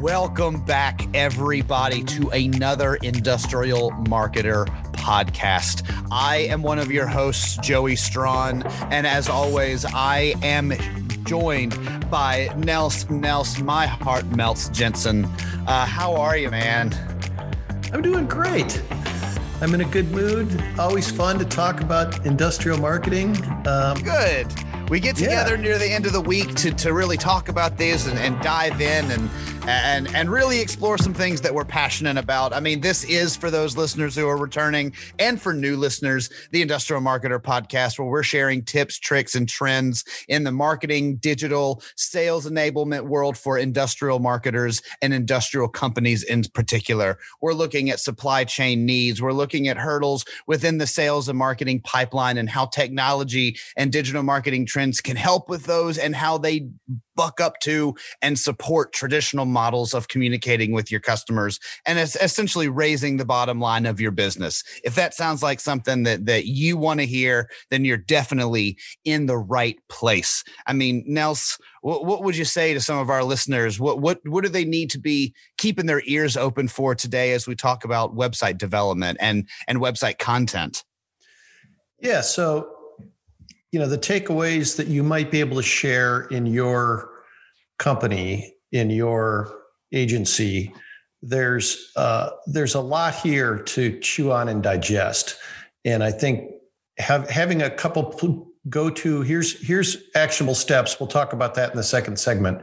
Welcome 0.00 0.62
back, 0.64 1.02
everybody, 1.14 2.04
to 2.04 2.28
another 2.30 2.96
Industrial 2.96 3.90
Marketer 3.92 4.66
podcast. 4.92 5.82
I 6.10 6.38
am 6.38 6.62
one 6.62 6.78
of 6.78 6.90
your 6.92 7.06
hosts, 7.06 7.56
Joey 7.58 7.96
Strawn. 7.96 8.62
And 8.90 9.06
as 9.06 9.28
always, 9.28 9.84
I 9.86 10.34
am 10.42 10.74
joined 11.24 12.10
by 12.10 12.54
Nels, 12.56 13.08
Nels, 13.08 13.60
my 13.60 13.86
heart 13.86 14.26
melts, 14.36 14.68
Jensen. 14.68 15.24
Uh, 15.66 15.86
how 15.86 16.14
are 16.14 16.36
you, 16.36 16.50
man? 16.50 16.92
I'm 17.92 18.02
doing 18.02 18.26
great. 18.26 18.82
I'm 19.60 19.72
in 19.72 19.80
a 19.80 19.84
good 19.86 20.10
mood. 20.10 20.62
Always 20.78 21.10
fun 21.10 21.38
to 21.38 21.44
talk 21.44 21.80
about 21.80 22.26
industrial 22.26 22.78
marketing. 22.78 23.36
Um, 23.66 24.02
good. 24.02 24.46
We 24.90 25.00
get 25.00 25.16
together 25.16 25.54
yeah. 25.54 25.62
near 25.62 25.78
the 25.78 25.90
end 25.90 26.04
of 26.04 26.12
the 26.12 26.20
week 26.20 26.54
to, 26.56 26.70
to 26.72 26.92
really 26.92 27.16
talk 27.16 27.48
about 27.48 27.78
this 27.78 28.06
and, 28.06 28.18
and 28.18 28.38
dive 28.42 28.80
in 28.80 29.10
and 29.10 29.30
and 29.66 30.14
and 30.14 30.30
really 30.30 30.60
explore 30.60 30.98
some 30.98 31.14
things 31.14 31.40
that 31.40 31.54
we're 31.54 31.64
passionate 31.64 32.18
about. 32.18 32.52
I 32.52 32.60
mean, 32.60 32.80
this 32.80 33.04
is 33.04 33.36
for 33.36 33.50
those 33.50 33.76
listeners 33.76 34.14
who 34.14 34.28
are 34.28 34.36
returning 34.36 34.92
and 35.18 35.40
for 35.40 35.54
new 35.54 35.76
listeners, 35.76 36.30
the 36.50 36.60
Industrial 36.60 37.00
Marketer 37.00 37.40
podcast, 37.40 37.98
where 37.98 38.08
we're 38.08 38.22
sharing 38.22 38.62
tips, 38.62 38.98
tricks, 38.98 39.34
and 39.34 39.48
trends 39.48 40.04
in 40.28 40.44
the 40.44 40.52
marketing, 40.52 41.16
digital, 41.16 41.82
sales 41.96 42.48
enablement 42.48 43.06
world 43.06 43.38
for 43.38 43.58
industrial 43.58 44.18
marketers 44.18 44.82
and 45.00 45.14
industrial 45.14 45.68
companies 45.68 46.22
in 46.22 46.42
particular. 46.52 47.18
We're 47.40 47.54
looking 47.54 47.90
at 47.90 48.00
supply 48.00 48.44
chain 48.44 48.84
needs. 48.84 49.22
We're 49.22 49.32
looking 49.32 49.68
at 49.68 49.78
hurdles 49.78 50.24
within 50.46 50.78
the 50.78 50.86
sales 50.86 51.28
and 51.28 51.38
marketing 51.38 51.80
pipeline 51.80 52.36
and 52.36 52.50
how 52.50 52.66
technology 52.66 53.56
and 53.76 53.90
digital 53.90 54.22
marketing 54.22 54.66
trends 54.66 55.00
can 55.00 55.16
help 55.16 55.48
with 55.48 55.64
those 55.64 55.96
and 55.96 56.14
how 56.14 56.38
they 56.38 56.68
buck 57.16 57.40
up 57.40 57.58
to 57.60 57.94
and 58.22 58.38
support 58.38 58.92
traditional 58.92 59.44
models 59.44 59.94
of 59.94 60.08
communicating 60.08 60.72
with 60.72 60.90
your 60.90 61.00
customers 61.00 61.58
and 61.86 61.98
it's 61.98 62.16
essentially 62.16 62.68
raising 62.68 63.16
the 63.16 63.24
bottom 63.24 63.60
line 63.60 63.86
of 63.86 64.00
your 64.00 64.10
business. 64.10 64.62
If 64.84 64.94
that 64.96 65.14
sounds 65.14 65.42
like 65.42 65.60
something 65.60 66.04
that 66.04 66.26
that 66.26 66.46
you 66.46 66.76
want 66.76 67.00
to 67.00 67.06
hear 67.06 67.50
then 67.70 67.84
you're 67.84 67.96
definitely 67.96 68.78
in 69.04 69.26
the 69.26 69.38
right 69.38 69.76
place. 69.88 70.44
I 70.66 70.72
mean 70.72 71.04
nels 71.06 71.58
what, 71.84 72.06
what 72.06 72.22
would 72.22 72.36
you 72.36 72.46
say 72.46 72.72
to 72.72 72.80
some 72.80 72.98
of 72.98 73.10
our 73.10 73.22
listeners? 73.22 73.78
What 73.78 74.00
what 74.00 74.20
what 74.24 74.42
do 74.42 74.48
they 74.48 74.64
need 74.64 74.90
to 74.90 74.98
be 74.98 75.34
keeping 75.58 75.86
their 75.86 76.02
ears 76.06 76.36
open 76.36 76.68
for 76.68 76.94
today 76.94 77.32
as 77.32 77.46
we 77.46 77.54
talk 77.54 77.84
about 77.84 78.16
website 78.16 78.56
development 78.58 79.18
and 79.20 79.48
and 79.68 79.78
website 79.78 80.18
content? 80.18 80.84
Yeah 82.00 82.22
so 82.22 82.73
you 83.74 83.80
know 83.80 83.88
the 83.88 83.98
takeaways 83.98 84.76
that 84.76 84.86
you 84.86 85.02
might 85.02 85.32
be 85.32 85.40
able 85.40 85.56
to 85.56 85.62
share 85.62 86.22
in 86.28 86.46
your 86.46 87.10
company 87.80 88.54
in 88.70 88.88
your 88.88 89.52
agency 89.92 90.72
there's 91.22 91.90
uh, 91.96 92.30
there's 92.46 92.76
a 92.76 92.80
lot 92.80 93.16
here 93.16 93.58
to 93.58 93.98
chew 94.00 94.30
on 94.30 94.48
and 94.48 94.62
digest. 94.62 95.36
And 95.84 96.04
i 96.04 96.12
think 96.12 96.52
have, 96.98 97.28
having 97.28 97.62
a 97.62 97.70
couple 97.70 98.52
go 98.68 98.88
to 98.88 99.22
here's 99.22 99.60
here's 99.66 99.96
actionable 100.14 100.54
steps. 100.54 101.00
We'll 101.00 101.08
talk 101.08 101.32
about 101.32 101.56
that 101.56 101.70
in 101.70 101.76
the 101.76 101.82
second 101.82 102.20
segment. 102.20 102.62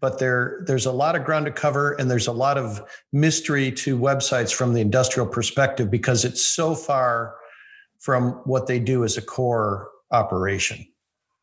But 0.00 0.18
there 0.18 0.64
there's 0.66 0.86
a 0.86 0.92
lot 0.92 1.14
of 1.14 1.24
ground 1.24 1.46
to 1.46 1.52
cover 1.52 1.92
and 1.92 2.10
there's 2.10 2.26
a 2.26 2.32
lot 2.32 2.58
of 2.58 2.82
mystery 3.12 3.70
to 3.72 3.96
websites 3.96 4.52
from 4.52 4.74
the 4.74 4.80
industrial 4.80 5.28
perspective 5.28 5.88
because 5.88 6.24
it's 6.24 6.44
so 6.44 6.74
far 6.74 7.36
from 8.00 8.32
what 8.44 8.66
they 8.66 8.80
do 8.80 9.04
as 9.04 9.16
a 9.16 9.22
core 9.22 9.88
operation. 10.10 10.86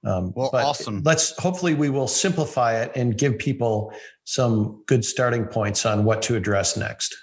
Um, 0.06 0.34
well, 0.36 0.52
awesome. 0.54 1.02
Let's 1.04 1.38
hopefully 1.40 1.74
we 1.74 1.90
will 1.90 2.08
simplify 2.08 2.80
it 2.80 2.92
and 2.96 3.18
give 3.18 3.38
people 3.40 3.92
some 4.24 4.84
good 4.86 5.04
starting 5.04 5.46
points 5.46 5.86
on 5.86 6.06
what 6.06 6.22
to 6.24 6.36
address 6.36 6.78
next. 6.78 7.16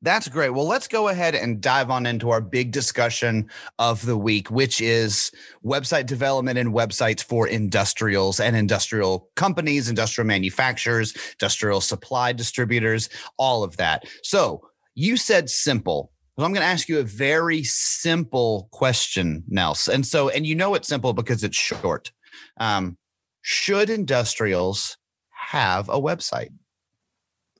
That's 0.00 0.28
great. 0.28 0.50
Well, 0.50 0.66
let's 0.66 0.88
go 0.88 1.08
ahead 1.08 1.34
and 1.34 1.60
dive 1.60 1.90
on 1.90 2.06
into 2.06 2.30
our 2.30 2.40
big 2.40 2.70
discussion 2.70 3.48
of 3.78 4.04
the 4.06 4.16
week, 4.16 4.50
which 4.50 4.80
is 4.80 5.32
website 5.64 6.06
development 6.06 6.58
and 6.58 6.72
websites 6.72 7.22
for 7.22 7.48
industrials 7.48 8.40
and 8.40 8.56
industrial 8.56 9.28
companies, 9.34 9.88
industrial 9.88 10.26
manufacturers, 10.26 11.14
industrial 11.32 11.80
supply 11.80 12.32
distributors, 12.32 13.08
all 13.36 13.64
of 13.64 13.76
that. 13.76 14.04
So, 14.22 14.68
you 14.94 15.16
said 15.16 15.48
simple. 15.48 16.11
So 16.38 16.44
I'm 16.46 16.52
going 16.52 16.62
to 16.62 16.66
ask 16.66 16.88
you 16.88 16.98
a 16.98 17.04
very 17.04 17.62
simple 17.62 18.68
question, 18.72 19.44
Nels. 19.48 19.86
And 19.86 20.06
so, 20.06 20.30
and 20.30 20.46
you 20.46 20.54
know 20.54 20.74
it's 20.74 20.88
simple 20.88 21.12
because 21.12 21.44
it's 21.44 21.56
short. 21.56 22.10
Um, 22.56 22.96
should 23.42 23.90
industrials 23.90 24.96
have 25.28 25.90
a 25.90 26.00
website? 26.00 26.50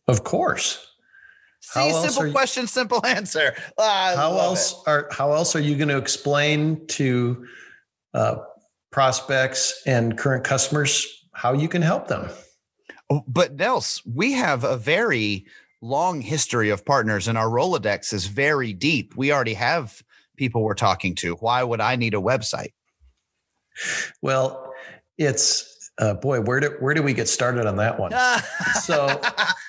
Of 0.08 0.24
course. 0.24 0.86
See, 1.60 1.92
simple 1.92 2.26
you, 2.26 2.32
question, 2.32 2.66
simple 2.66 3.04
answer. 3.06 3.54
Oh, 3.78 4.14
how 4.16 4.38
else 4.38 4.72
it. 4.72 4.78
are 4.86 5.08
how 5.12 5.32
else 5.32 5.54
are 5.54 5.60
you 5.60 5.76
going 5.76 5.88
to 5.88 5.96
explain 5.96 6.86
to 6.88 7.46
uh, 8.14 8.36
prospects 8.90 9.82
and 9.86 10.18
current 10.18 10.44
customers 10.44 11.28
how 11.32 11.52
you 11.52 11.68
can 11.68 11.82
help 11.82 12.08
them? 12.08 12.28
Oh, 13.10 13.22
but 13.28 13.54
Nels, 13.54 14.02
we 14.04 14.32
have 14.32 14.64
a 14.64 14.76
very 14.76 15.46
long 15.82 16.20
history 16.20 16.70
of 16.70 16.86
partners 16.86 17.28
and 17.28 17.36
our 17.36 17.48
Rolodex 17.48 18.14
is 18.14 18.26
very 18.26 18.72
deep. 18.72 19.14
We 19.16 19.32
already 19.32 19.54
have 19.54 20.02
people 20.36 20.62
we're 20.62 20.74
talking 20.74 21.14
to. 21.16 21.34
Why 21.34 21.62
would 21.62 21.80
I 21.80 21.96
need 21.96 22.14
a 22.14 22.18
website? 22.18 22.72
Well, 24.22 24.72
it's 25.18 25.90
uh, 25.98 26.14
boy, 26.14 26.40
where 26.40 26.60
do 26.60 26.76
where 26.80 26.94
do 26.94 27.02
we 27.02 27.12
get 27.12 27.28
started 27.28 27.66
on 27.66 27.76
that 27.76 27.98
one? 27.98 28.12
so, 28.82 29.06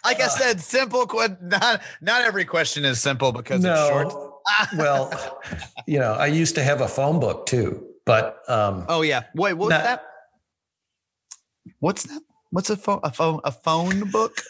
like 0.06 0.22
I 0.22 0.26
uh, 0.26 0.30
said, 0.30 0.62
simple. 0.62 1.10
Not 1.42 1.82
not 2.02 2.22
every 2.24 2.46
question 2.46 2.86
is 2.86 3.02
simple 3.02 3.32
because 3.32 3.62
no, 3.62 3.74
it's 3.74 4.14
short. 4.14 4.34
well, 4.78 5.42
you 5.88 6.00
know, 6.00 6.14
I 6.14 6.28
used 6.28 6.56
to 6.56 6.64
have 6.64 6.82
a 6.82 6.88
phone 6.88 7.20
book 7.20 7.46
too, 7.46 7.86
but 8.06 8.38
um, 8.48 8.86
oh 8.88 9.02
yeah, 9.02 9.24
wait, 9.36 9.54
what's 9.54 9.72
not, 9.72 9.84
that? 9.84 10.06
What's 11.80 12.04
that? 12.04 12.22
What's 12.52 12.70
a 12.70 12.78
phone? 12.78 13.00
A 13.04 13.12
phone? 13.12 13.42
A 13.44 13.52
phone 13.52 14.10
book? 14.12 14.42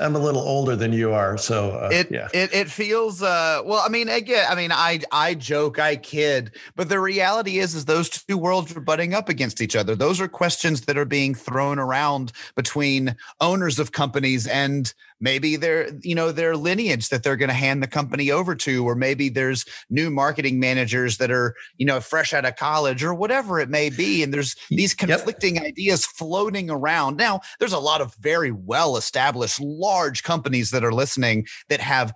I'm 0.00 0.16
a 0.16 0.18
little 0.18 0.40
older 0.40 0.76
than 0.76 0.92
you 0.92 1.12
are, 1.12 1.36
so 1.38 1.72
uh, 1.72 1.88
it, 1.92 2.10
yeah. 2.10 2.28
it 2.32 2.52
it 2.52 2.70
feels 2.70 3.22
uh, 3.22 3.62
well. 3.64 3.82
I 3.84 3.88
mean, 3.88 4.08
again, 4.08 4.46
I 4.48 4.54
mean, 4.54 4.72
I 4.72 5.00
I 5.12 5.34
joke, 5.34 5.78
I 5.78 5.96
kid, 5.96 6.52
but 6.74 6.88
the 6.88 7.00
reality 7.00 7.58
is, 7.58 7.74
is 7.74 7.84
those 7.84 8.08
two 8.08 8.38
worlds 8.38 8.74
are 8.76 8.80
butting 8.80 9.14
up 9.14 9.28
against 9.28 9.60
each 9.60 9.76
other. 9.76 9.94
Those 9.94 10.20
are 10.20 10.28
questions 10.28 10.82
that 10.82 10.96
are 10.96 11.04
being 11.04 11.34
thrown 11.34 11.78
around 11.78 12.32
between 12.54 13.16
owners 13.40 13.78
of 13.78 13.92
companies 13.92 14.46
and 14.46 14.92
maybe 15.20 15.56
their 15.56 15.88
you 16.02 16.14
know 16.14 16.32
their 16.32 16.56
lineage 16.56 17.08
that 17.08 17.22
they're 17.22 17.36
going 17.36 17.48
to 17.48 17.54
hand 17.54 17.82
the 17.82 17.86
company 17.86 18.30
over 18.30 18.54
to 18.54 18.86
or 18.86 18.94
maybe 18.94 19.28
there's 19.28 19.64
new 19.90 20.10
marketing 20.10 20.60
managers 20.60 21.18
that 21.18 21.30
are 21.30 21.54
you 21.78 21.86
know 21.86 22.00
fresh 22.00 22.32
out 22.32 22.44
of 22.44 22.56
college 22.56 23.02
or 23.02 23.14
whatever 23.14 23.58
it 23.58 23.68
may 23.68 23.88
be 23.90 24.22
and 24.22 24.32
there's 24.32 24.56
these 24.70 24.94
conflicting 24.94 25.56
yep. 25.56 25.64
ideas 25.64 26.04
floating 26.04 26.70
around. 26.70 27.16
Now 27.16 27.40
there's 27.58 27.72
a 27.72 27.78
lot 27.78 28.00
of 28.00 28.14
very 28.16 28.50
well 28.50 28.96
established 28.96 29.60
large 29.60 30.22
companies 30.22 30.70
that 30.70 30.84
are 30.84 30.92
listening 30.92 31.46
that 31.68 31.80
have 31.80 32.14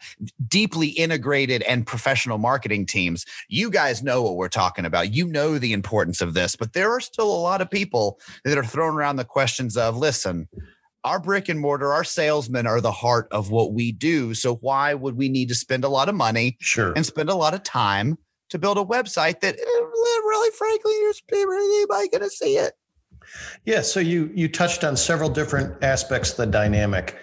deeply 0.49 0.89
integrated 0.89 1.63
and 1.63 1.87
professional 1.87 2.39
marketing 2.39 2.87
teams. 2.87 3.25
You 3.49 3.71
guys 3.71 4.03
know 4.03 4.23
what 4.23 4.37
we're 4.37 4.49
talking 4.49 4.85
about. 4.85 5.13
You 5.13 5.27
know 5.27 5.59
the 5.59 5.73
importance 5.73 6.21
of 6.21 6.35
this 6.35 6.57
but 6.57 6.73
there 6.73 6.91
are 6.91 7.01
still 7.01 7.31
a 7.31 7.41
lot 7.41 7.61
of 7.61 7.71
people 7.71 8.19
that 8.45 8.59
are 8.59 8.65
throwing 8.65 8.95
around 8.95 9.17
the 9.17 9.25
questions 9.25 9.77
of 9.77 9.97
listen 9.97 10.49
our 11.05 11.21
brick 11.21 11.49
and 11.49 11.61
mortar, 11.61 11.93
our 11.93 12.05
salesmen 12.05 12.67
are 12.67 12.81
the 12.81 12.93
heart 12.93 13.29
of 13.31 13.51
what 13.51 13.73
we 13.73 13.93
do. 13.93 14.35
So 14.35 14.57
why 14.57 14.95
would 14.95 15.17
we 15.17 15.29
need 15.29 15.49
to 15.49 15.55
spend 15.55 15.85
a 15.85 15.89
lot 15.89 16.09
of 16.09 16.15
money 16.15 16.57
sure. 16.61 16.93
and 16.95 17.05
spend 17.07 17.31
a 17.31 17.35
lot 17.35 17.55
of 17.55 17.63
time 17.63 18.19
to 18.51 18.59
build 18.59 18.79
a 18.79 18.85
website 18.85 19.41
that 19.41 19.55
eh, 19.55 19.63
really, 19.63 20.51
frankly, 20.57 20.93
is 20.93 21.23
anybody 21.31 22.09
going 22.09 22.23
to 22.23 22.31
see 22.31 22.57
it? 22.57 22.75
Yeah. 23.65 23.81
So 23.83 24.01
you 24.01 24.31
you 24.35 24.49
touched 24.49 24.83
on 24.83 24.97
several 24.97 25.31
different 25.31 25.83
aspects 25.83 26.31
of 26.33 26.37
the 26.39 26.47
dynamic. 26.47 27.17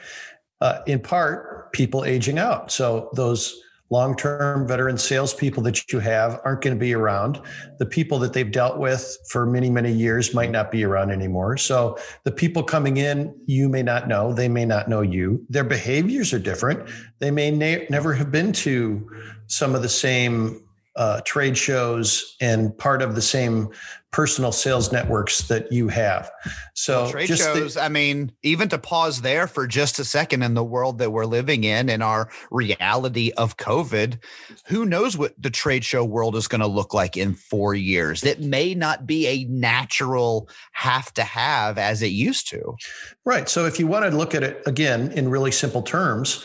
Uh, 0.62 0.80
in 0.88 1.00
part, 1.00 1.72
people 1.72 2.04
aging 2.06 2.40
out. 2.40 2.72
So 2.72 3.10
those 3.14 3.62
long-term 3.90 4.68
veteran 4.68 4.98
salespeople 4.98 5.64
that 5.64 5.92
you 5.92 6.00
have 6.00 6.40
aren't 6.44 6.62
going 6.62 6.76
to 6.76 6.80
be 6.80 6.94
around. 6.94 7.42
The 7.80 7.86
people 7.86 8.20
that 8.20 8.34
they've 8.34 8.52
dealt 8.52 8.80
with 8.80 9.18
for 9.30 9.46
many, 9.46 9.70
many 9.70 9.92
years 9.92 10.34
might 10.34 10.52
not 10.52 10.72
be 10.72 10.84
around 10.84 11.12
anymore. 11.12 11.58
So 11.58 11.98
the 12.24 12.32
people 12.32 12.64
coming 12.64 12.98
in, 12.98 13.34
you 13.46 13.70
may 13.70 13.84
not 13.84 14.08
know. 14.08 14.34
They 14.34 14.50
may 14.50 14.66
not 14.66 14.90
know 14.90 15.02
you. 15.02 15.46
Their 15.50 15.64
behaviors 15.64 16.34
are 16.34 16.40
different. 16.40 16.90
They 17.20 17.32
may 17.32 17.52
never 17.90 18.14
have 18.14 18.32
been 18.32 18.52
to 18.54 19.10
some 19.48 19.76
of 19.76 19.82
the 19.82 19.90
same 19.90 20.64
uh, 20.98 21.22
trade 21.26 21.58
shows 21.58 22.36
and 22.42 22.76
part 22.78 23.02
of 23.02 23.16
the 23.16 23.22
same 23.22 23.70
personal 24.18 24.52
sales 24.52 24.92
networks 24.92 25.48
that 25.48 25.72
you 25.72 25.88
have. 25.90 26.32
So 26.74 27.04
well, 27.04 27.12
trade 27.12 27.28
shows, 27.28 27.76
the, 27.76 27.84
I 27.84 27.88
mean, 27.88 28.32
even 28.42 28.68
to 28.70 28.80
pause 28.80 29.22
there 29.22 29.46
for 29.46 29.68
just 29.68 30.00
a 30.00 30.04
second 30.04 30.42
in 30.42 30.56
the 30.56 30.64
world 30.64 30.98
that 30.98 31.12
we're 31.12 31.28
living 31.28 31.64
in 31.64 31.88
in 31.88 32.02
our 32.02 32.28
reality 32.50 33.32
of 33.38 33.58
COVID, 33.58 34.18
who 34.66 34.88
knows 34.88 35.20
what 35.20 35.40
the 35.40 35.52
trade 35.52 35.86
show 35.86 36.04
world 36.04 36.36
is 36.36 36.48
going 36.48 36.62
to 36.62 36.68
look 36.68 36.96
like 36.96 37.16
in 37.16 37.36
4 37.36 37.76
years. 37.76 38.24
It 38.24 38.42
may 38.42 38.74
not 38.74 39.06
be 39.06 39.28
a 39.28 39.44
natural 39.44 40.50
have 40.72 41.14
to 41.14 41.24
have 41.24 41.78
as 41.78 42.02
it 42.02 42.08
used 42.08 42.50
to. 42.50 42.74
Right. 43.24 43.48
So 43.48 43.66
if 43.66 43.80
you 43.80 43.86
want 43.86 44.10
to 44.10 44.18
look 44.18 44.34
at 44.34 44.42
it 44.42 44.64
again 44.66 45.12
in 45.12 45.30
really 45.30 45.52
simple 45.52 45.84
terms, 45.84 46.44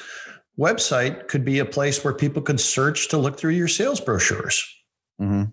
website 0.58 1.26
could 1.28 1.42
be 1.42 1.58
a 1.58 1.64
place 1.64 2.04
where 2.04 2.12
people 2.12 2.42
could 2.42 2.60
search 2.60 3.08
to 3.08 3.16
look 3.16 3.38
through 3.38 3.52
your 3.52 3.66
sales 3.66 3.98
brochures. 3.98 4.62
Mm-hmm. 5.18 5.44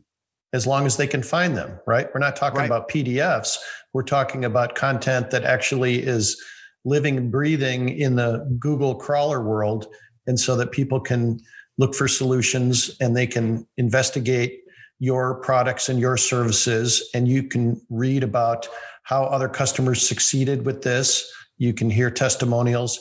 As 0.51 0.65
long 0.65 0.85
as 0.85 0.97
they 0.97 1.05
can 1.05 1.21
find 1.21 1.55
them, 1.55 1.79
right? 1.85 2.07
We're 2.13 2.19
not 2.19 2.35
talking 2.35 2.59
right. 2.59 2.65
about 2.65 2.89
PDFs. 2.89 3.57
We're 3.93 4.03
talking 4.03 4.45
about 4.45 4.75
content 4.75 5.29
that 5.31 5.43
actually 5.43 6.01
is 6.01 6.41
living 6.85 7.17
and 7.17 7.31
breathing 7.31 7.89
in 7.89 8.15
the 8.15 8.45
Google 8.59 8.95
crawler 8.95 9.43
world. 9.43 9.87
And 10.25 10.39
so 10.39 10.55
that 10.55 10.71
people 10.71 10.99
can 10.99 11.39
look 11.77 11.93
for 11.93 12.07
solutions 12.07 12.95
and 12.99 13.15
they 13.15 13.27
can 13.27 13.67
investigate 13.77 14.61
your 14.99 15.35
products 15.35 15.87
and 15.87 15.99
your 15.99 16.17
services. 16.17 17.07
And 17.13 17.27
you 17.27 17.43
can 17.43 17.81
read 17.89 18.23
about 18.23 18.67
how 19.03 19.23
other 19.25 19.49
customers 19.49 20.07
succeeded 20.07 20.65
with 20.65 20.81
this. 20.81 21.31
You 21.57 21.73
can 21.73 21.89
hear 21.89 22.11
testimonials. 22.11 22.99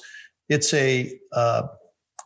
It's 0.49 0.73
a 0.75 1.19
uh, 1.33 1.63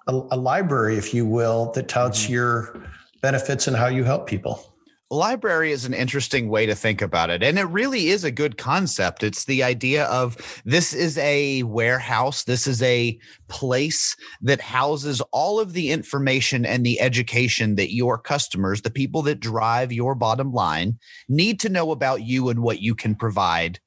a, 0.06 0.12
a 0.32 0.36
library, 0.36 0.96
if 0.96 1.14
you 1.14 1.26
will, 1.26 1.72
that 1.72 1.88
touts 1.88 2.24
mm-hmm. 2.24 2.32
your 2.32 2.82
benefits 3.20 3.68
and 3.68 3.76
how 3.76 3.86
you 3.86 4.04
help 4.04 4.26
people 4.26 4.71
library 5.12 5.72
is 5.72 5.84
an 5.84 5.92
interesting 5.92 6.48
way 6.48 6.64
to 6.64 6.74
think 6.74 7.02
about 7.02 7.30
it 7.30 7.42
and 7.42 7.58
it 7.58 7.64
really 7.64 8.08
is 8.08 8.24
a 8.24 8.30
good 8.30 8.56
concept. 8.56 9.22
It's 9.22 9.44
the 9.44 9.62
idea 9.62 10.06
of 10.06 10.62
this 10.64 10.92
is 10.92 11.18
a 11.18 11.62
warehouse 11.64 12.44
this 12.44 12.66
is 12.66 12.82
a 12.82 13.18
place 13.48 14.16
that 14.40 14.60
houses 14.60 15.20
all 15.32 15.60
of 15.60 15.74
the 15.74 15.90
information 15.90 16.64
and 16.64 16.84
the 16.84 17.00
education 17.00 17.76
that 17.76 17.94
your 17.94 18.18
customers 18.18 18.82
the 18.82 18.90
people 18.90 19.22
that 19.22 19.40
drive 19.40 19.92
your 19.92 20.14
bottom 20.14 20.52
line 20.52 20.98
need 21.28 21.60
to 21.60 21.68
know 21.68 21.90
about 21.90 22.22
you 22.22 22.48
and 22.48 22.60
what 22.60 22.80
you 22.80 22.94
can 22.94 23.14
provide 23.14 23.78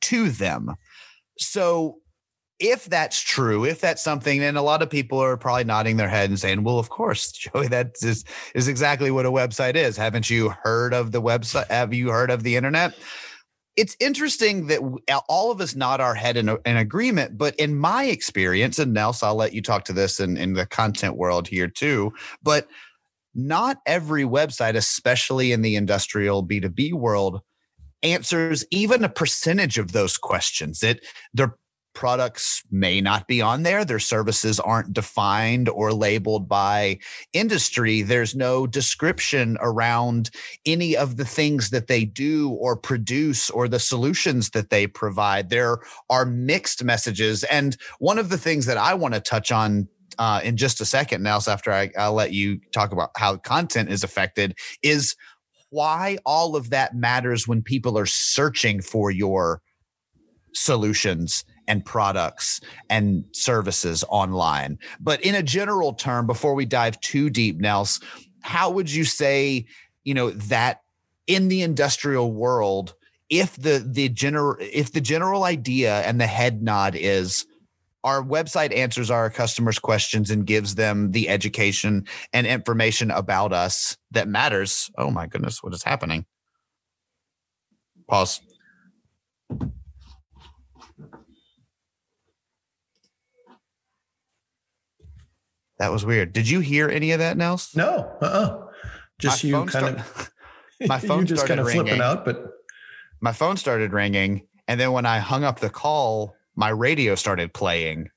to 0.00 0.30
them. 0.30 0.74
So 1.38 1.99
if 2.60 2.84
that's 2.84 3.20
true, 3.20 3.64
if 3.64 3.80
that's 3.80 4.02
something, 4.02 4.42
and 4.42 4.56
a 4.56 4.62
lot 4.62 4.82
of 4.82 4.90
people 4.90 5.18
are 5.18 5.36
probably 5.36 5.64
nodding 5.64 5.96
their 5.96 6.08
head 6.08 6.28
and 6.28 6.38
saying, 6.38 6.62
"Well, 6.62 6.78
of 6.78 6.90
course, 6.90 7.32
Joey, 7.32 7.68
that 7.68 7.96
is 8.02 8.24
is 8.54 8.68
exactly 8.68 9.10
what 9.10 9.26
a 9.26 9.32
website 9.32 9.74
is." 9.74 9.96
Haven't 9.96 10.30
you 10.30 10.50
heard 10.62 10.94
of 10.94 11.12
the 11.12 11.22
website? 11.22 11.68
Have 11.68 11.94
you 11.94 12.10
heard 12.10 12.30
of 12.30 12.42
the 12.42 12.56
internet? 12.56 12.94
It's 13.76 13.96
interesting 13.98 14.66
that 14.66 14.80
all 15.28 15.50
of 15.50 15.60
us 15.60 15.74
nod 15.74 16.00
our 16.00 16.14
head 16.14 16.36
in, 16.36 16.50
in 16.66 16.76
agreement, 16.76 17.38
but 17.38 17.54
in 17.54 17.76
my 17.76 18.04
experience, 18.04 18.78
and 18.78 18.92
Nels, 18.92 19.22
I'll 19.22 19.36
let 19.36 19.54
you 19.54 19.62
talk 19.62 19.84
to 19.84 19.92
this 19.92 20.20
in, 20.20 20.36
in 20.36 20.52
the 20.52 20.66
content 20.66 21.16
world 21.16 21.48
here 21.48 21.68
too, 21.68 22.12
but 22.42 22.68
not 23.34 23.78
every 23.86 24.24
website, 24.24 24.74
especially 24.74 25.52
in 25.52 25.62
the 25.62 25.76
industrial 25.76 26.44
B2B 26.44 26.92
world, 26.92 27.40
answers 28.02 28.64
even 28.70 29.04
a 29.04 29.08
percentage 29.08 29.78
of 29.78 29.92
those 29.92 30.18
questions. 30.18 30.80
That 30.80 31.00
they're 31.32 31.56
products 31.92 32.62
may 32.70 33.00
not 33.00 33.26
be 33.26 33.42
on 33.42 33.62
there. 33.62 33.84
Their 33.84 33.98
services 33.98 34.60
aren't 34.60 34.92
defined 34.92 35.68
or 35.68 35.92
labeled 35.92 36.48
by 36.48 36.98
industry. 37.32 38.02
There's 38.02 38.34
no 38.34 38.66
description 38.66 39.58
around 39.60 40.30
any 40.64 40.96
of 40.96 41.16
the 41.16 41.24
things 41.24 41.70
that 41.70 41.88
they 41.88 42.04
do 42.04 42.50
or 42.50 42.76
produce 42.76 43.50
or 43.50 43.68
the 43.68 43.80
solutions 43.80 44.50
that 44.50 44.70
they 44.70 44.86
provide. 44.86 45.50
There 45.50 45.78
are 46.08 46.24
mixed 46.24 46.84
messages. 46.84 47.44
And 47.44 47.76
one 47.98 48.18
of 48.18 48.28
the 48.28 48.38
things 48.38 48.66
that 48.66 48.78
I 48.78 48.94
want 48.94 49.14
to 49.14 49.20
touch 49.20 49.52
on 49.52 49.88
uh, 50.18 50.40
in 50.42 50.56
just 50.56 50.80
a 50.80 50.84
second, 50.84 51.22
Nels, 51.22 51.48
after 51.48 51.72
I, 51.72 51.90
I'll 51.96 52.12
let 52.12 52.32
you 52.32 52.60
talk 52.72 52.92
about 52.92 53.10
how 53.16 53.36
content 53.36 53.90
is 53.90 54.04
affected, 54.04 54.56
is 54.82 55.16
why 55.70 56.18
all 56.26 56.56
of 56.56 56.70
that 56.70 56.94
matters 56.94 57.46
when 57.46 57.62
people 57.62 57.96
are 57.96 58.06
searching 58.06 58.82
for 58.82 59.10
your 59.10 59.62
solutions 60.52 61.44
and 61.70 61.84
products 61.84 62.60
and 62.90 63.24
services 63.30 64.04
online. 64.08 64.76
But 64.98 65.20
in 65.20 65.36
a 65.36 65.42
general 65.42 65.92
term, 65.92 66.26
before 66.26 66.56
we 66.56 66.64
dive 66.66 67.00
too 67.00 67.30
deep, 67.30 67.60
Nels, 67.60 68.00
how 68.40 68.70
would 68.70 68.90
you 68.90 69.04
say, 69.04 69.66
you 70.02 70.12
know, 70.12 70.30
that 70.30 70.82
in 71.28 71.46
the 71.46 71.62
industrial 71.62 72.32
world, 72.32 72.94
if 73.28 73.54
the 73.54 73.86
the 73.86 74.08
general 74.08 74.56
if 74.58 74.90
the 74.90 75.00
general 75.00 75.44
idea 75.44 76.00
and 76.00 76.20
the 76.20 76.26
head 76.26 76.60
nod 76.60 76.96
is 76.96 77.46
our 78.02 78.20
website 78.20 78.76
answers 78.76 79.08
our 79.08 79.30
customers 79.30 79.78
questions 79.78 80.28
and 80.28 80.46
gives 80.46 80.74
them 80.74 81.12
the 81.12 81.28
education 81.28 82.04
and 82.32 82.48
information 82.48 83.12
about 83.12 83.52
us 83.52 83.96
that 84.10 84.26
matters? 84.26 84.90
Oh 84.98 85.12
my 85.12 85.28
goodness 85.28 85.62
what 85.62 85.72
is 85.72 85.84
happening? 85.84 86.26
Pause 88.08 88.40
That 95.80 95.90
was 95.90 96.04
weird. 96.04 96.34
Did 96.34 96.46
you 96.46 96.60
hear 96.60 96.90
any 96.90 97.12
of 97.12 97.20
that, 97.20 97.38
Nels? 97.38 97.74
No. 97.74 98.14
Uh-uh. 98.20 98.66
Just 99.18 99.42
my 99.42 99.48
you 99.48 99.64
kind 99.64 99.96
of 99.96 100.30
my 100.86 100.98
phone 100.98 101.20
you 101.20 101.24
just 101.24 101.46
kind 101.46 101.58
of 101.58 101.66
ringing. 101.66 101.84
flipping 101.86 102.02
out, 102.02 102.26
but 102.26 102.52
my 103.22 103.32
phone 103.32 103.56
started 103.56 103.94
ringing, 103.94 104.46
and 104.68 104.78
then 104.78 104.92
when 104.92 105.06
I 105.06 105.20
hung 105.20 105.42
up 105.42 105.60
the 105.60 105.70
call, 105.70 106.36
my 106.54 106.68
radio 106.68 107.14
started 107.14 107.54
playing. 107.54 108.10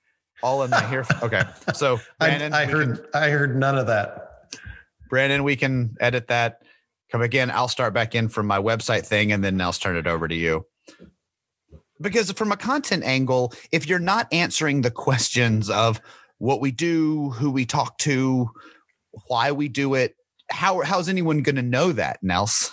All 0.44 0.64
in 0.64 0.72
my 0.72 0.92
ear. 0.94 1.06
Okay, 1.22 1.44
so 1.74 2.02
Brandon, 2.20 2.54
I, 2.54 2.64
I 2.64 2.66
heard 2.66 2.98
can, 2.98 3.06
I 3.14 3.30
heard 3.30 3.58
none 3.58 3.78
of 3.78 3.88
that. 3.88 4.50
Brandon, 5.10 5.46
we 5.46 5.56
can 5.56 5.96
edit 6.02 6.28
that. 6.28 6.64
Come 7.14 7.22
again. 7.22 7.50
I'll 7.50 7.70
start 7.70 7.94
back 7.94 8.14
in 8.14 8.28
from 8.28 8.46
my 8.46 8.60
website 8.60 9.06
thing, 9.06 9.32
and 9.32 9.42
then 9.42 9.60
I'll 9.62 9.72
turn 9.72 9.96
it 9.96 10.08
over 10.08 10.28
to 10.28 10.36
you. 10.36 10.66
Because 12.02 12.30
from 12.34 12.52
a 12.52 12.58
content 12.58 13.06
angle, 13.06 13.54
if 13.72 13.88
you're 13.88 14.00
not 14.00 14.28
answering 14.34 14.82
the 14.82 14.92
questions 14.92 15.70
of 15.70 16.02
what 16.44 16.60
we 16.60 16.72
do, 16.72 17.30
who 17.30 17.50
we 17.50 17.66
talk 17.66 17.98
to, 18.00 18.50
why 19.28 19.54
we 19.54 19.70
do 19.70 19.94
it. 19.94 20.18
How 20.52 20.82
how's 20.82 21.08
anyone 21.08 21.42
going 21.42 21.56
to 21.56 21.62
know 21.62 21.94
that, 21.94 22.22
Nels? 22.22 22.70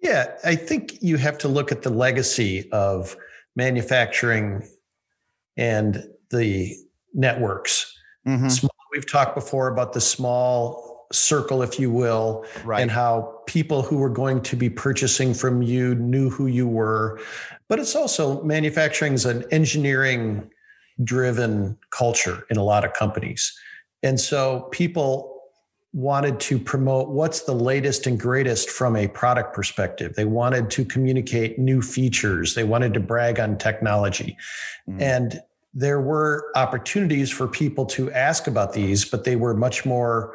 Yeah, 0.00 0.32
I 0.44 0.56
think 0.56 1.00
you 1.00 1.16
have 1.16 1.38
to 1.38 1.48
look 1.48 1.70
at 1.70 1.82
the 1.82 1.90
legacy 1.90 2.68
of 2.72 3.16
manufacturing 3.54 4.68
and 5.56 6.02
the 6.30 6.76
networks. 7.14 7.96
Mm-hmm. 8.26 8.48
Small, 8.48 8.74
we've 8.92 9.08
talked 9.08 9.36
before 9.36 9.68
about 9.68 9.92
the 9.92 10.00
small 10.00 11.06
circle, 11.12 11.62
if 11.62 11.78
you 11.78 11.88
will, 11.88 12.44
right. 12.64 12.82
and 12.82 12.90
how 12.90 13.42
people 13.46 13.82
who 13.82 13.98
were 13.98 14.10
going 14.10 14.42
to 14.42 14.56
be 14.56 14.68
purchasing 14.68 15.34
from 15.34 15.62
you 15.62 15.94
knew 15.94 16.30
who 16.30 16.48
you 16.48 16.66
were. 16.66 17.20
But 17.68 17.78
it's 17.78 17.94
also 17.94 18.42
manufacturing 18.42 19.12
is 19.12 19.24
an 19.24 19.44
engineering 19.52 20.50
driven 21.04 21.78
culture 21.90 22.46
in 22.50 22.56
a 22.56 22.64
lot 22.64 22.84
of 22.84 22.92
companies. 22.92 23.52
And 24.02 24.20
so 24.20 24.68
people 24.72 25.32
wanted 25.92 26.40
to 26.40 26.58
promote 26.58 27.10
what's 27.10 27.42
the 27.42 27.54
latest 27.54 28.06
and 28.06 28.18
greatest 28.18 28.70
from 28.70 28.96
a 28.96 29.08
product 29.08 29.54
perspective. 29.54 30.14
They 30.14 30.24
wanted 30.24 30.70
to 30.70 30.84
communicate 30.84 31.58
new 31.58 31.82
features. 31.82 32.54
They 32.54 32.64
wanted 32.64 32.94
to 32.94 33.00
brag 33.00 33.38
on 33.38 33.58
technology. 33.58 34.36
Mm-hmm. 34.88 35.02
And 35.02 35.40
there 35.74 36.00
were 36.00 36.50
opportunities 36.54 37.30
for 37.30 37.46
people 37.46 37.84
to 37.86 38.10
ask 38.12 38.46
about 38.46 38.72
these, 38.72 39.04
but 39.04 39.24
they 39.24 39.36
were 39.36 39.54
much 39.54 39.84
more 39.84 40.34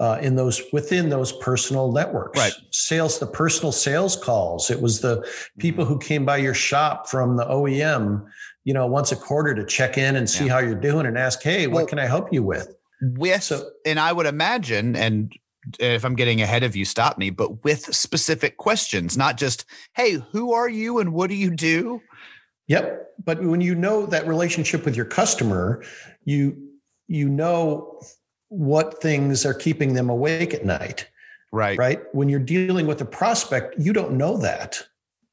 uh, 0.00 0.18
in 0.20 0.34
those 0.34 0.60
within 0.72 1.08
those 1.08 1.32
personal 1.32 1.92
networks. 1.92 2.38
Right. 2.38 2.52
Sales, 2.70 3.18
the 3.18 3.26
personal 3.26 3.72
sales 3.72 4.16
calls. 4.16 4.70
It 4.70 4.80
was 4.80 5.00
the 5.00 5.28
people 5.58 5.84
mm-hmm. 5.84 5.94
who 5.94 5.98
came 6.00 6.24
by 6.24 6.38
your 6.38 6.54
shop 6.54 7.08
from 7.08 7.36
the 7.36 7.44
OEM 7.44 8.26
you 8.64 8.74
know, 8.74 8.86
once 8.86 9.12
a 9.12 9.16
quarter 9.16 9.54
to 9.54 9.64
check 9.64 9.96
in 9.98 10.16
and 10.16 10.28
see 10.28 10.46
yeah. 10.46 10.52
how 10.52 10.58
you're 10.58 10.74
doing 10.74 11.06
and 11.06 11.18
ask, 11.18 11.42
hey, 11.42 11.66
well, 11.66 11.82
what 11.82 11.88
can 11.88 11.98
I 11.98 12.06
help 12.06 12.32
you 12.32 12.42
with? 12.42 12.74
With 13.00 13.42
so, 13.42 13.70
and 13.84 14.00
I 14.00 14.12
would 14.12 14.26
imagine, 14.26 14.96
and 14.96 15.32
if 15.78 16.04
I'm 16.04 16.14
getting 16.14 16.40
ahead 16.40 16.62
of 16.62 16.74
you, 16.74 16.84
stop 16.84 17.18
me, 17.18 17.30
but 17.30 17.62
with 17.64 17.94
specific 17.94 18.56
questions, 18.56 19.16
not 19.16 19.36
just, 19.36 19.64
hey, 19.94 20.18
who 20.32 20.52
are 20.52 20.68
you 20.68 20.98
and 20.98 21.12
what 21.12 21.28
do 21.28 21.36
you 21.36 21.50
do? 21.50 22.00
Yep. 22.68 23.10
But 23.24 23.42
when 23.42 23.60
you 23.60 23.74
know 23.74 24.06
that 24.06 24.26
relationship 24.26 24.84
with 24.84 24.96
your 24.96 25.04
customer, 25.04 25.84
you 26.24 26.56
you 27.06 27.28
know 27.28 28.00
what 28.48 29.02
things 29.02 29.44
are 29.44 29.52
keeping 29.52 29.94
them 29.94 30.08
awake 30.08 30.54
at 30.54 30.64
night. 30.64 31.08
Right. 31.52 31.78
Right. 31.78 32.02
When 32.12 32.28
you're 32.28 32.40
dealing 32.40 32.86
with 32.86 33.00
a 33.00 33.04
prospect, 33.04 33.78
you 33.78 33.92
don't 33.92 34.12
know 34.12 34.38
that. 34.38 34.82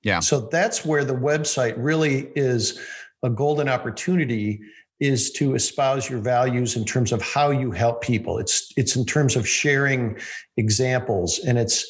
Yeah. 0.03 0.19
So 0.19 0.41
that's 0.41 0.85
where 0.85 1.05
the 1.05 1.15
website 1.15 1.75
really 1.77 2.31
is 2.35 2.79
a 3.23 3.29
golden 3.29 3.69
opportunity 3.69 4.61
is 4.99 5.31
to 5.31 5.55
espouse 5.55 6.09
your 6.09 6.19
values 6.19 6.75
in 6.75 6.85
terms 6.85 7.11
of 7.11 7.21
how 7.21 7.49
you 7.49 7.71
help 7.71 8.01
people. 8.01 8.37
It's 8.37 8.71
it's 8.77 8.95
in 8.95 9.05
terms 9.05 9.35
of 9.35 9.47
sharing 9.47 10.17
examples, 10.57 11.39
and 11.39 11.57
it's 11.57 11.85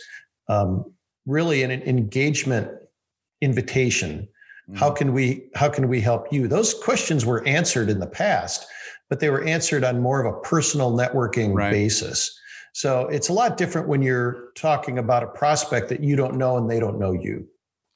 um, 0.47 0.85
really 1.25 1.63
an 1.63 1.71
engagement 1.71 2.69
invitation. 3.41 4.27
Mm-hmm. 4.69 4.79
How 4.79 4.91
can 4.91 5.13
we 5.13 5.50
how 5.55 5.69
can 5.69 5.89
we 5.89 6.00
help 6.00 6.31
you? 6.31 6.47
Those 6.47 6.73
questions 6.73 7.25
were 7.25 7.45
answered 7.45 7.89
in 7.89 8.00
the 8.00 8.07
past, 8.07 8.65
but 9.09 9.19
they 9.19 9.29
were 9.29 9.43
answered 9.43 9.83
on 9.83 10.01
more 10.01 10.25
of 10.25 10.33
a 10.33 10.39
personal 10.39 10.91
networking 10.91 11.53
right. 11.53 11.71
basis. 11.71 12.38
So 12.73 13.07
it's 13.07 13.27
a 13.27 13.33
lot 13.33 13.57
different 13.57 13.89
when 13.89 14.01
you're 14.01 14.51
talking 14.55 14.97
about 14.97 15.23
a 15.23 15.27
prospect 15.27 15.89
that 15.89 16.01
you 16.01 16.15
don't 16.15 16.38
know 16.38 16.55
and 16.55 16.69
they 16.69 16.79
don't 16.79 16.97
know 16.97 17.11
you. 17.11 17.45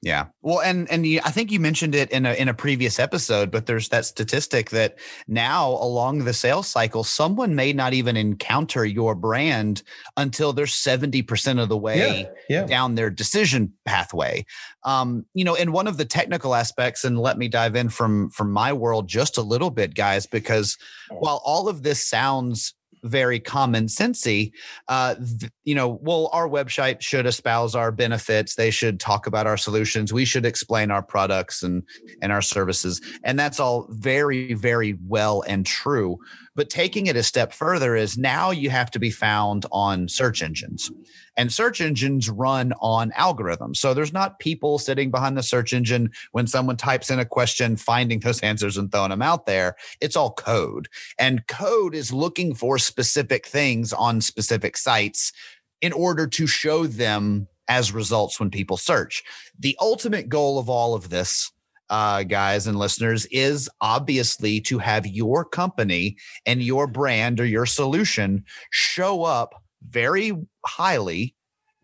Yeah. 0.05 0.27
Well, 0.43 0.61
and 0.61 0.89
and 0.91 1.03
you, 1.03 1.19
I 1.25 1.31
think 1.31 1.51
you 1.51 1.59
mentioned 1.59 1.95
it 1.95 2.11
in 2.11 2.27
a 2.27 2.33
in 2.35 2.47
a 2.47 2.53
previous 2.53 2.99
episode, 2.99 3.49
but 3.49 3.65
there's 3.65 3.89
that 3.89 4.05
statistic 4.05 4.69
that 4.69 4.99
now 5.27 5.69
along 5.69 6.25
the 6.25 6.33
sales 6.33 6.67
cycle, 6.67 7.03
someone 7.03 7.55
may 7.55 7.73
not 7.73 7.93
even 7.93 8.15
encounter 8.15 8.85
your 8.85 9.15
brand 9.15 9.81
until 10.15 10.53
they're 10.53 10.67
70% 10.67 11.59
of 11.59 11.69
the 11.69 11.77
way 11.77 12.29
yeah, 12.47 12.59
yeah. 12.61 12.65
down 12.67 12.93
their 12.93 13.09
decision 13.09 13.73
pathway. 13.85 14.45
Um, 14.83 15.25
you 15.33 15.43
know, 15.43 15.55
and 15.55 15.73
one 15.73 15.87
of 15.87 15.97
the 15.97 16.05
technical 16.05 16.53
aspects, 16.53 17.03
and 17.03 17.17
let 17.17 17.39
me 17.39 17.47
dive 17.47 17.75
in 17.75 17.89
from 17.89 18.29
from 18.29 18.51
my 18.51 18.73
world 18.73 19.07
just 19.07 19.39
a 19.39 19.41
little 19.41 19.71
bit, 19.71 19.95
guys, 19.95 20.27
because 20.27 20.77
while 21.09 21.41
all 21.43 21.67
of 21.67 21.81
this 21.81 22.05
sounds 22.05 22.75
very 23.05 23.39
common 23.39 23.87
sensey, 23.87 24.51
uh, 24.87 25.15
th- 25.15 25.51
you 25.63 25.75
know, 25.75 25.99
well, 26.01 26.29
our 26.33 26.47
website 26.47 27.01
should 27.01 27.25
espouse 27.25 27.75
our 27.75 27.91
benefits. 27.91 28.55
They 28.55 28.71
should 28.71 28.99
talk 28.99 29.27
about 29.27 29.47
our 29.47 29.57
solutions. 29.57 30.11
We 30.11 30.25
should 30.25 30.45
explain 30.45 30.91
our 30.91 31.03
products 31.03 31.63
and 31.63 31.83
and 32.21 32.31
our 32.31 32.41
services, 32.41 33.01
and 33.23 33.39
that's 33.39 33.59
all 33.59 33.87
very, 33.89 34.53
very 34.53 34.97
well 35.07 35.43
and 35.47 35.65
true. 35.65 36.17
But 36.55 36.69
taking 36.69 37.07
it 37.07 37.15
a 37.15 37.23
step 37.23 37.53
further 37.53 37.95
is 37.95 38.17
now 38.17 38.51
you 38.51 38.69
have 38.69 38.89
to 38.91 38.99
be 38.99 39.11
found 39.11 39.65
on 39.71 40.07
search 40.07 40.41
engines. 40.41 40.91
And 41.37 41.51
search 41.51 41.81
engines 41.81 42.29
run 42.29 42.73
on 42.79 43.11
algorithms. 43.11 43.77
So 43.77 43.93
there's 43.93 44.13
not 44.13 44.39
people 44.39 44.79
sitting 44.79 45.11
behind 45.11 45.37
the 45.37 45.43
search 45.43 45.73
engine 45.73 46.11
when 46.31 46.47
someone 46.47 46.77
types 46.77 47.09
in 47.09 47.19
a 47.19 47.25
question, 47.25 47.75
finding 47.75 48.19
those 48.19 48.39
answers 48.39 48.77
and 48.77 48.91
throwing 48.91 49.09
them 49.09 49.21
out 49.21 49.45
there. 49.45 49.75
It's 49.99 50.15
all 50.15 50.31
code. 50.31 50.87
And 51.19 51.45
code 51.47 51.93
is 51.93 52.13
looking 52.13 52.55
for 52.55 52.77
specific 52.77 53.45
things 53.45 53.91
on 53.91 54.21
specific 54.21 54.77
sites 54.77 55.33
in 55.81 55.91
order 55.91 56.25
to 56.27 56.47
show 56.47 56.87
them 56.87 57.47
as 57.67 57.91
results 57.91 58.39
when 58.39 58.51
people 58.51 58.77
search. 58.77 59.23
The 59.59 59.75
ultimate 59.81 60.29
goal 60.29 60.59
of 60.59 60.69
all 60.69 60.93
of 60.93 61.09
this 61.09 61.51
uh, 61.89 62.23
guys 62.23 62.67
and 62.67 62.77
listeners, 62.77 63.25
is 63.27 63.69
obviously 63.81 64.61
to 64.61 64.79
have 64.79 65.07
your 65.07 65.45
company 65.45 66.17
and 66.45 66.61
your 66.61 66.87
brand 66.87 67.39
or 67.39 67.45
your 67.45 67.65
solution 67.65 68.43
show 68.71 69.23
up 69.23 69.53
very 69.89 70.33
highly 70.65 71.35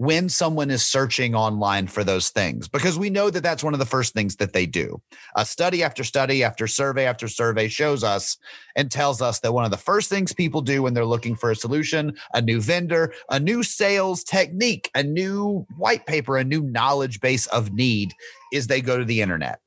when 0.01 0.27
someone 0.27 0.71
is 0.71 0.83
searching 0.83 1.35
online 1.35 1.85
for 1.85 2.03
those 2.03 2.31
things 2.31 2.67
because 2.67 2.97
we 2.97 3.07
know 3.07 3.29
that 3.29 3.43
that's 3.43 3.63
one 3.63 3.73
of 3.73 3.79
the 3.79 3.85
first 3.85 4.15
things 4.15 4.35
that 4.37 4.51
they 4.51 4.65
do. 4.65 4.99
A 5.35 5.45
study 5.45 5.83
after 5.83 6.03
study 6.03 6.43
after 6.43 6.65
survey 6.65 7.05
after 7.05 7.27
survey 7.27 7.67
shows 7.67 8.03
us 8.03 8.35
and 8.75 8.89
tells 8.89 9.21
us 9.21 9.41
that 9.41 9.53
one 9.53 9.63
of 9.63 9.69
the 9.69 9.77
first 9.77 10.09
things 10.09 10.33
people 10.33 10.61
do 10.61 10.81
when 10.81 10.95
they're 10.95 11.05
looking 11.05 11.35
for 11.35 11.51
a 11.51 11.55
solution, 11.55 12.15
a 12.33 12.41
new 12.41 12.59
vendor, 12.59 13.13
a 13.29 13.39
new 13.39 13.61
sales 13.61 14.23
technique, 14.23 14.89
a 14.95 15.03
new 15.03 15.67
white 15.77 16.07
paper, 16.07 16.35
a 16.35 16.43
new 16.43 16.61
knowledge 16.63 17.21
base 17.21 17.45
of 17.47 17.71
need 17.71 18.11
is 18.51 18.65
they 18.65 18.81
go 18.81 18.97
to 18.97 19.05
the 19.05 19.21
internet. 19.21 19.59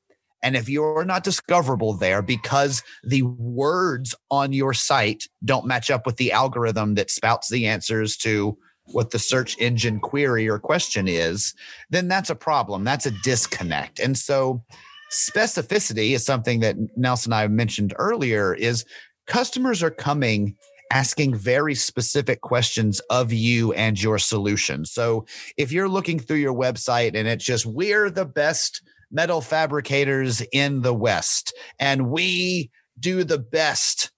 And 0.44 0.56
if 0.56 0.68
you're 0.68 1.04
not 1.04 1.24
discoverable 1.24 1.94
there 1.94 2.20
because 2.20 2.82
the 3.02 3.22
words 3.22 4.14
on 4.30 4.52
your 4.52 4.74
site 4.74 5.26
don't 5.44 5.66
match 5.66 5.90
up 5.90 6.04
with 6.04 6.16
the 6.16 6.32
algorithm 6.32 6.94
that 6.94 7.10
spouts 7.10 7.48
the 7.48 7.66
answers 7.66 8.16
to 8.18 8.56
what 8.88 9.10
the 9.10 9.18
search 9.18 9.58
engine 9.58 9.98
query 9.98 10.46
or 10.46 10.58
question 10.58 11.08
is, 11.08 11.54
then 11.88 12.08
that's 12.08 12.28
a 12.28 12.34
problem. 12.34 12.84
That's 12.84 13.06
a 13.06 13.10
disconnect. 13.22 13.98
And 13.98 14.18
so 14.18 14.62
specificity 15.10 16.10
is 16.10 16.26
something 16.26 16.60
that 16.60 16.76
Nelson 16.94 17.32
and 17.32 17.40
I 17.40 17.48
mentioned 17.48 17.94
earlier 17.96 18.52
is 18.54 18.84
customers 19.26 19.82
are 19.82 19.90
coming 19.90 20.56
asking 20.90 21.34
very 21.34 21.74
specific 21.74 22.42
questions 22.42 23.00
of 23.10 23.32
you 23.32 23.72
and 23.72 24.00
your 24.00 24.18
solution. 24.18 24.84
So 24.84 25.24
if 25.56 25.72
you're 25.72 25.88
looking 25.88 26.18
through 26.18 26.36
your 26.36 26.54
website 26.54 27.14
and 27.14 27.26
it's 27.26 27.44
just 27.44 27.64
we're 27.64 28.10
the 28.10 28.26
best 28.26 28.82
metal 29.14 29.40
fabricators 29.40 30.42
in 30.52 30.82
the 30.82 30.92
West, 30.92 31.54
and 31.78 32.10
we 32.10 32.70
do 32.98 33.24
the 33.24 33.38
best 33.38 34.10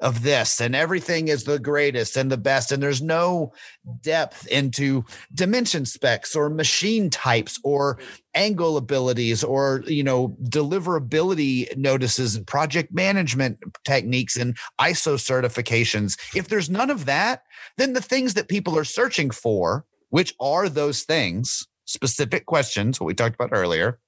of 0.00 0.22
this 0.22 0.60
and 0.60 0.74
everything 0.74 1.28
is 1.28 1.44
the 1.44 1.58
greatest 1.58 2.16
and 2.16 2.32
the 2.32 2.36
best 2.36 2.72
and 2.72 2.82
there's 2.82 3.02
no 3.02 3.52
depth 4.00 4.46
into 4.46 5.04
dimension 5.34 5.84
specs 5.84 6.34
or 6.34 6.48
machine 6.48 7.10
types 7.10 7.60
or 7.64 7.98
angle 8.34 8.76
abilities 8.76 9.44
or 9.44 9.82
you 9.86 10.02
know 10.02 10.34
deliverability 10.44 11.76
notices 11.76 12.34
and 12.34 12.46
project 12.46 12.92
management 12.92 13.58
techniques 13.84 14.36
and 14.36 14.56
ISO 14.80 15.16
certifications. 15.16 16.18
If 16.34 16.48
there's 16.48 16.70
none 16.70 16.90
of 16.90 17.04
that 17.04 17.42
then 17.76 17.92
the 17.92 18.02
things 18.02 18.34
that 18.34 18.48
people 18.48 18.78
are 18.78 18.84
searching 18.84 19.30
for 19.30 19.84
which 20.08 20.34
are 20.40 20.68
those 20.68 21.02
things 21.02 21.66
specific 21.84 22.46
questions 22.46 22.98
what 22.98 23.06
we 23.06 23.14
talked 23.14 23.34
about 23.34 23.50
earlier 23.52 23.98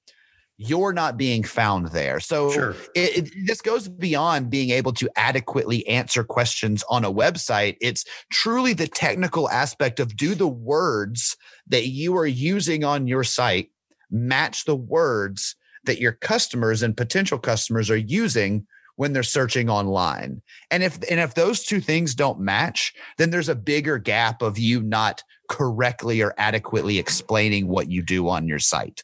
you're 0.57 0.93
not 0.93 1.17
being 1.17 1.43
found 1.43 1.87
there. 1.87 2.19
So 2.19 2.51
sure. 2.51 2.75
it, 2.95 3.17
it, 3.17 3.33
this 3.47 3.61
goes 3.61 3.87
beyond 3.87 4.49
being 4.49 4.69
able 4.69 4.93
to 4.93 5.09
adequately 5.15 5.85
answer 5.87 6.23
questions 6.23 6.83
on 6.89 7.03
a 7.03 7.11
website. 7.11 7.77
It's 7.81 8.05
truly 8.31 8.73
the 8.73 8.87
technical 8.87 9.49
aspect 9.49 9.99
of 9.99 10.15
do 10.15 10.35
the 10.35 10.47
words 10.47 11.35
that 11.67 11.87
you 11.87 12.15
are 12.17 12.27
using 12.27 12.83
on 12.83 13.07
your 13.07 13.23
site 13.23 13.71
match 14.11 14.65
the 14.65 14.75
words 14.75 15.55
that 15.85 15.99
your 15.99 16.13
customers 16.13 16.83
and 16.83 16.95
potential 16.95 17.39
customers 17.39 17.89
are 17.89 17.97
using 17.97 18.65
when 18.95 19.11
they're 19.11 19.23
searching 19.23 19.69
online. 19.69 20.41
And 20.69 20.83
if 20.83 20.99
and 21.09 21.19
if 21.19 21.33
those 21.33 21.63
two 21.63 21.81
things 21.81 22.13
don't 22.13 22.39
match, 22.39 22.93
then 23.17 23.31
there's 23.31 23.49
a 23.49 23.55
bigger 23.55 23.97
gap 23.97 24.41
of 24.41 24.59
you 24.59 24.81
not 24.81 25.23
correctly 25.49 26.21
or 26.21 26.33
adequately 26.37 26.99
explaining 26.99 27.67
what 27.67 27.89
you 27.89 28.01
do 28.01 28.29
on 28.29 28.47
your 28.47 28.59
site. 28.59 29.03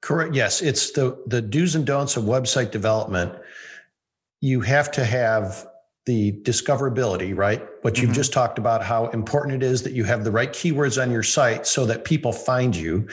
Correct. 0.00 0.34
Yes, 0.34 0.62
it's 0.62 0.92
the 0.92 1.22
the 1.26 1.42
do's 1.42 1.74
and 1.74 1.86
don'ts 1.86 2.16
of 2.16 2.24
website 2.24 2.70
development. 2.70 3.32
You 4.40 4.60
have 4.60 4.90
to 4.92 5.04
have 5.04 5.66
the 6.06 6.40
discoverability, 6.42 7.36
right? 7.36 7.66
What 7.82 7.98
you've 7.98 8.10
mm-hmm. 8.10 8.14
just 8.14 8.32
talked 8.32 8.58
about, 8.58 8.84
how 8.84 9.08
important 9.08 9.60
it 9.60 9.66
is 9.66 9.82
that 9.82 9.92
you 9.92 10.04
have 10.04 10.22
the 10.22 10.30
right 10.30 10.52
keywords 10.52 11.02
on 11.02 11.10
your 11.10 11.24
site 11.24 11.66
so 11.66 11.84
that 11.86 12.04
people 12.04 12.32
find 12.32 12.76
you. 12.76 13.08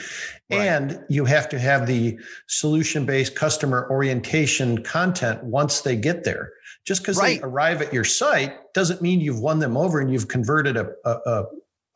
Right. 0.48 0.60
And 0.60 1.04
you 1.08 1.24
have 1.24 1.48
to 1.48 1.58
have 1.58 1.88
the 1.88 2.18
solution 2.46 3.04
based 3.04 3.34
customer 3.34 3.88
orientation 3.90 4.84
content 4.84 5.42
once 5.42 5.80
they 5.80 5.96
get 5.96 6.22
there. 6.22 6.52
Just 6.84 7.02
because 7.02 7.18
right. 7.18 7.40
they 7.40 7.46
arrive 7.46 7.82
at 7.82 7.92
your 7.92 8.04
site 8.04 8.72
doesn't 8.74 9.02
mean 9.02 9.20
you've 9.20 9.40
won 9.40 9.58
them 9.58 9.76
over 9.76 9.98
and 9.98 10.12
you've 10.12 10.28
converted 10.28 10.76
a, 10.76 10.88
a, 11.04 11.10
a 11.10 11.44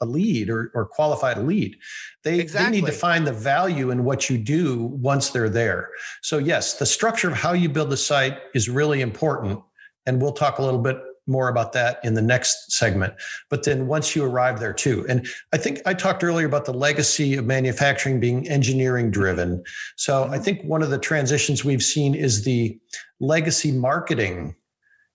lead 0.07 0.51
or, 0.51 0.71
or 0.75 0.87
qualified 0.87 1.39
a 1.39 1.43
lead. 1.43 1.77
They, 2.25 2.41
exactly. 2.41 2.71
they 2.71 2.81
need 2.81 2.87
to 2.87 2.97
find 2.97 3.27
the 3.27 3.33
value 3.33 3.91
in 3.91 4.05
what 4.05 4.31
you 4.31 4.39
do 4.39 4.85
once 4.85 5.31
they're 5.31 5.49
there. 5.49 5.91
So, 6.23 6.39
yes, 6.39 6.75
the 6.75 6.87
structure 6.87 7.29
of 7.29 7.35
how 7.35 7.53
you 7.53 7.69
build 7.69 7.91
the 7.91 7.97
site 7.97 8.39
is 8.55 8.69
really 8.69 9.01
important. 9.01 9.61
And 10.07 10.23
we'll 10.23 10.33
talk 10.33 10.59
a 10.59 10.63
little 10.63 10.81
bit 10.81 10.99
more 11.29 11.49
about 11.49 11.73
that 11.75 12.01
in 12.03 12.15
the 12.15 12.23
next 12.23 12.73
segment. 12.73 13.15
But 13.51 13.65
then 13.65 13.87
once 13.87 14.17
you 14.17 14.25
arrive 14.25 14.59
there 14.59 14.73
too, 14.73 15.05
and 15.09 15.29
I 15.53 15.59
think 15.59 15.81
I 15.85 15.95
talked 15.95 16.25
earlier 16.25 16.47
about 16.47 16.65
the 16.65 16.73
legacy 16.73 17.37
of 17.37 17.45
manufacturing 17.45 18.19
being 18.19 18.49
engineering 18.49 19.11
driven. 19.11 19.63
So 19.97 20.25
I 20.25 20.27
mm-hmm. 20.27 20.43
think 20.43 20.63
one 20.63 20.83
of 20.83 20.91
the 20.91 20.99
transitions 20.99 21.65
we've 21.65 21.83
seen 21.83 22.15
is 22.15 22.45
the 22.45 22.79
legacy 23.21 23.73
marketing 23.73 24.57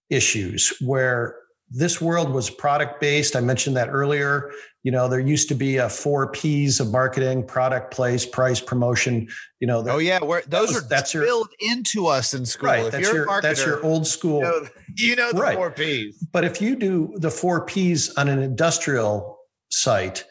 issues 0.09 0.71
where 0.79 1.35
this 1.73 1.99
world 1.99 2.29
was 2.31 2.49
product 2.49 3.01
based. 3.01 3.35
I 3.35 3.41
mentioned 3.41 3.75
that 3.75 3.89
earlier. 3.89 4.51
You 4.83 4.91
know, 4.91 5.07
there 5.07 5.19
used 5.19 5.47
to 5.49 5.55
be 5.55 5.77
a 5.77 5.89
four 5.89 6.31
P's 6.31 6.79
of 6.79 6.91
marketing: 6.91 7.45
product, 7.45 7.93
place, 7.93 8.25
price, 8.25 8.61
promotion. 8.61 9.27
You 9.59 9.67
know. 9.67 9.83
oh 9.87 9.97
yeah, 9.97 10.23
where 10.23 10.43
those 10.47 10.69
that 10.69 10.75
was, 10.75 10.83
are 10.83 10.87
that's 10.87 11.13
built 11.13 11.49
into 11.59 12.07
us 12.07 12.33
in 12.33 12.45
school. 12.45 12.69
Right. 12.69 12.85
If 12.85 12.91
that's 12.91 13.11
your 13.11 13.25
marketer, 13.25 13.41
that's 13.41 13.65
your 13.65 13.83
old 13.83 14.05
school. 14.05 14.39
You 14.39 14.45
know, 14.45 14.67
you 14.95 15.15
know 15.15 15.31
the 15.31 15.41
right. 15.41 15.55
four 15.55 15.71
P's. 15.71 16.17
But 16.31 16.43
if 16.43 16.61
you 16.61 16.75
do 16.75 17.13
the 17.15 17.31
four 17.31 17.65
P's 17.65 18.13
on 18.15 18.27
an 18.27 18.39
industrial 18.39 19.39
site, 19.69 20.25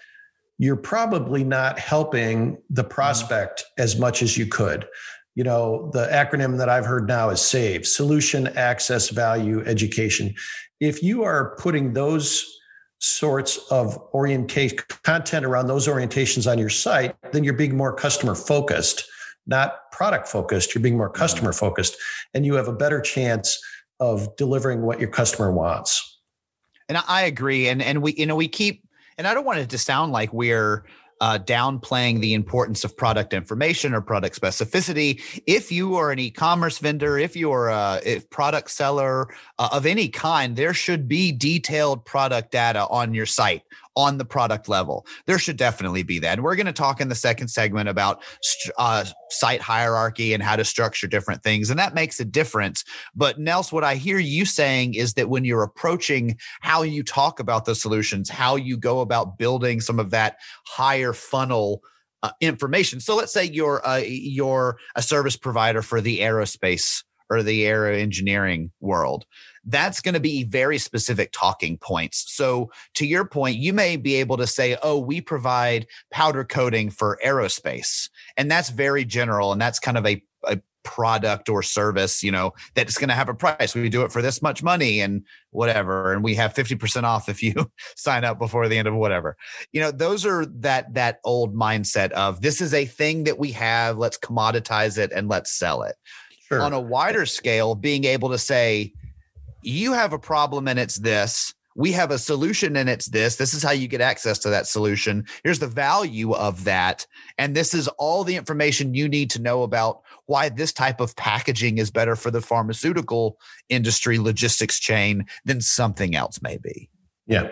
you're 0.58 0.76
probably 0.76 1.42
not 1.42 1.78
helping 1.78 2.58
the 2.70 2.82
mm-hmm. 2.82 2.90
prospect 2.90 3.60
mm-hmm. 3.60 3.82
as 3.82 3.98
much 3.98 4.22
as 4.22 4.38
you 4.38 4.46
could 4.46 4.86
you 5.34 5.44
know 5.44 5.90
the 5.92 6.06
acronym 6.08 6.58
that 6.58 6.68
i've 6.68 6.84
heard 6.84 7.08
now 7.08 7.30
is 7.30 7.40
save 7.40 7.86
solution 7.86 8.48
access 8.48 9.08
value 9.08 9.64
education 9.64 10.34
if 10.82 11.02
you 11.02 11.22
are 11.22 11.54
putting 11.56 11.92
those 11.92 12.58
sorts 12.98 13.58
of 13.70 13.96
orientation 14.14 14.78
content 15.02 15.44
around 15.44 15.66
those 15.66 15.88
orientations 15.88 16.50
on 16.50 16.58
your 16.58 16.68
site 16.68 17.16
then 17.32 17.42
you're 17.44 17.54
being 17.54 17.76
more 17.76 17.94
customer 17.94 18.34
focused 18.34 19.04
not 19.46 19.90
product 19.90 20.28
focused 20.28 20.74
you're 20.74 20.82
being 20.82 20.96
more 20.96 21.08
mm-hmm. 21.08 21.22
customer 21.22 21.52
focused 21.52 21.96
and 22.34 22.46
you 22.46 22.54
have 22.54 22.68
a 22.68 22.72
better 22.72 23.00
chance 23.00 23.58
of 24.02 24.34
delivering 24.34 24.82
what 24.82 24.98
your 24.98 25.08
customer 25.08 25.52
wants. 25.52 26.18
And 26.88 26.98
I 27.06 27.22
agree. 27.22 27.68
And 27.68 27.80
and 27.80 28.02
we, 28.02 28.14
you 28.14 28.26
know, 28.26 28.34
we 28.34 28.48
keep 28.48 28.82
and 29.16 29.28
I 29.28 29.32
don't 29.32 29.44
want 29.44 29.60
it 29.60 29.70
to 29.70 29.78
sound 29.78 30.12
like 30.12 30.32
we're 30.32 30.84
uh, 31.22 31.38
downplaying 31.38 32.20
the 32.20 32.34
importance 32.34 32.82
of 32.82 32.96
product 32.96 33.32
information 33.32 33.94
or 33.94 34.00
product 34.00 34.38
specificity. 34.38 35.22
If 35.46 35.70
you 35.70 35.94
are 35.94 36.10
an 36.10 36.18
e-commerce 36.18 36.78
vendor, 36.78 37.16
if 37.16 37.36
you 37.36 37.52
are 37.52 37.70
a 37.70 38.00
if 38.04 38.28
product 38.28 38.72
seller 38.72 39.28
uh, 39.60 39.68
of 39.72 39.86
any 39.86 40.08
kind, 40.08 40.56
there 40.56 40.74
should 40.74 41.06
be 41.06 41.30
detailed 41.30 42.04
product 42.04 42.50
data 42.50 42.88
on 42.88 43.14
your 43.14 43.26
site 43.26 43.62
on 43.96 44.18
the 44.18 44.24
product 44.24 44.68
level. 44.68 45.06
There 45.26 45.38
should 45.38 45.56
definitely 45.56 46.02
be 46.02 46.18
that. 46.20 46.34
And 46.34 46.42
we're 46.42 46.56
going 46.56 46.66
to 46.66 46.72
talk 46.72 47.00
in 47.00 47.08
the 47.08 47.14
second 47.14 47.48
segment 47.48 47.88
about 47.88 48.22
uh, 48.78 49.04
site 49.30 49.60
hierarchy 49.60 50.32
and 50.32 50.42
how 50.42 50.56
to 50.56 50.64
structure 50.64 51.06
different 51.06 51.42
things. 51.42 51.70
And 51.70 51.78
that 51.78 51.94
makes 51.94 52.18
a 52.20 52.24
difference. 52.24 52.84
But 53.14 53.38
Nels, 53.38 53.72
what 53.72 53.84
I 53.84 53.96
hear 53.96 54.18
you 54.18 54.44
saying 54.44 54.94
is 54.94 55.14
that 55.14 55.28
when 55.28 55.44
you're 55.44 55.62
approaching 55.62 56.38
how 56.60 56.82
you 56.82 57.02
talk 57.02 57.40
about 57.40 57.64
the 57.64 57.74
solutions, 57.74 58.30
how 58.30 58.56
you 58.56 58.76
go 58.76 59.00
about 59.00 59.38
building 59.38 59.80
some 59.80 59.98
of 59.98 60.10
that 60.10 60.36
higher 60.66 61.12
funnel 61.12 61.82
uh, 62.22 62.30
information. 62.40 63.00
So 63.00 63.16
let's 63.16 63.32
say 63.32 63.44
you're 63.44 63.86
uh, 63.86 64.02
you're 64.06 64.78
a 64.94 65.02
service 65.02 65.36
provider 65.36 65.82
for 65.82 66.00
the 66.00 66.20
aerospace 66.20 67.02
or 67.30 67.42
the 67.42 67.66
aero 67.66 67.94
engineering 67.94 68.70
world 68.80 69.24
that's 69.64 70.00
going 70.00 70.14
to 70.14 70.20
be 70.20 70.44
very 70.44 70.78
specific 70.78 71.30
talking 71.32 71.78
points. 71.78 72.32
So, 72.34 72.70
to 72.94 73.06
your 73.06 73.24
point, 73.24 73.56
you 73.56 73.72
may 73.72 73.96
be 73.96 74.16
able 74.16 74.36
to 74.38 74.46
say, 74.46 74.76
Oh, 74.82 74.98
we 74.98 75.20
provide 75.20 75.86
powder 76.10 76.44
coating 76.44 76.90
for 76.90 77.18
aerospace. 77.24 78.08
And 78.36 78.50
that's 78.50 78.70
very 78.70 79.04
general. 79.04 79.52
And 79.52 79.60
that's 79.60 79.78
kind 79.78 79.98
of 79.98 80.06
a, 80.06 80.22
a 80.44 80.60
product 80.84 81.48
or 81.48 81.62
service, 81.62 82.22
you 82.22 82.30
know, 82.30 82.52
that's 82.74 82.98
going 82.98 83.08
to 83.08 83.14
have 83.14 83.28
a 83.28 83.34
price. 83.34 83.74
We 83.74 83.88
do 83.88 84.02
it 84.02 84.12
for 84.12 84.22
this 84.22 84.42
much 84.42 84.62
money 84.62 85.00
and 85.00 85.24
whatever. 85.50 86.12
And 86.12 86.22
we 86.22 86.34
have 86.34 86.54
50% 86.54 87.04
off 87.04 87.28
if 87.28 87.42
you 87.42 87.54
sign 87.96 88.24
up 88.24 88.38
before 88.38 88.68
the 88.68 88.78
end 88.78 88.88
of 88.88 88.94
whatever. 88.94 89.36
You 89.72 89.80
know, 89.80 89.90
those 89.90 90.26
are 90.26 90.46
that 90.46 90.94
that 90.94 91.20
old 91.24 91.54
mindset 91.54 92.10
of 92.12 92.40
this 92.40 92.60
is 92.60 92.74
a 92.74 92.84
thing 92.84 93.24
that 93.24 93.38
we 93.38 93.52
have, 93.52 93.98
let's 93.98 94.18
commoditize 94.18 94.98
it 94.98 95.12
and 95.12 95.28
let's 95.28 95.52
sell 95.52 95.82
it. 95.82 95.96
Sure. 96.48 96.60
On 96.60 96.72
a 96.72 96.80
wider 96.80 97.26
scale, 97.26 97.74
being 97.74 98.04
able 98.04 98.30
to 98.30 98.38
say, 98.38 98.92
you 99.62 99.92
have 99.92 100.12
a 100.12 100.18
problem 100.18 100.68
and 100.68 100.78
it's 100.78 100.96
this. 100.96 101.54
We 101.74 101.92
have 101.92 102.10
a 102.10 102.18
solution 102.18 102.76
and 102.76 102.88
it's 102.88 103.06
this. 103.06 103.36
This 103.36 103.54
is 103.54 103.62
how 103.62 103.70
you 103.70 103.88
get 103.88 104.02
access 104.02 104.38
to 104.40 104.50
that 104.50 104.66
solution. 104.66 105.24
Here's 105.42 105.58
the 105.58 105.66
value 105.66 106.34
of 106.34 106.64
that. 106.64 107.06
And 107.38 107.56
this 107.56 107.72
is 107.72 107.88
all 107.98 108.24
the 108.24 108.36
information 108.36 108.92
you 108.92 109.08
need 109.08 109.30
to 109.30 109.40
know 109.40 109.62
about 109.62 110.02
why 110.26 110.50
this 110.50 110.72
type 110.72 111.00
of 111.00 111.16
packaging 111.16 111.78
is 111.78 111.90
better 111.90 112.14
for 112.14 112.30
the 112.30 112.42
pharmaceutical 112.42 113.38
industry 113.70 114.18
logistics 114.18 114.78
chain 114.78 115.24
than 115.46 115.62
something 115.62 116.14
else 116.14 116.40
maybe. 116.42 116.90
Yeah. 117.26 117.48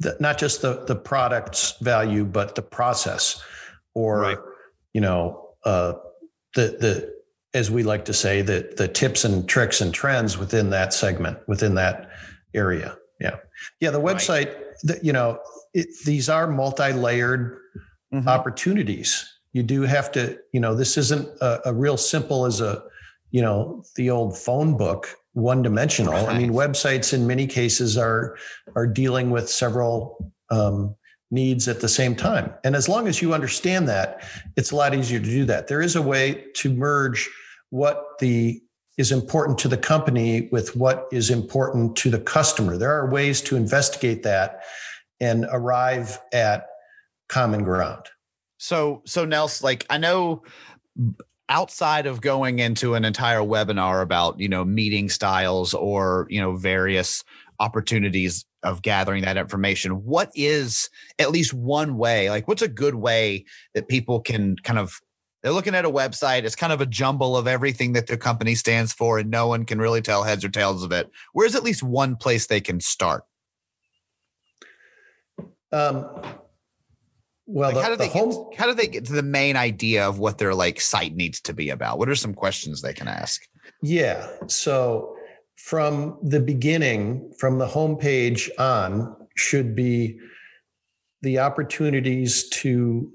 The, 0.00 0.16
not 0.18 0.38
just 0.38 0.62
the, 0.62 0.84
the 0.86 0.96
product's 0.96 1.76
value, 1.80 2.24
but 2.24 2.54
the 2.54 2.62
process 2.62 3.42
or, 3.94 4.20
right. 4.20 4.38
you 4.94 5.02
know, 5.02 5.50
uh, 5.64 5.94
the, 6.54 6.76
the, 6.80 7.21
as 7.54 7.70
we 7.70 7.82
like 7.82 8.04
to 8.06 8.14
say, 8.14 8.42
the 8.42 8.72
the 8.76 8.88
tips 8.88 9.24
and 9.24 9.48
tricks 9.48 9.80
and 9.80 9.92
trends 9.92 10.38
within 10.38 10.70
that 10.70 10.92
segment, 10.92 11.38
within 11.46 11.74
that 11.74 12.10
area. 12.54 12.96
Yeah, 13.20 13.36
yeah. 13.80 13.90
The 13.90 14.00
website, 14.00 14.46
right. 14.46 14.56
the, 14.82 15.00
you 15.02 15.12
know, 15.12 15.38
it, 15.74 15.88
these 16.04 16.28
are 16.28 16.46
multi-layered 16.46 17.58
mm-hmm. 18.12 18.28
opportunities. 18.28 19.28
You 19.52 19.62
do 19.62 19.82
have 19.82 20.10
to, 20.12 20.38
you 20.52 20.60
know, 20.60 20.74
this 20.74 20.96
isn't 20.96 21.28
a, 21.40 21.60
a, 21.66 21.74
real 21.74 21.98
simple 21.98 22.46
as 22.46 22.62
a, 22.62 22.82
you 23.30 23.42
know, 23.42 23.84
the 23.96 24.08
old 24.08 24.36
phone 24.36 24.78
book, 24.78 25.14
one 25.34 25.62
dimensional. 25.62 26.14
Right. 26.14 26.28
I 26.28 26.38
mean, 26.38 26.52
websites 26.52 27.12
in 27.12 27.26
many 27.26 27.46
cases 27.46 27.98
are 27.98 28.36
are 28.74 28.86
dealing 28.86 29.30
with 29.30 29.48
several 29.48 30.32
um, 30.50 30.96
needs 31.30 31.68
at 31.68 31.80
the 31.80 31.88
same 31.88 32.14
time. 32.14 32.52
And 32.64 32.76
as 32.76 32.88
long 32.88 33.08
as 33.08 33.22
you 33.22 33.34
understand 33.34 33.88
that, 33.88 34.22
it's 34.56 34.70
a 34.70 34.76
lot 34.76 34.94
easier 34.94 35.18
to 35.18 35.24
do 35.24 35.44
that. 35.46 35.66
There 35.68 35.80
is 35.80 35.96
a 35.96 36.02
way 36.02 36.44
to 36.56 36.72
merge 36.72 37.28
what 37.72 38.18
the 38.20 38.62
is 38.98 39.10
important 39.10 39.56
to 39.58 39.66
the 39.66 39.78
company 39.78 40.50
with 40.52 40.76
what 40.76 41.08
is 41.10 41.30
important 41.30 41.96
to 41.96 42.10
the 42.10 42.20
customer. 42.20 42.76
There 42.76 42.92
are 42.92 43.10
ways 43.10 43.40
to 43.42 43.56
investigate 43.56 44.22
that 44.24 44.60
and 45.20 45.46
arrive 45.50 46.20
at 46.34 46.66
common 47.30 47.64
ground. 47.64 48.04
So, 48.58 49.00
so 49.06 49.24
Nels, 49.24 49.62
like 49.62 49.86
I 49.88 49.96
know 49.96 50.42
outside 51.48 52.04
of 52.04 52.20
going 52.20 52.58
into 52.58 52.94
an 52.94 53.06
entire 53.06 53.40
webinar 53.40 54.02
about, 54.02 54.38
you 54.38 54.50
know, 54.50 54.66
meeting 54.66 55.08
styles 55.08 55.72
or, 55.72 56.26
you 56.28 56.40
know, 56.40 56.56
various 56.56 57.24
opportunities 57.58 58.44
of 58.62 58.82
gathering 58.82 59.22
that 59.22 59.38
information, 59.38 60.04
what 60.04 60.30
is 60.34 60.90
at 61.18 61.30
least 61.30 61.54
one 61.54 61.96
way, 61.96 62.28
like 62.28 62.46
what's 62.46 62.62
a 62.62 62.68
good 62.68 62.96
way 62.96 63.46
that 63.74 63.88
people 63.88 64.20
can 64.20 64.56
kind 64.62 64.78
of 64.78 65.00
they're 65.42 65.52
looking 65.52 65.74
at 65.74 65.84
a 65.84 65.90
website. 65.90 66.44
It's 66.44 66.56
kind 66.56 66.72
of 66.72 66.80
a 66.80 66.86
jumble 66.86 67.36
of 67.36 67.46
everything 67.46 67.92
that 67.94 68.06
their 68.06 68.16
company 68.16 68.54
stands 68.54 68.92
for, 68.92 69.18
and 69.18 69.30
no 69.30 69.48
one 69.48 69.64
can 69.64 69.80
really 69.80 70.00
tell 70.00 70.22
heads 70.22 70.44
or 70.44 70.48
tails 70.48 70.82
of 70.82 70.92
it. 70.92 71.10
Where's 71.32 71.54
at 71.54 71.64
least 71.64 71.82
one 71.82 72.16
place 72.16 72.46
they 72.46 72.60
can 72.60 72.80
start? 72.80 73.24
Um, 75.72 76.06
well, 77.46 77.70
like 77.70 77.74
the, 77.74 77.82
how 77.82 77.88
do 77.88 77.96
they 77.96 78.08
home... 78.08 78.50
get, 78.50 78.58
how 78.58 78.66
do 78.66 78.74
they 78.74 78.86
get 78.86 79.06
to 79.06 79.12
the 79.12 79.22
main 79.22 79.56
idea 79.56 80.06
of 80.06 80.18
what 80.18 80.38
their 80.38 80.54
like 80.54 80.80
site 80.80 81.14
needs 81.14 81.40
to 81.42 81.52
be 81.52 81.70
about? 81.70 81.98
What 81.98 82.08
are 82.08 82.14
some 82.14 82.34
questions 82.34 82.82
they 82.82 82.92
can 82.92 83.08
ask? 83.08 83.42
Yeah, 83.82 84.28
so 84.46 85.16
from 85.56 86.18
the 86.22 86.40
beginning, 86.40 87.32
from 87.38 87.58
the 87.58 87.66
homepage 87.66 88.48
on, 88.58 89.16
should 89.34 89.74
be 89.74 90.20
the 91.22 91.38
opportunities 91.38 92.48
to 92.50 93.10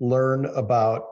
learn 0.00 0.46
about 0.46 1.04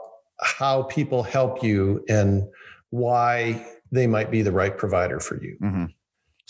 how 0.42 0.84
people 0.84 1.22
help 1.22 1.62
you 1.62 2.04
and 2.08 2.44
why 2.90 3.66
they 3.92 4.06
might 4.06 4.30
be 4.30 4.42
the 4.42 4.52
right 4.52 4.76
provider 4.76 5.20
for 5.20 5.42
you. 5.42 5.56
Mm-hmm. 5.62 5.84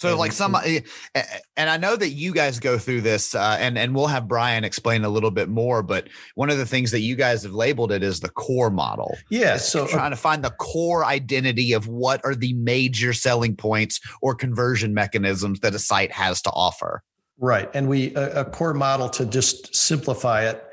So, 0.00 0.16
like 0.16 0.33
some, 0.33 0.55
eh, 0.55 0.81
eh, 1.14 1.22
and 1.59 1.68
I 1.68 1.76
know 1.76 1.94
that 1.94 2.09
you 2.09 2.33
guys 2.33 2.59
go 2.59 2.79
through 2.79 3.03
this, 3.03 3.35
uh, 3.35 3.59
and 3.61 3.76
and 3.76 3.94
we'll 3.94 4.07
have 4.07 4.26
Brian 4.26 4.64
explain 4.64 5.05
a 5.05 5.11
little 5.11 5.31
bit 5.31 5.50
more. 5.50 5.83
But 5.83 6.09
one 6.37 6.48
of 6.48 6.57
the 6.57 6.64
things 6.64 6.90
that 6.92 7.00
you 7.00 7.16
guys 7.16 7.42
have 7.42 7.53
labeled 7.53 7.92
it 7.92 8.03
is 8.03 8.20
the 8.20 8.31
core 8.31 8.70
model. 8.70 9.14
Yeah. 9.29 9.59
So 9.59 9.87
trying 9.87 10.12
to 10.12 10.16
find 10.16 10.42
the 10.42 10.53
core 10.53 11.05
identity 11.05 11.74
of 11.74 11.87
what 11.87 12.22
are 12.24 12.35
the 12.35 12.55
major 12.55 13.12
selling 13.12 13.57
points 13.57 14.00
or 14.22 14.35
conversion 14.35 14.94
mechanisms 14.94 15.61
that 15.61 15.74
a 15.74 15.79
site 15.79 16.12
has 16.12 16.40
to 16.42 16.50
offer. 16.50 17.03
Right, 17.37 17.68
and 17.74 17.87
we 17.87 18.14
a, 18.14 18.40
a 18.40 18.44
core 18.46 18.72
model 18.72 19.11
to 19.11 19.26
just 19.26 19.74
simplify 19.76 20.48
it 20.48 20.64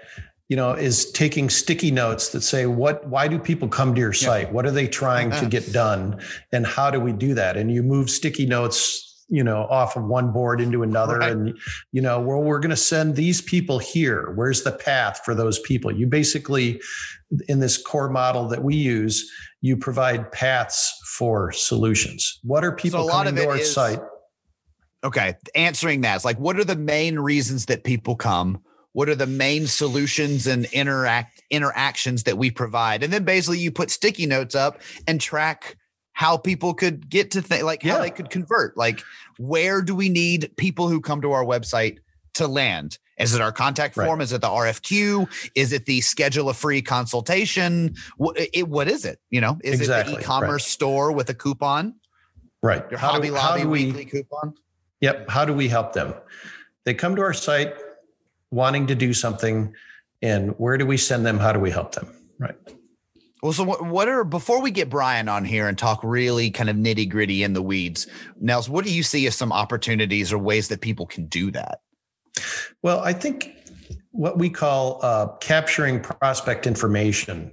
you 0.50 0.56
know 0.56 0.72
is 0.72 1.12
taking 1.12 1.50
sticky 1.50 1.92
notes 1.92 2.30
that 2.30 2.42
say 2.42 2.66
what 2.66 3.08
why 3.08 3.28
do 3.28 3.38
people 3.38 3.68
come 3.68 3.94
to 3.96 4.02
your 4.02 4.14
site? 4.14 4.48
Yeah. 4.48 4.54
what 4.54 4.66
are 4.66 4.72
they 4.72 4.88
trying 4.88 5.32
to 5.32 5.46
get 5.46 5.72
done? 5.74 6.22
And 6.52 6.66
how 6.66 6.90
do 6.90 7.00
we 7.00 7.12
do 7.12 7.34
that? 7.34 7.58
And 7.58 7.72
you 7.72 7.84
move 7.84 8.10
sticky 8.10 8.46
notes 8.46 9.04
you 9.30 9.44
know 9.44 9.64
off 9.66 9.98
of 9.98 10.06
one 10.06 10.32
board 10.32 10.62
into 10.62 10.84
another 10.84 11.18
right. 11.18 11.32
and 11.34 11.58
you 11.92 12.02
know 12.02 12.20
well 12.20 12.42
we're 12.42 12.60
going 12.60 12.70
to 12.70 12.78
send 12.78 13.16
these 13.16 13.42
people 13.42 13.78
here. 13.80 14.32
Where's 14.36 14.64
the 14.64 14.72
path 14.72 15.22
for 15.26 15.36
those 15.36 15.60
people? 15.60 15.92
You 15.92 16.08
basically 16.08 16.82
in 17.50 17.60
this 17.60 17.78
core 17.78 18.10
model 18.10 18.48
that 18.48 18.64
we 18.64 18.76
use 18.76 19.30
you 19.60 19.76
provide 19.76 20.32
paths 20.32 20.94
for 21.18 21.52
solutions. 21.52 22.40
What 22.44 22.64
are 22.64 22.72
people 22.72 23.06
so 23.06 23.12
coming 23.12 23.36
to 23.36 23.50
our 23.50 23.58
is, 23.58 23.74
site? 23.74 24.00
Okay 25.04 25.36
answering 25.56 26.02
that 26.02 26.16
is 26.16 26.26
like 26.26 26.40
what 26.40 26.58
are 26.58 26.64
the 26.64 26.76
main 26.76 27.20
reasons 27.20 27.66
that 27.66 27.84
people 27.84 28.16
come 28.16 28.62
what 28.98 29.10
are 29.10 29.16
the 29.16 29.28
main 29.28 29.68
solutions 29.68 30.48
and 30.48 30.66
interact 30.74 31.44
interactions 31.52 32.24
that 32.24 32.36
we 32.36 32.50
provide? 32.50 33.04
And 33.04 33.14
then 33.14 33.26
basically 33.26 33.60
you 33.60 33.72
put 33.72 33.92
sticky 33.92 34.26
notes 34.26 34.56
up 34.56 34.82
and 35.08 35.22
track 35.22 35.78
how 36.14 36.36
people 36.36 36.74
could 36.74 37.08
get 37.08 37.30
to 37.30 37.44
think 37.44 37.64
like 37.64 37.84
how 37.84 38.02
they 38.02 38.10
could 38.10 38.32
convert. 38.32 38.76
Like 38.76 39.04
where 39.38 39.84
do 39.84 39.94
we 39.94 40.10
need 40.10 40.52
people 40.58 40.90
who 40.90 41.00
come 41.00 41.22
to 41.22 41.32
our 41.34 41.46
website 41.46 42.00
to 42.34 42.48
land? 42.48 42.98
Is 43.20 43.36
it 43.36 43.42
our 43.42 43.52
contact 43.52 43.94
form? 43.94 44.18
Right. 44.18 44.22
is 44.24 44.34
it 44.34 44.42
the 44.42 44.48
rfq 44.48 45.30
is 45.54 45.74
it 45.74 45.86
the 45.86 46.02
schedule 46.02 46.50
a 46.50 46.56
free 46.56 46.82
consultation? 46.82 47.94
What, 48.18 48.36
it, 48.52 48.68
what 48.68 48.88
is 48.88 49.06
it 49.06 49.20
you 49.30 49.42
know? 49.42 49.60
Is 49.64 49.80
exactly. 49.80 50.14
it 50.14 50.16
the 50.16 50.22
e-commerce 50.24 50.64
right. 50.64 50.72
store 50.72 51.12
with 51.12 51.30
a 51.30 51.36
coupon? 51.36 51.94
Right. 52.64 52.84
Your 52.90 53.00
how 53.00 53.12
hobby 53.12 53.28
do, 53.28 53.36
lobby 53.36 53.66
we, 53.66 53.86
weekly 53.86 54.06
coupon? 54.06 54.56
Yep. 55.02 55.30
How 55.30 55.46
do 55.46 55.54
we 55.54 55.68
help 55.68 55.94
them? 55.94 56.16
They 56.84 56.96
come 56.96 57.16
to 57.16 57.22
our 57.22 57.34
site 57.34 57.76
wanting 58.52 58.88
to 58.88 58.96
do 58.96 59.14
something 59.14 59.74
and 60.22 60.52
where 60.58 60.78
do 60.78 60.86
we 60.86 60.98
send 60.98 61.26
them 61.26 61.38
how 61.38 61.52
do 61.52 61.60
we 61.60 61.72
help 61.72 61.94
them 61.94 62.14
right 62.40 62.56
well 63.44 63.54
so 63.54 63.64
what, 63.64 64.08
are 64.08 64.24
before 64.24 64.62
we 64.62 64.72
get 64.72 64.90
brian 64.90 65.30
on 65.30 65.46
here 65.46 65.68
and 65.68 65.78
talk 65.78 66.00
really 66.04 66.50
kind 66.50 66.70
of 66.70 66.76
nitty 66.76 67.10
gritty 67.10 67.44
in 67.44 67.54
the 67.54 67.62
weeds 67.62 68.08
nels 68.40 68.70
what 68.70 68.86
do 68.86 68.94
you 68.94 69.04
see 69.04 69.28
as 69.28 69.36
some 69.36 69.52
opportunities 69.52 70.32
or 70.34 70.38
ways 70.38 70.68
that 70.68 70.82
people 70.82 71.06
can 71.06 71.28
do 71.28 71.52
that 71.52 71.82
well 72.84 73.00
i 73.02 73.14
think 73.14 73.54
what 74.12 74.40
we 74.40 74.50
call 74.50 75.00
uh, 75.04 75.28
capturing 75.38 76.00
prospect 76.00 76.66
information 76.66 77.52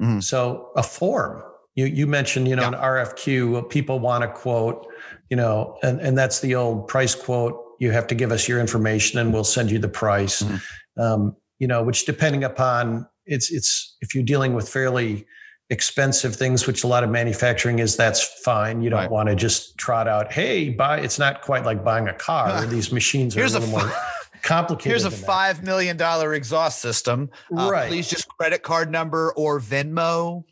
mm-hmm. 0.00 0.20
so 0.20 0.70
a 0.76 0.82
form 0.82 1.42
You 1.74 1.86
you 1.86 2.06
mentioned, 2.06 2.46
you 2.48 2.56
know, 2.56 2.62
yeah. 2.62 2.68
an 2.68 2.74
RFQ, 2.74 3.68
people 3.68 3.98
want 3.98 4.22
to 4.22 4.28
quote, 4.28 4.86
you 5.28 5.36
know, 5.36 5.76
and, 5.82 6.00
and 6.00 6.16
that's 6.16 6.40
the 6.40 6.54
old 6.54 6.86
price 6.88 7.14
quote. 7.14 7.63
You 7.84 7.92
have 7.92 8.06
to 8.08 8.14
give 8.14 8.32
us 8.32 8.48
your 8.48 8.60
information 8.60 9.18
and 9.18 9.32
we'll 9.32 9.44
send 9.44 9.70
you 9.70 9.78
the 9.78 9.88
price. 9.88 10.42
Mm-hmm. 10.42 11.00
Um, 11.00 11.36
you 11.58 11.66
know, 11.66 11.82
which 11.82 12.04
depending 12.04 12.44
upon 12.44 13.06
it's 13.26 13.50
it's 13.50 13.96
if 14.00 14.14
you're 14.14 14.24
dealing 14.24 14.54
with 14.54 14.68
fairly 14.68 15.26
expensive 15.70 16.36
things, 16.36 16.66
which 16.66 16.84
a 16.84 16.86
lot 16.86 17.04
of 17.04 17.10
manufacturing 17.10 17.78
is, 17.78 17.96
that's 17.96 18.22
fine. 18.42 18.82
You 18.82 18.90
don't 18.90 19.00
right. 19.00 19.10
want 19.10 19.28
to 19.28 19.34
just 19.34 19.78
trot 19.78 20.06
out, 20.06 20.32
hey, 20.32 20.68
buy. 20.68 21.00
It's 21.00 21.18
not 21.18 21.42
quite 21.42 21.64
like 21.64 21.84
buying 21.84 22.08
a 22.08 22.14
car. 22.14 22.66
These 22.66 22.92
machines 22.92 23.36
are 23.36 23.40
Here's 23.40 23.54
a 23.54 23.60
little 23.60 23.78
a 23.78 23.78
f- 23.78 23.86
more 23.86 23.96
complicated. 24.42 24.90
Here's 24.90 25.04
a 25.04 25.10
five 25.10 25.62
million 25.62 25.96
dollar 25.96 26.34
exhaust 26.34 26.80
system. 26.80 27.30
Uh, 27.56 27.70
right. 27.70 27.88
Please 27.88 28.08
just 28.08 28.28
credit 28.28 28.62
card 28.62 28.90
number 28.90 29.32
or 29.36 29.60
Venmo. 29.60 30.44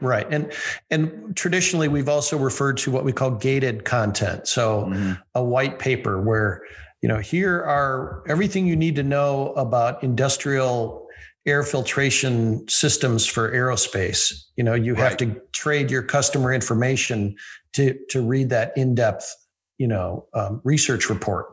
Right. 0.00 0.26
And 0.30 0.52
and 0.90 1.36
traditionally 1.36 1.88
we've 1.88 2.08
also 2.08 2.38
referred 2.38 2.76
to 2.78 2.90
what 2.90 3.04
we 3.04 3.12
call 3.12 3.32
gated 3.32 3.84
content. 3.84 4.46
So 4.46 4.84
mm-hmm. 4.84 5.12
a 5.34 5.42
white 5.42 5.78
paper 5.78 6.22
where, 6.22 6.62
you 7.02 7.08
know, 7.08 7.18
here 7.18 7.62
are 7.62 8.22
everything 8.28 8.66
you 8.66 8.76
need 8.76 8.96
to 8.96 9.02
know 9.02 9.52
about 9.54 10.02
industrial 10.02 11.06
air 11.46 11.62
filtration 11.62 12.68
systems 12.68 13.26
for 13.26 13.50
aerospace. 13.50 14.44
You 14.56 14.64
know, 14.64 14.74
you 14.74 14.94
have 14.94 15.16
to 15.16 15.40
trade 15.52 15.90
your 15.90 16.02
customer 16.02 16.52
information 16.52 17.36
to 17.72 17.98
to 18.10 18.22
read 18.22 18.50
that 18.50 18.72
in-depth, 18.76 19.34
you 19.78 19.88
know, 19.88 20.26
um, 20.34 20.60
research 20.64 21.08
report. 21.08 21.46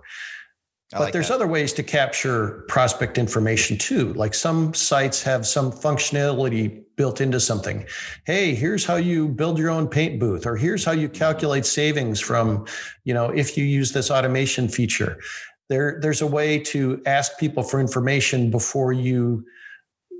I 0.95 0.97
but 0.97 1.03
like 1.05 1.13
there's 1.13 1.27
that. 1.27 1.35
other 1.35 1.47
ways 1.47 1.73
to 1.73 1.83
capture 1.83 2.63
prospect 2.69 3.17
information 3.17 3.77
too. 3.77 4.13
Like 4.13 4.33
some 4.33 4.73
sites 4.73 5.21
have 5.23 5.45
some 5.45 5.71
functionality 5.71 6.83
built 6.95 7.19
into 7.19 7.39
something. 7.39 7.85
Hey, 8.25 8.55
here's 8.55 8.85
how 8.85 8.95
you 8.95 9.27
build 9.27 9.59
your 9.59 9.69
own 9.69 9.89
paint 9.89 10.19
booth, 10.19 10.45
or 10.45 10.55
here's 10.55 10.85
how 10.85 10.93
you 10.93 11.09
calculate 11.09 11.65
savings 11.65 12.21
from, 12.21 12.65
you 13.03 13.13
know, 13.13 13.29
if 13.29 13.57
you 13.57 13.65
use 13.65 13.91
this 13.91 14.09
automation 14.09 14.69
feature. 14.69 15.19
There, 15.67 15.99
there's 16.01 16.21
a 16.21 16.27
way 16.27 16.59
to 16.59 17.01
ask 17.05 17.37
people 17.39 17.63
for 17.63 17.79
information 17.79 18.49
before 18.51 18.93
you 18.93 19.43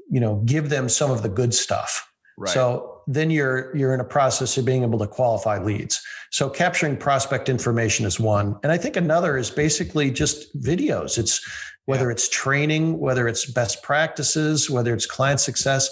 you 0.09 0.19
know 0.19 0.41
give 0.45 0.69
them 0.69 0.89
some 0.89 1.11
of 1.11 1.23
the 1.23 1.29
good 1.29 1.53
stuff 1.53 2.11
right. 2.37 2.53
so 2.53 2.94
then 3.07 3.29
you're 3.29 3.75
you're 3.75 3.93
in 3.93 3.99
a 3.99 4.05
process 4.05 4.57
of 4.57 4.65
being 4.65 4.83
able 4.83 4.99
to 4.99 5.07
qualify 5.07 5.61
leads. 5.61 6.01
So 6.31 6.49
capturing 6.49 6.97
prospect 6.97 7.49
information 7.49 8.05
is 8.05 8.19
one. 8.19 8.57
And 8.63 8.71
i 8.71 8.77
think 8.77 8.95
another 8.95 9.37
is 9.37 9.49
basically 9.49 10.11
just 10.11 10.55
videos. 10.61 11.17
It's 11.17 11.41
whether 11.85 12.05
yeah. 12.05 12.13
it's 12.13 12.29
training 12.29 12.99
whether 12.99 13.27
it's 13.27 13.45
best 13.45 13.83
practices 13.83 14.69
whether 14.69 14.93
it's 14.93 15.05
client 15.05 15.39
success. 15.39 15.89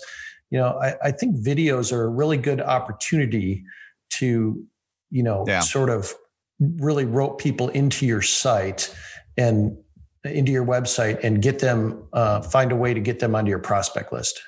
You 0.49 0.59
know 0.59 0.79
i, 0.81 0.95
I 1.03 1.11
think 1.11 1.35
videos 1.37 1.91
are 1.91 2.03
a 2.03 2.09
really 2.09 2.37
good 2.37 2.61
opportunity 2.61 3.63
to 4.11 4.63
you 5.09 5.23
know 5.23 5.45
yeah. 5.47 5.61
sort 5.61 5.89
of 5.89 6.13
really 6.59 7.05
rope 7.05 7.39
people 7.39 7.69
into 7.69 8.05
your 8.05 8.21
site 8.21 8.93
and 9.37 9.75
into 10.23 10.51
your 10.51 10.65
website 10.65 11.21
and 11.23 11.41
get 11.41 11.59
them 11.59 12.07
uh, 12.13 12.41
find 12.41 12.71
a 12.71 12.75
way 12.75 12.93
to 12.93 12.99
get 12.99 13.19
them 13.19 13.35
onto 13.35 13.49
your 13.49 13.59
prospect 13.59 14.13
list 14.13 14.41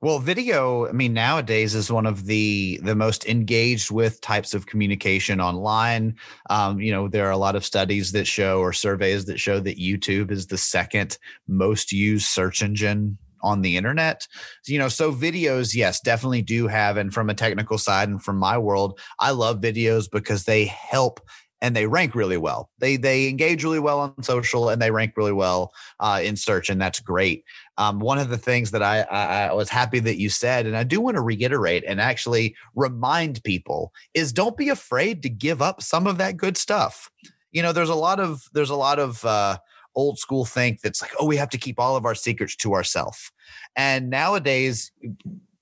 well 0.00 0.18
video 0.18 0.86
i 0.88 0.92
mean 0.92 1.12
nowadays 1.12 1.74
is 1.74 1.92
one 1.92 2.06
of 2.06 2.26
the 2.26 2.80
the 2.82 2.94
most 2.94 3.26
engaged 3.26 3.90
with 3.90 4.20
types 4.20 4.54
of 4.54 4.66
communication 4.66 5.40
online 5.40 6.14
um, 6.48 6.80
you 6.80 6.90
know 6.90 7.08
there 7.08 7.26
are 7.26 7.32
a 7.32 7.36
lot 7.36 7.56
of 7.56 7.64
studies 7.64 8.12
that 8.12 8.26
show 8.26 8.60
or 8.60 8.72
surveys 8.72 9.24
that 9.26 9.38
show 9.38 9.60
that 9.60 9.78
youtube 9.78 10.30
is 10.30 10.46
the 10.46 10.58
second 10.58 11.18
most 11.48 11.92
used 11.92 12.26
search 12.26 12.62
engine 12.62 13.16
on 13.42 13.62
the 13.62 13.76
internet 13.76 14.26
you 14.66 14.78
know 14.78 14.88
so 14.88 15.12
videos 15.12 15.74
yes 15.74 16.00
definitely 16.00 16.42
do 16.42 16.66
have 16.66 16.96
and 16.96 17.14
from 17.14 17.30
a 17.30 17.34
technical 17.34 17.78
side 17.78 18.08
and 18.08 18.22
from 18.22 18.36
my 18.36 18.56
world 18.56 18.98
i 19.18 19.30
love 19.30 19.60
videos 19.60 20.10
because 20.10 20.44
they 20.44 20.66
help 20.66 21.20
and 21.62 21.76
they 21.76 21.86
rank 21.86 22.14
really 22.14 22.36
well. 22.36 22.70
They 22.78 22.96
they 22.96 23.28
engage 23.28 23.64
really 23.64 23.78
well 23.78 24.00
on 24.00 24.22
social 24.22 24.68
and 24.68 24.80
they 24.80 24.90
rank 24.90 25.12
really 25.16 25.32
well 25.32 25.72
uh, 25.98 26.20
in 26.22 26.36
search, 26.36 26.70
and 26.70 26.80
that's 26.80 27.00
great. 27.00 27.44
Um, 27.80 27.98
one 27.98 28.18
of 28.18 28.28
the 28.28 28.36
things 28.36 28.72
that 28.72 28.82
I, 28.82 29.00
I, 29.10 29.46
I 29.46 29.52
was 29.54 29.70
happy 29.70 30.00
that 30.00 30.18
you 30.18 30.28
said, 30.28 30.66
and 30.66 30.76
I 30.76 30.84
do 30.84 31.00
want 31.00 31.14
to 31.14 31.22
reiterate 31.22 31.82
and 31.88 31.98
actually 31.98 32.54
remind 32.74 33.42
people 33.42 33.94
is 34.12 34.34
don't 34.34 34.54
be 34.54 34.68
afraid 34.68 35.22
to 35.22 35.30
give 35.30 35.62
up 35.62 35.80
some 35.80 36.06
of 36.06 36.18
that 36.18 36.36
good 36.36 36.58
stuff. 36.58 37.10
You 37.52 37.62
know, 37.62 37.72
there's 37.72 37.88
a 37.88 37.94
lot 37.94 38.20
of 38.20 38.42
there's 38.52 38.68
a 38.68 38.76
lot 38.76 38.98
of 38.98 39.24
uh, 39.24 39.56
old 39.94 40.18
school 40.18 40.44
think 40.44 40.82
that's 40.82 41.00
like, 41.00 41.12
oh, 41.18 41.24
we 41.24 41.38
have 41.38 41.48
to 41.48 41.58
keep 41.58 41.80
all 41.80 41.96
of 41.96 42.04
our 42.04 42.14
secrets 42.14 42.54
to 42.56 42.74
ourselves. 42.74 43.32
And 43.76 44.10
nowadays, 44.10 44.92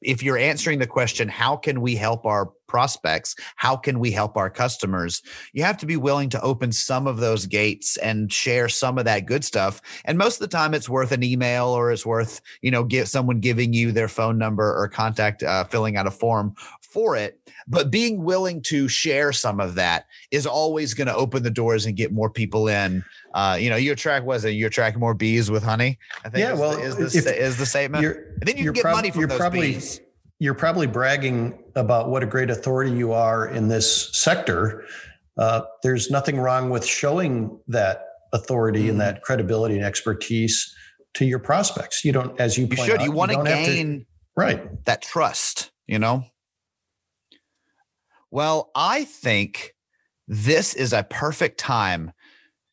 if 0.03 0.23
you're 0.23 0.39
answering 0.39 0.79
the 0.79 0.87
question, 0.87 1.29
how 1.29 1.57
can 1.57 1.81
we 1.81 1.97
help 1.97 2.25
our 2.25 2.53
prospects? 2.69 3.35
How 3.57 3.77
can 3.77 3.99
we 3.99 4.11
help 4.11 4.37
our 4.37 4.51
customers? 4.51 5.23
You 5.53 5.65
have 5.65 5.79
to 5.79 5.87
be 5.87 5.97
willing 5.97 6.29
to 6.31 6.41
open 6.43 6.71
some 6.71 7.07
of 7.07 7.17
those 7.17 7.47
gates 7.47 7.97
and 7.97 8.33
share 8.33 8.69
some 8.69 8.99
of 8.99 9.07
that 9.07 9.27
good 9.27 9.45
stuff. 9.45 9.81
And 10.05 10.19
most 10.19 10.35
of 10.35 10.41
the 10.41 10.57
time, 10.57 10.75
it's 10.75 10.89
worth 10.89 11.11
an 11.11 11.25
email 11.25 11.67
or 11.67 11.91
it's 11.91 12.07
worth, 12.07 12.41
you 12.63 12.71
know, 12.71 12.85
give 12.85 13.09
someone 13.09 13.41
giving 13.41 13.73
you 13.73 13.91
their 13.91 14.09
phone 14.09 14.39
number 14.39 14.77
or 14.77 14.89
contact, 14.89 15.43
uh, 15.43 15.65
filling 15.65 15.97
out 15.97 16.07
a 16.07 16.11
form 16.11 16.55
for 16.81 17.17
it. 17.17 17.41
But 17.67 17.91
being 17.91 18.23
willing 18.23 18.63
to 18.63 18.89
share 18.89 19.33
some 19.33 19.61
of 19.61 19.75
that 19.75 20.07
is 20.31 20.47
always 20.47 20.95
going 20.95 21.09
to 21.09 21.15
open 21.15 21.43
the 21.43 21.51
doors 21.51 21.87
and 21.87 21.97
get 21.97 22.13
more 22.13 22.31
people 22.31 22.69
in. 22.69 23.05
Uh, 23.39 23.55
you 23.55 23.71
know, 23.71 23.77
you 23.77 23.93
attract 23.93 24.25
was 24.25 24.45
it 24.45 24.51
you 24.51 24.67
attract 24.67 24.97
more 24.97 25.15
bees 25.15 25.49
with 25.49 25.63
honey? 25.63 25.99
I 26.25 26.29
think 26.29 26.43
yeah, 26.43 26.55
is, 26.55 26.59
well, 26.59 26.77
is 26.77 26.97
the, 26.97 27.41
is 27.41 27.57
the 27.57 27.67
statement. 27.67 28.03
Then 28.43 28.57
you 28.57 28.65
can 28.65 28.73
get 28.73 28.83
prob- 28.83 28.97
money 28.97 29.11
from 29.13 29.29
those 29.29 29.39
probably, 29.39 29.75
bees 29.75 30.01
you're 30.39 30.55
probably 30.55 30.87
bragging 30.87 31.59
about 31.75 32.11
what 32.11 32.23
a 32.23 32.27
great 32.27 32.51
authority 32.51 32.93
you 32.93 33.13
are 33.13 33.47
in 33.47 33.69
this 33.69 34.11
sector. 34.13 34.85
Uh, 35.37 35.63
there's 35.83 36.11
nothing 36.11 36.39
wrong 36.39 36.71
with 36.71 36.85
showing 36.85 37.59
that 37.69 38.05
authority 38.33 38.87
mm. 38.87 38.91
and 38.91 39.01
that 39.01 39.23
credibility 39.23 39.77
and 39.77 39.85
expertise 39.85 40.75
to 41.15 41.25
your 41.25 41.39
prospects. 41.39 42.05
You 42.05 42.13
don't, 42.13 42.39
as 42.41 42.57
you, 42.57 42.67
you 42.67 42.77
should. 42.77 43.01
Out, 43.01 43.05
you 43.05 43.13
want 43.13 43.33
to 43.33 43.43
gain 43.45 44.07
right 44.37 44.85
that 44.85 45.03
trust. 45.03 45.71
You 45.87 45.99
know. 45.99 46.25
Well, 48.31 48.71
I 48.75 49.05
think 49.05 49.75
this 50.27 50.75
is 50.75 50.93
a 50.93 51.03
perfect 51.03 51.59
time 51.59 52.13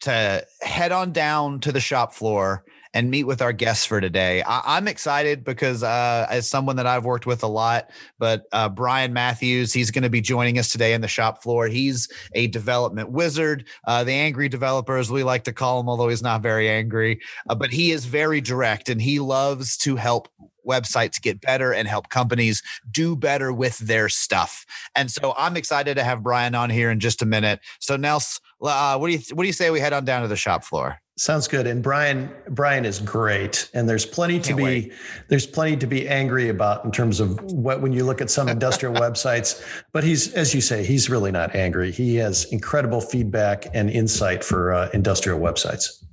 to 0.06 0.46
head 0.62 0.92
on 0.92 1.12
down 1.12 1.60
to 1.62 1.72
the 1.72 1.80
shop 1.80 2.14
floor 2.14 2.64
and 2.96 3.12
meet 3.12 3.26
with 3.26 3.42
our 3.42 3.52
guests 3.52 3.86
for 3.86 4.00
today. 4.00 4.42
I, 4.44 4.78
am 4.78 4.88
excited 4.88 5.44
because 5.44 5.84
uh, 5.84 6.26
as 6.30 6.48
someone 6.48 6.78
that 6.78 6.88
I've 6.88 7.04
worked 7.04 7.26
with 7.26 7.44
a 7.44 7.48
lot, 7.48 7.90
but 8.18 8.44
uh, 8.54 8.70
Brian 8.70 9.12
Matthews, 9.12 9.74
he's 9.74 9.92
going 9.92 10.04
to 10.04 10.10
be 10.10 10.22
joining 10.22 10.58
us 10.58 10.72
today 10.72 10.94
in 10.94 11.02
the 11.02 11.08
shop 11.10 11.44
floor. 11.44 11.68
He's 11.68 12.08
a 12.36 12.48
development 12.48 13.12
wizard, 13.12 13.68
uh, 13.86 14.06
the 14.06 14.14
angry 14.14 14.48
developer, 14.48 14.96
as 14.96 15.12
we 15.12 15.24
like 15.24 15.44
to 15.44 15.52
call 15.52 15.82
him, 15.82 15.90
although 15.90 16.08
he's 16.08 16.24
not 16.24 16.42
very 16.42 16.70
angry, 16.70 17.20
uh, 17.50 17.56
but 17.56 17.70
he 17.72 17.92
is 17.92 18.06
very 18.06 18.40
direct 18.40 18.88
and 18.88 19.02
he 19.02 19.20
loves 19.20 19.76
to 19.78 19.98
help 19.98 20.30
websites 20.66 21.22
get 21.22 21.42
better 21.42 21.74
and 21.74 21.88
help 21.88 22.10
companies 22.10 22.62
do 22.92 23.16
better 23.16 23.52
with 23.54 23.78
their 23.80 24.10
stuff. 24.10 24.66
And 24.96 25.12
so 25.12 25.34
I'm 25.38 25.58
excited 25.58 25.96
to 25.96 26.04
have 26.04 26.24
Brian 26.24 26.56
on 26.56 26.70
here 26.70 26.90
in 26.90 27.00
just 27.00 27.22
a 27.22 27.26
minute. 27.26 27.60
So 27.80 27.96
Nels, 27.96 28.40
uh, 28.62 28.98
what 28.98 29.08
do 29.08 29.14
you 29.14 29.20
what 29.34 29.44
do 29.44 29.48
you 29.48 29.54
say 29.54 29.70
we 29.70 29.80
head 29.80 29.94
on 29.94 30.06
down 30.06 30.22
to 30.22 30.28
the 30.28 30.36
shop 30.36 30.64
floor? 30.64 31.00
Sounds 31.18 31.48
good. 31.48 31.66
And 31.66 31.82
Brian, 31.82 32.30
Brian 32.50 32.84
is 32.84 33.00
great. 33.00 33.70
And 33.74 33.88
there's 33.88 34.06
plenty 34.06 34.38
to 34.42 34.54
be 34.54 34.64
wait. 34.64 34.94
there's 35.30 35.48
plenty 35.48 35.78
to 35.78 35.88
be 35.88 36.10
angry 36.10 36.50
about 36.50 36.84
in 36.84 36.92
terms 36.92 37.22
of 37.22 37.42
what 37.54 37.82
when 37.82 37.94
you 37.94 38.04
look 38.04 38.20
at 38.20 38.30
some 38.30 38.50
industrial 38.50 38.94
websites. 39.02 39.64
But 39.94 40.04
he's, 40.04 40.34
as 40.34 40.54
you 40.54 40.60
say, 40.60 40.84
he's 40.84 41.10
really 41.10 41.32
not 41.32 41.56
angry. 41.56 41.92
He 41.92 42.16
has 42.16 42.44
incredible 42.52 43.00
feedback 43.00 43.68
and 43.74 43.90
insight 43.90 44.44
for 44.44 44.74
uh, 44.74 44.90
industrial 44.94 45.40
websites. 45.40 46.04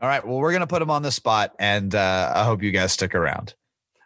All 0.00 0.08
right. 0.08 0.26
Well, 0.26 0.38
we're 0.38 0.52
gonna 0.52 0.66
put 0.66 0.80
him 0.80 0.90
on 0.90 1.02
the 1.02 1.12
spot, 1.12 1.52
and 1.58 1.94
uh, 1.94 2.32
I 2.34 2.44
hope 2.44 2.62
you 2.62 2.70
guys 2.70 2.92
stick 2.92 3.14
around. 3.14 3.54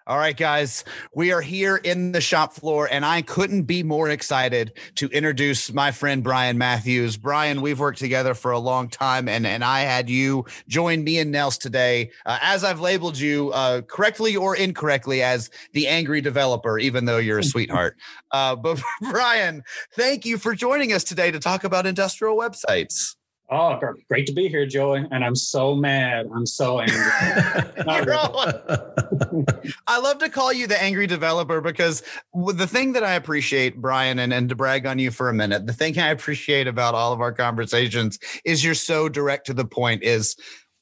All 0.09 0.19
right, 0.19 0.37
guys, 0.37 0.85
we 1.17 1.33
are 1.33 1.41
here 1.41 1.75
in 1.75 2.13
the 2.13 2.21
shop 2.21 2.53
floor, 2.53 2.89
and 2.89 3.05
I 3.05 3.23
couldn't 3.23 3.65
be 3.65 3.83
more 3.83 4.09
excited 4.09 4.73
to 4.95 5.09
introduce 5.09 5.73
my 5.73 5.91
friend 5.91 6.23
Brian 6.23 6.57
Matthews. 6.59 7.17
Brian, 7.17 7.61
we've 7.61 7.81
worked 7.81 7.99
together 7.99 8.33
for 8.33 8.53
a 8.53 8.59
long 8.61 8.89
time, 8.89 9.29
and, 9.29 9.45
and 9.45 9.65
I 9.65 9.81
had 9.81 10.09
you 10.09 10.47
join 10.69 11.03
me 11.03 11.19
and 11.19 11.33
Nels 11.33 11.59
today, 11.59 12.13
uh, 12.25 12.39
as 12.41 12.63
I've 12.63 12.79
labeled 12.79 13.19
you 13.19 13.51
uh, 13.51 13.81
correctly 13.81 14.37
or 14.37 14.55
incorrectly 14.55 15.25
as 15.25 15.51
the 15.73 15.89
angry 15.89 16.21
developer, 16.21 16.79
even 16.79 17.07
though 17.07 17.19
you're 17.19 17.41
a 17.41 17.45
sweetheart. 17.57 17.97
Uh, 18.31 18.55
but 18.55 18.81
Brian, 19.11 19.65
thank 19.95 20.25
you 20.25 20.39
for 20.39 20.55
joining 20.55 20.93
us 20.93 21.03
today 21.03 21.33
to 21.33 21.41
talk 21.41 21.65
about 21.65 21.85
industrial 21.85 22.37
websites. 22.37 23.17
Oh, 23.49 23.79
great 24.09 24.27
to 24.27 24.33
be 24.33 24.49
here, 24.49 24.67
Joey. 24.67 25.07
And 25.11 25.25
I'm 25.25 25.37
so 25.37 25.77
mad. 25.77 26.29
I'm 26.35 26.47
so 26.47 26.81
angry. 26.81 26.97
I 29.87 30.01
love 30.01 30.19
to 30.19 30.29
call 30.29 30.53
you 30.53 30.67
the 30.67 30.83
angry 30.83 31.07
developer 31.07 31.61
because 31.61 32.03
the 32.35 32.67
thing 32.67 32.93
that 32.95 33.05
I 33.05 33.15
appreciate, 33.15 33.81
Brian, 33.81 34.19
and, 34.19 34.33
and 34.33 34.49
to 34.49 34.57
brag 34.57 34.85
on 34.85 34.99
you 34.99 35.13
for 35.13 35.29
a 35.29 35.35
minute, 35.35 35.67
the 35.67 35.73
thing 35.73 35.97
I 35.97 36.09
appreciate 36.09 36.67
about 36.67 36.95
all 36.95 37.13
of 37.13 37.21
our 37.21 37.33
conversations 37.33 38.19
is 38.45 38.65
you're 38.65 38.75
so 38.75 39.09
direct 39.09 39.47
to 39.47 39.55
the 39.55 39.65
point 39.65 40.03
is 40.03 40.35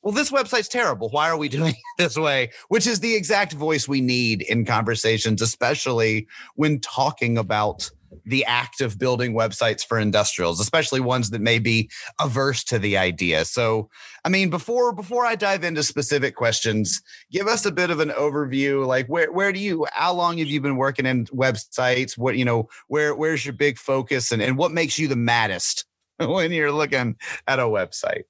well, 0.04 0.12
this 0.12 0.30
website's 0.30 0.68
terrible. 0.68 1.08
Why 1.08 1.30
are 1.30 1.36
we 1.36 1.48
doing 1.48 1.72
it 1.72 1.98
this 1.98 2.16
way? 2.16 2.50
Which 2.68 2.86
is 2.86 3.00
the 3.00 3.14
exact 3.14 3.54
voice 3.54 3.88
we 3.88 4.00
need 4.00 4.42
in 4.42 4.64
conversations, 4.64 5.42
especially 5.42 6.28
when 6.54 6.78
talking 6.80 7.38
about 7.38 7.90
the 8.24 8.44
act 8.44 8.80
of 8.80 8.98
building 8.98 9.34
websites 9.34 9.84
for 9.84 9.98
industrials, 9.98 10.60
especially 10.60 11.00
ones 11.00 11.30
that 11.30 11.40
may 11.40 11.58
be 11.58 11.90
averse 12.20 12.64
to 12.64 12.78
the 12.78 12.96
idea. 12.96 13.44
So, 13.44 13.88
I 14.24 14.28
mean, 14.28 14.50
before 14.50 14.92
before 14.92 15.24
I 15.24 15.34
dive 15.34 15.64
into 15.64 15.82
specific 15.82 16.36
questions, 16.36 17.00
give 17.30 17.46
us 17.46 17.66
a 17.66 17.72
bit 17.72 17.90
of 17.90 18.00
an 18.00 18.10
overview. 18.10 18.86
Like, 18.86 19.06
where 19.06 19.30
where 19.32 19.52
do 19.52 19.58
you? 19.58 19.86
How 19.92 20.12
long 20.12 20.38
have 20.38 20.48
you 20.48 20.60
been 20.60 20.76
working 20.76 21.06
in 21.06 21.26
websites? 21.26 22.16
What 22.16 22.36
you 22.36 22.44
know? 22.44 22.68
Where 22.88 23.14
where's 23.14 23.44
your 23.44 23.54
big 23.54 23.78
focus, 23.78 24.32
and 24.32 24.42
and 24.42 24.56
what 24.56 24.72
makes 24.72 24.98
you 24.98 25.08
the 25.08 25.16
maddest 25.16 25.84
when 26.18 26.52
you're 26.52 26.72
looking 26.72 27.16
at 27.46 27.58
a 27.58 27.62
website? 27.62 28.24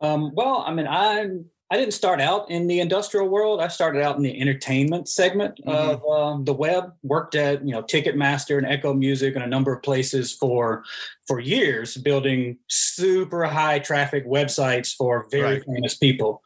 Um, 0.00 0.32
well, 0.34 0.64
I 0.66 0.72
mean, 0.72 0.86
I'm 0.86 1.46
I 1.72 1.76
didn't 1.76 1.94
start 1.94 2.20
out 2.20 2.50
in 2.50 2.66
the 2.66 2.80
industrial 2.80 3.28
world. 3.28 3.60
I 3.60 3.68
started 3.68 4.02
out 4.02 4.16
in 4.16 4.22
the 4.22 4.40
entertainment 4.40 5.08
segment 5.08 5.60
mm-hmm. 5.64 5.70
of 5.70 6.02
uh, 6.04 6.42
the 6.42 6.52
web. 6.52 6.92
Worked 7.04 7.36
at 7.36 7.64
you 7.64 7.72
know 7.72 7.82
Ticketmaster 7.82 8.58
and 8.58 8.66
Echo 8.66 8.92
Music 8.92 9.36
and 9.36 9.44
a 9.44 9.46
number 9.46 9.72
of 9.72 9.82
places 9.82 10.32
for 10.32 10.82
for 11.28 11.38
years, 11.38 11.96
building 11.96 12.58
super 12.68 13.44
high 13.44 13.78
traffic 13.78 14.26
websites 14.26 14.94
for 14.96 15.28
very 15.30 15.54
right. 15.54 15.64
famous 15.64 15.96
people. 15.96 16.42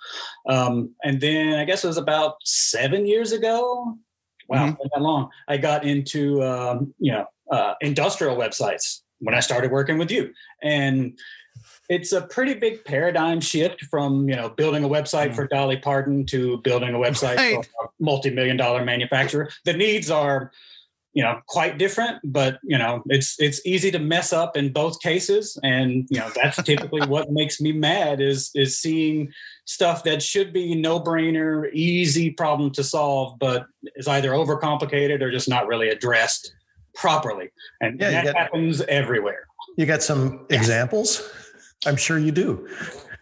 Um, 0.47 0.95
and 1.03 1.21
then 1.23 1.59
I 1.59 1.65
guess 1.65 1.85
it 1.85 1.89
was 1.89 1.97
about 1.97 2.37
seven 2.45 3.07
years 3.07 3.33
ago. 3.33 3.97
Wow, 4.49 4.67
mm-hmm. 4.67 4.83
that 4.93 5.01
long. 5.01 5.31
I 5.49 5.57
got 5.57 5.85
into 5.85 6.43
um, 6.43 6.93
you 6.99 7.13
know 7.13 7.27
uh, 7.51 7.75
industrial 7.81 8.37
websites 8.37 9.01
when 9.21 9.35
I 9.35 9.41
started 9.41 9.71
working 9.71 9.97
with 9.97 10.11
you 10.11 10.33
and 10.63 11.19
it's 11.89 12.13
a 12.13 12.23
pretty 12.23 12.55
big 12.55 12.85
paradigm 12.85 13.41
shift 13.41 13.85
from 13.87 14.29
you 14.29 14.37
know 14.37 14.49
building 14.49 14.85
a 14.85 14.89
website 14.89 15.31
mm. 15.31 15.35
for 15.35 15.47
Dolly 15.47 15.77
Parton 15.77 16.27
to 16.27 16.59
building 16.59 16.95
a 16.95 16.99
website 16.99 17.37
right. 17.37 17.65
for 17.65 17.87
a 17.87 17.89
multi-million 18.01 18.57
dollar 18.57 18.85
manufacturer. 18.85 19.51
The 19.65 19.75
needs 19.75 20.11
are 20.11 20.51
you 21.15 21.23
know 21.23 21.41
quite 21.47 21.79
different, 21.79 22.19
but 22.25 22.59
you 22.65 22.77
know 22.77 23.03
it's 23.07 23.37
it's 23.39 23.65
easy 23.65 23.91
to 23.93 23.99
mess 23.99 24.33
up 24.33 24.57
in 24.57 24.73
both 24.73 25.01
cases, 25.01 25.59
and 25.63 26.07
you 26.11 26.19
know 26.19 26.31
that's 26.35 26.63
typically 26.63 27.07
what 27.07 27.31
makes 27.31 27.61
me 27.61 27.73
mad 27.73 28.21
is 28.21 28.51
is 28.55 28.79
seeing 28.79 29.33
stuff 29.65 30.05
that 30.05 30.23
should 30.23 30.53
be 30.53 30.75
no 30.75 31.01
brainer, 31.01 31.73
easy 31.73 32.31
problem 32.31 32.71
to 32.73 32.83
solve, 32.83 33.39
but 33.39 33.67
is 33.97 34.09
either 34.09 34.31
overcomplicated 34.31 35.23
or 35.23 35.31
just 35.31 35.49
not 35.49 35.67
really 35.67 35.89
addressed 35.89 36.53
properly, 36.95 37.51
and 37.81 38.01
yeah, 38.01 38.11
that 38.11 38.25
got, 38.25 38.37
happens 38.37 38.81
everywhere. 38.83 39.47
You 39.77 39.87
got 39.87 40.03
some 40.03 40.47
examples? 40.51 41.23
I'm 41.87 41.97
sure 41.97 42.19
you 42.19 42.33
do. 42.33 42.69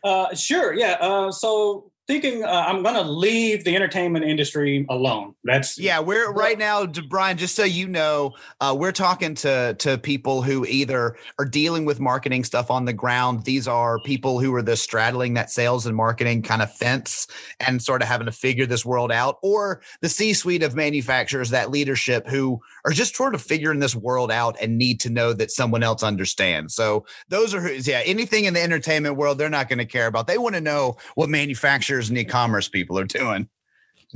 Uh, 0.04 0.34
sure. 0.34 0.74
Yeah. 0.74 0.96
Uh, 1.00 1.30
so 1.30 1.90
thinking 2.08 2.42
uh, 2.42 2.64
I'm 2.66 2.82
going 2.82 2.96
to 2.96 3.02
leave 3.02 3.62
the 3.62 3.76
entertainment 3.76 4.24
industry 4.24 4.84
alone. 4.90 5.36
That's 5.44 5.78
yeah. 5.78 6.00
We're 6.00 6.32
right 6.32 6.58
now, 6.58 6.84
Brian. 6.84 7.38
Just 7.38 7.54
so 7.54 7.62
you 7.62 7.86
know, 7.86 8.34
uh, 8.60 8.74
we're 8.76 8.92
talking 8.92 9.36
to 9.36 9.74
to 9.74 9.98
people 9.98 10.42
who 10.42 10.66
either 10.66 11.16
are 11.38 11.44
dealing 11.44 11.84
with 11.84 12.00
marketing 12.00 12.42
stuff 12.42 12.72
on 12.72 12.84
the 12.84 12.92
ground. 12.92 13.44
These 13.44 13.68
are 13.68 14.00
people 14.00 14.40
who 14.40 14.52
are 14.54 14.62
the 14.62 14.76
straddling 14.76 15.34
that 15.34 15.50
sales 15.50 15.86
and 15.86 15.96
marketing 15.96 16.42
kind 16.42 16.60
of 16.60 16.74
fence 16.74 17.28
and 17.60 17.80
sort 17.80 18.02
of 18.02 18.08
having 18.08 18.26
to 18.26 18.32
figure 18.32 18.66
this 18.66 18.84
world 18.84 19.12
out, 19.12 19.38
or 19.40 19.80
the 20.00 20.08
C-suite 20.08 20.64
of 20.64 20.74
manufacturers, 20.74 21.50
that 21.50 21.70
leadership 21.70 22.26
who 22.26 22.60
are 22.84 22.90
just 22.92 23.14
sort 23.14 23.34
of 23.34 23.42
figuring 23.42 23.78
this 23.78 23.94
world 23.94 24.30
out 24.30 24.56
and 24.60 24.76
need 24.76 25.00
to 25.00 25.10
know 25.10 25.32
that 25.32 25.50
someone 25.50 25.82
else 25.82 26.02
understands. 26.02 26.74
So 26.74 27.06
those 27.28 27.54
are 27.54 27.72
yeah. 27.72 28.02
Anything 28.04 28.44
in 28.44 28.54
the 28.54 28.62
entertainment 28.62 29.16
world, 29.16 29.38
they're 29.38 29.48
not 29.48 29.68
going 29.68 29.78
to 29.78 29.86
care 29.86 30.06
about. 30.06 30.26
They 30.26 30.38
want 30.38 30.54
to 30.56 30.60
know 30.60 30.96
what 31.14 31.28
manufacturers 31.28 32.08
and 32.08 32.18
e-commerce 32.18 32.68
people 32.68 32.98
are 32.98 33.04
doing, 33.04 33.48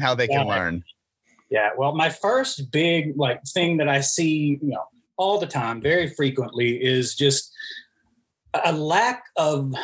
how 0.00 0.14
they 0.14 0.26
can 0.26 0.46
yeah. 0.46 0.54
learn. 0.54 0.84
Yeah. 1.50 1.70
Well, 1.76 1.94
my 1.94 2.10
first 2.10 2.72
big 2.72 3.16
like 3.16 3.40
thing 3.44 3.76
that 3.76 3.88
I 3.88 4.00
see, 4.00 4.58
you 4.60 4.70
know, 4.70 4.84
all 5.16 5.38
the 5.38 5.46
time, 5.46 5.80
very 5.80 6.08
frequently, 6.08 6.82
is 6.82 7.14
just 7.14 7.52
a 8.64 8.72
lack 8.72 9.24
of 9.36 9.74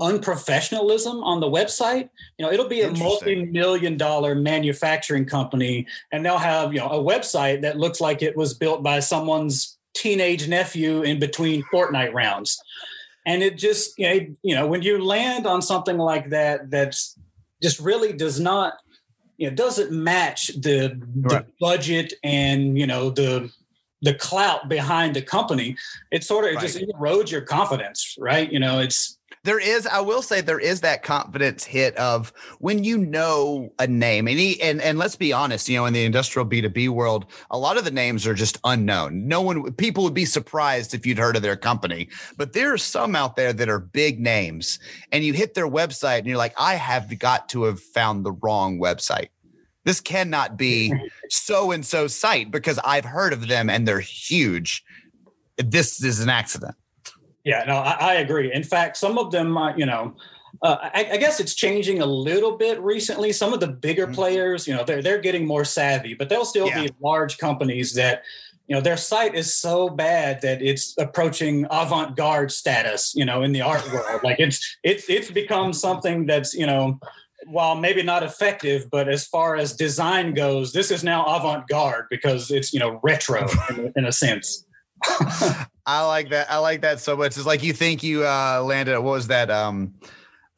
unprofessionalism 0.00 1.22
on 1.24 1.40
the 1.40 1.46
website. 1.46 2.08
You 2.38 2.46
know, 2.46 2.52
it'll 2.52 2.68
be 2.68 2.82
a 2.82 2.90
multi-million 2.90 3.96
dollar 3.96 4.34
manufacturing 4.34 5.26
company, 5.26 5.86
and 6.12 6.24
they'll 6.24 6.38
have 6.38 6.72
you 6.72 6.80
know 6.80 6.88
a 6.88 7.02
website 7.02 7.62
that 7.62 7.78
looks 7.78 8.00
like 8.00 8.22
it 8.22 8.36
was 8.36 8.54
built 8.54 8.82
by 8.82 9.00
someone's 9.00 9.76
teenage 9.94 10.48
nephew 10.48 11.02
in 11.02 11.18
between 11.18 11.64
Fortnite 11.72 12.12
rounds. 12.12 12.60
And 13.26 13.42
it 13.42 13.58
just 13.58 13.98
you 13.98 14.08
know, 14.08 14.26
you 14.42 14.54
know 14.54 14.66
when 14.66 14.82
you 14.82 15.02
land 15.02 15.46
on 15.46 15.62
something 15.62 15.98
like 15.98 16.30
that, 16.30 16.70
that's 16.70 17.18
just 17.62 17.80
really 17.80 18.12
does 18.12 18.38
not 18.38 18.74
you 19.36 19.48
know 19.48 19.54
doesn't 19.54 19.90
match 19.90 20.48
the, 20.48 21.00
right. 21.22 21.46
the 21.46 21.52
budget 21.60 22.12
and 22.22 22.78
you 22.78 22.86
know 22.86 23.10
the 23.10 23.50
the 24.02 24.14
clout 24.14 24.68
behind 24.68 25.16
the 25.16 25.22
company 25.22 25.76
it 26.12 26.22
sort 26.22 26.44
of 26.44 26.54
right. 26.54 26.62
just 26.62 26.78
erodes 26.78 27.30
your 27.30 27.40
confidence 27.40 28.14
right 28.18 28.52
you 28.52 28.60
know 28.60 28.78
it's 28.78 29.17
there 29.48 29.58
is 29.58 29.86
i 29.86 29.98
will 29.98 30.20
say 30.20 30.42
there 30.42 30.58
is 30.60 30.82
that 30.82 31.02
confidence 31.02 31.64
hit 31.64 31.96
of 31.96 32.34
when 32.58 32.84
you 32.84 32.98
know 32.98 33.72
a 33.78 33.86
name 33.86 34.28
and 34.28 34.38
he, 34.38 34.60
and 34.60 34.82
and 34.82 34.98
let's 34.98 35.16
be 35.16 35.32
honest 35.32 35.70
you 35.70 35.78
know 35.78 35.86
in 35.86 35.94
the 35.94 36.04
industrial 36.04 36.46
b2b 36.46 36.90
world 36.90 37.24
a 37.50 37.56
lot 37.56 37.78
of 37.78 37.86
the 37.86 37.90
names 37.90 38.26
are 38.26 38.34
just 38.34 38.58
unknown. 38.64 39.26
No 39.26 39.40
one 39.40 39.72
people 39.72 40.04
would 40.04 40.12
be 40.12 40.26
surprised 40.26 40.92
if 40.92 41.06
you'd 41.06 41.16
heard 41.16 41.34
of 41.34 41.40
their 41.40 41.56
company 41.56 42.10
but 42.36 42.52
there 42.52 42.74
are 42.74 42.78
some 42.78 43.16
out 43.16 43.36
there 43.36 43.54
that 43.54 43.70
are 43.70 43.78
big 43.78 44.20
names 44.20 44.78
and 45.12 45.24
you 45.24 45.32
hit 45.32 45.54
their 45.54 45.68
website 45.68 46.18
and 46.18 46.26
you're 46.26 46.36
like 46.36 46.54
i 46.58 46.74
have 46.74 47.18
got 47.18 47.48
to 47.48 47.62
have 47.62 47.80
found 47.80 48.26
the 48.26 48.32
wrong 48.32 48.78
website. 48.78 49.28
This 49.84 50.02
cannot 50.02 50.58
be 50.58 50.92
so 51.30 51.70
and 51.70 51.86
so 51.86 52.06
site 52.06 52.50
because 52.50 52.78
i've 52.84 53.06
heard 53.06 53.32
of 53.32 53.48
them 53.48 53.70
and 53.70 53.88
they're 53.88 53.98
huge. 53.98 54.84
This 55.56 56.04
is 56.04 56.20
an 56.20 56.28
accident 56.28 56.74
yeah, 57.48 57.64
no, 57.66 57.76
I, 57.76 57.92
I 57.92 58.14
agree. 58.16 58.52
In 58.52 58.62
fact, 58.62 58.98
some 58.98 59.16
of 59.16 59.30
them, 59.30 59.56
uh, 59.56 59.74
you 59.74 59.86
know, 59.86 60.14
uh, 60.60 60.76
I, 60.82 61.08
I, 61.12 61.16
guess 61.16 61.40
it's 61.40 61.54
changing 61.54 62.02
a 62.02 62.06
little 62.06 62.58
bit 62.58 62.78
recently. 62.80 63.32
Some 63.32 63.54
of 63.54 63.60
the 63.60 63.68
bigger 63.68 64.04
mm-hmm. 64.04 64.14
players, 64.14 64.68
you 64.68 64.74
know, 64.74 64.84
they're 64.84 65.00
they're 65.00 65.20
getting 65.20 65.46
more 65.46 65.64
savvy, 65.64 66.12
but 66.12 66.28
they'll 66.28 66.44
still 66.44 66.66
yeah. 66.66 66.82
be 66.82 66.90
large 67.00 67.38
companies 67.38 67.94
that, 67.94 68.22
you 68.66 68.76
know, 68.76 68.82
their 68.82 68.98
site 68.98 69.34
is 69.34 69.54
so 69.54 69.88
bad 69.88 70.42
that 70.42 70.60
it's 70.60 70.94
approaching 70.98 71.64
avant-garde 71.70 72.52
status, 72.52 73.14
you 73.16 73.24
know, 73.24 73.42
in 73.42 73.52
the 73.52 73.62
art 73.62 73.90
world. 73.94 74.20
Like 74.22 74.40
it's 74.40 74.76
it's 74.82 75.08
it's 75.08 75.30
become 75.30 75.72
something 75.72 76.26
that's, 76.26 76.52
you 76.52 76.66
know, 76.66 77.00
while 77.46 77.76
maybe 77.76 78.02
not 78.02 78.22
effective, 78.22 78.90
but 78.90 79.08
as 79.08 79.26
far 79.26 79.56
as 79.56 79.74
design 79.74 80.34
goes, 80.34 80.74
this 80.74 80.90
is 80.90 81.02
now 81.02 81.24
avant-garde 81.24 82.08
because 82.10 82.50
it's 82.50 82.74
you 82.74 82.78
know 82.78 83.00
retro 83.02 83.46
in, 83.70 83.90
in 83.96 84.04
a 84.04 84.12
sense. 84.12 84.66
I 85.86 86.06
like 86.06 86.30
that. 86.30 86.50
I 86.50 86.58
like 86.58 86.82
that 86.82 87.00
so 87.00 87.16
much. 87.16 87.36
It's 87.36 87.46
like 87.46 87.62
you 87.62 87.72
think 87.72 88.02
you 88.02 88.26
uh, 88.26 88.62
landed. 88.64 88.98
What 89.00 89.12
was 89.12 89.28
that? 89.28 89.50
Um, 89.50 89.94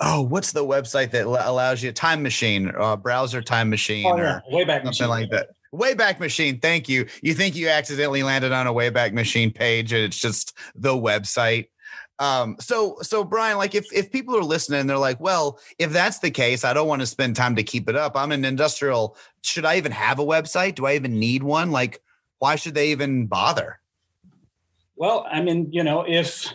oh, 0.01 0.23
what's 0.23 0.53
the 0.53 0.65
website 0.65 1.11
that 1.13 1.27
allows 1.27 1.83
you 1.83 1.91
a 1.91 1.93
time 1.93 2.23
machine, 2.23 2.73
uh, 2.79 2.97
browser 2.97 3.43
time 3.43 3.71
machine, 3.71 4.07
oh, 4.07 4.17
yeah. 4.17 4.41
or 4.47 4.53
Wayback 4.53 4.85
something 4.85 4.87
machine. 4.87 5.09
like 5.09 5.31
that? 5.31 5.51
Wayback 5.75 6.19
Machine. 6.19 6.59
Thank 6.59 6.89
you. 6.89 7.07
You 7.23 7.35
think 7.35 7.55
you 7.55 7.69
accidentally 7.69 8.23
landed 8.23 8.53
on 8.53 8.67
a 8.67 8.73
Wayback 8.73 9.13
Machine 9.13 9.53
page, 9.53 9.93
and 9.93 10.03
it's 10.03 10.19
just 10.19 10.57
the 10.75 10.95
website. 10.95 11.69
Um, 12.19 12.57
so, 12.61 12.97
so 13.01 13.25
Brian, 13.25 13.57
like 13.57 13.75
if 13.75 13.91
if 13.93 14.13
people 14.13 14.37
are 14.37 14.43
listening, 14.43 14.87
they're 14.87 14.99
like, 14.99 15.21
well, 15.21 15.59
if 15.79 15.91
that's 15.91 16.19
the 16.19 16.31
case, 16.31 16.65
I 16.65 16.75
don't 16.75 16.89
want 16.89 17.01
to 17.01 17.07
spend 17.07 17.37
time 17.37 17.57
to 17.57 17.63
keep 17.63 17.89
it 17.89 17.97
up. 17.97 18.17
I'm 18.17 18.33
an 18.33 18.45
industrial. 18.45 19.17
Should 19.43 19.65
I 19.65 19.77
even 19.77 19.93
have 19.93 20.19
a 20.19 20.25
website? 20.25 20.75
Do 20.75 20.87
I 20.87 20.97
even 20.97 21.19
need 21.19 21.43
one? 21.43 21.71
Like, 21.71 22.03
why 22.39 22.57
should 22.57 22.75
they 22.75 22.91
even 22.91 23.27
bother? 23.27 23.80
Well, 25.01 25.27
I 25.33 25.41
mean, 25.41 25.73
you 25.73 25.83
know, 25.83 26.05
if 26.07 26.53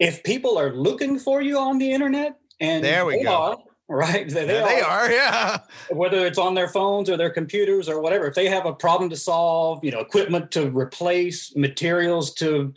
if 0.00 0.24
people 0.24 0.58
are 0.58 0.74
looking 0.74 1.20
for 1.20 1.40
you 1.40 1.56
on 1.56 1.78
the 1.78 1.92
internet, 1.92 2.36
and 2.58 2.82
there 2.82 3.06
we 3.06 3.22
go. 3.22 3.32
Are, 3.32 3.56
right? 3.88 4.28
They, 4.28 4.44
they, 4.44 4.60
they 4.60 4.80
are, 4.80 5.08
yeah. 5.08 5.58
Whether 5.90 6.26
it's 6.26 6.36
on 6.36 6.56
their 6.56 6.66
phones 6.66 7.08
or 7.08 7.16
their 7.16 7.30
computers 7.30 7.88
or 7.88 8.00
whatever, 8.00 8.26
if 8.26 8.34
they 8.34 8.48
have 8.48 8.66
a 8.66 8.72
problem 8.72 9.08
to 9.10 9.16
solve, 9.16 9.84
you 9.84 9.92
know, 9.92 10.00
equipment 10.00 10.50
to 10.50 10.68
replace, 10.76 11.54
materials 11.54 12.34
to 12.34 12.74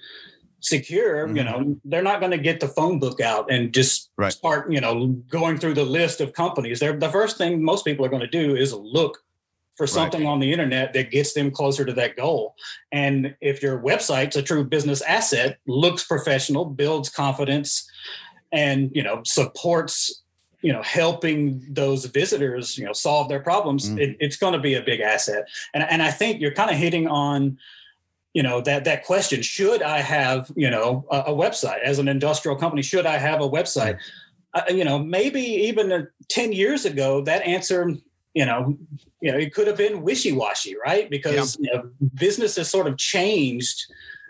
secure, 0.60 1.26
mm-hmm. 1.26 1.38
you 1.38 1.44
know, 1.44 1.76
they're 1.86 2.04
not 2.04 2.20
going 2.20 2.34
to 2.34 2.38
get 2.38 2.60
the 2.60 2.68
phone 2.68 3.00
book 3.00 3.20
out 3.20 3.50
and 3.50 3.74
just 3.74 4.12
right. 4.18 4.32
start, 4.32 4.72
you 4.72 4.80
know, 4.80 5.08
going 5.28 5.58
through 5.58 5.74
the 5.74 5.86
list 5.86 6.22
of 6.22 6.34
companies. 6.34 6.80
They're 6.80 6.96
the 6.96 7.10
first 7.10 7.40
thing 7.40 7.64
most 7.64 7.84
people 7.84 8.06
are 8.06 8.10
going 8.10 8.22
to 8.22 8.28
do 8.28 8.56
is 8.56 8.74
look 8.74 9.24
for 9.78 9.88
something 9.88 10.24
right. 10.24 10.30
on 10.30 10.40
the 10.40 10.52
internet 10.52 10.92
that 10.94 11.12
gets 11.12 11.34
them 11.34 11.52
closer 11.52 11.86
to 11.86 11.94
that 11.94 12.18
goal. 12.18 12.56
And 12.92 13.36
if 13.42 13.62
your 13.62 13.80
website's 13.80 14.36
a 14.36 14.42
true 14.42 14.64
business 14.64 15.02
asset, 15.02 15.60
looks 15.68 16.04
professional, 16.04 16.66
builds 16.66 17.10
confidence, 17.10 17.90
and 18.52 18.92
you 18.94 19.04
know 19.04 19.22
supports 19.24 20.24
you 20.62 20.74
know 20.74 20.82
helping 20.82 21.64
those 21.70 22.06
visitors 22.06 22.78
you 22.78 22.86
know 22.86 22.94
solve 22.94 23.30
their 23.30 23.40
problems, 23.40 23.90
mm. 23.90 24.00
it, 24.00 24.18
it's 24.20 24.38
going 24.38 24.54
to 24.54 24.60
be 24.60 24.74
a 24.74 24.82
big 24.82 25.00
asset. 25.00 25.48
And 25.74 25.84
and 25.84 26.02
I 26.02 26.12
think 26.12 26.42
you're 26.42 26.54
kind 26.54 26.72
of 26.72 26.78
hitting 26.78 27.08
on 27.08 27.58
you 28.34 28.44
know 28.44 28.62
that 28.62 28.84
that 28.84 29.04
question 29.04 29.42
should 29.42 29.82
i 29.82 30.00
have 30.00 30.52
you 30.56 30.70
know 30.70 31.08
a, 31.10 31.18
a 31.28 31.34
website 31.34 31.80
as 31.82 31.98
an 31.98 32.08
industrial 32.08 32.56
company 32.56 32.84
should 32.84 33.08
i 33.08 33.18
have 33.18 33.42
a 33.42 33.50
website 33.50 33.98
uh, 34.54 34.62
you 34.70 34.84
know 34.84 35.00
maybe 35.00 35.40
even 35.42 35.92
uh, 35.92 36.04
10 36.30 36.52
years 36.52 36.86
ago 36.86 37.22
that 37.22 37.42
answer 37.44 37.96
you 38.38 38.46
know 38.46 38.78
you 39.20 39.32
know 39.32 39.38
it 39.38 39.52
could 39.52 39.66
have 39.66 39.78
been 39.78 40.04
wishy-washy 40.04 40.76
right? 40.86 41.10
Because 41.10 41.58
yeah. 41.60 41.70
you 41.72 41.78
know, 41.78 41.90
business 42.14 42.56
has 42.58 42.70
sort 42.70 42.86
of 42.86 42.96
changed 42.98 43.82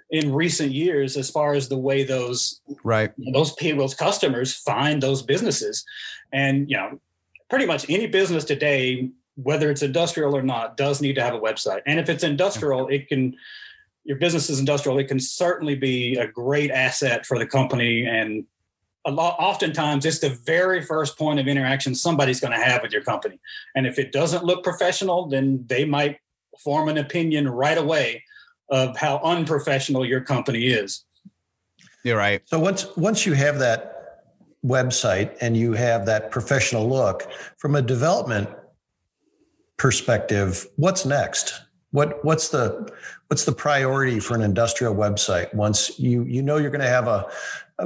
in 0.10 0.34
recent 0.34 0.72
years 0.72 1.18
as 1.18 1.30
far 1.30 1.54
as 1.54 1.68
the 1.68 1.78
way 1.78 2.06
those 2.06 2.62
right. 2.86 3.12
those 3.34 3.52
people's 3.56 3.94
customers 3.94 4.54
find 4.54 5.04
those 5.04 5.22
businesses. 5.22 5.84
And 6.32 6.70
you 6.70 6.78
know 6.78 7.02
pretty 7.50 7.66
much 7.66 7.90
any 7.90 8.08
business 8.08 8.46
today 8.46 9.10
whether 9.36 9.70
it's 9.70 9.84
industrial 9.84 10.36
or 10.36 10.42
not 10.42 10.78
does 10.78 11.02
need 11.02 11.16
to 11.16 11.22
have 11.22 11.36
a 11.36 11.40
website. 11.40 11.82
And 11.86 12.00
if 12.00 12.08
it's 12.08 12.24
industrial 12.24 12.88
it 12.88 13.10
can 13.10 13.36
your 14.06 14.18
business 14.18 14.50
is 14.50 14.60
industrial 14.60 14.98
it 15.00 15.10
can 15.10 15.20
certainly 15.20 15.76
be 15.76 16.16
a 16.16 16.28
great 16.28 16.72
asset 16.72 17.26
for 17.26 17.38
the 17.38 17.46
company 17.46 18.06
and 18.06 18.46
a 19.08 19.12
lot 19.12 19.36
oftentimes 19.40 20.06
it's 20.06 20.20
the 20.20 20.38
very 20.46 20.82
first 20.82 21.18
point 21.18 21.40
of 21.40 21.48
interaction 21.48 21.96
somebody's 21.96 22.40
going 22.40 22.54
to 22.54 22.64
have 22.64 22.82
with 22.84 22.92
your 22.92 23.02
company 23.04 23.40
and 23.76 23.88
if 23.88 23.98
it 23.98 24.12
doesn't 24.12 24.44
look 24.44 24.64
professional 24.64 25.28
then 25.28 25.64
they 25.68 25.86
might 25.86 26.20
form 26.60 26.90
an 26.90 26.98
opinion 26.98 27.48
right 27.48 27.78
away 27.78 28.24
of 28.70 28.98
how 28.98 29.20
unprofessional 29.24 30.06
your 30.06 30.22
company 30.22 30.68
is. 30.68 31.06
You're 32.04 32.18
right. 32.18 32.42
So 32.46 32.60
once 32.60 32.86
once 32.96 33.26
you 33.26 33.34
have 33.34 33.60
that 33.60 33.94
website 34.66 35.36
and 35.42 35.56
you 35.56 35.74
have 35.74 36.06
that 36.06 36.32
professional 36.32 36.88
look 36.88 37.30
from 37.58 37.76
a 37.76 37.82
development 37.82 38.50
perspective, 39.78 40.66
what's 40.76 41.06
next? 41.06 41.62
What 41.92 42.24
what's 42.24 42.50
the 42.50 42.92
what's 43.28 43.46
the 43.46 43.52
priority 43.52 44.20
for 44.20 44.36
an 44.36 44.42
industrial 44.42 44.96
website 44.96 45.54
once 45.54 45.98
you 46.00 46.24
you 46.24 46.42
know 46.42 46.58
you're 46.58 46.72
going 46.72 46.82
to 46.82 46.88
have 46.88 47.08
a 47.08 47.30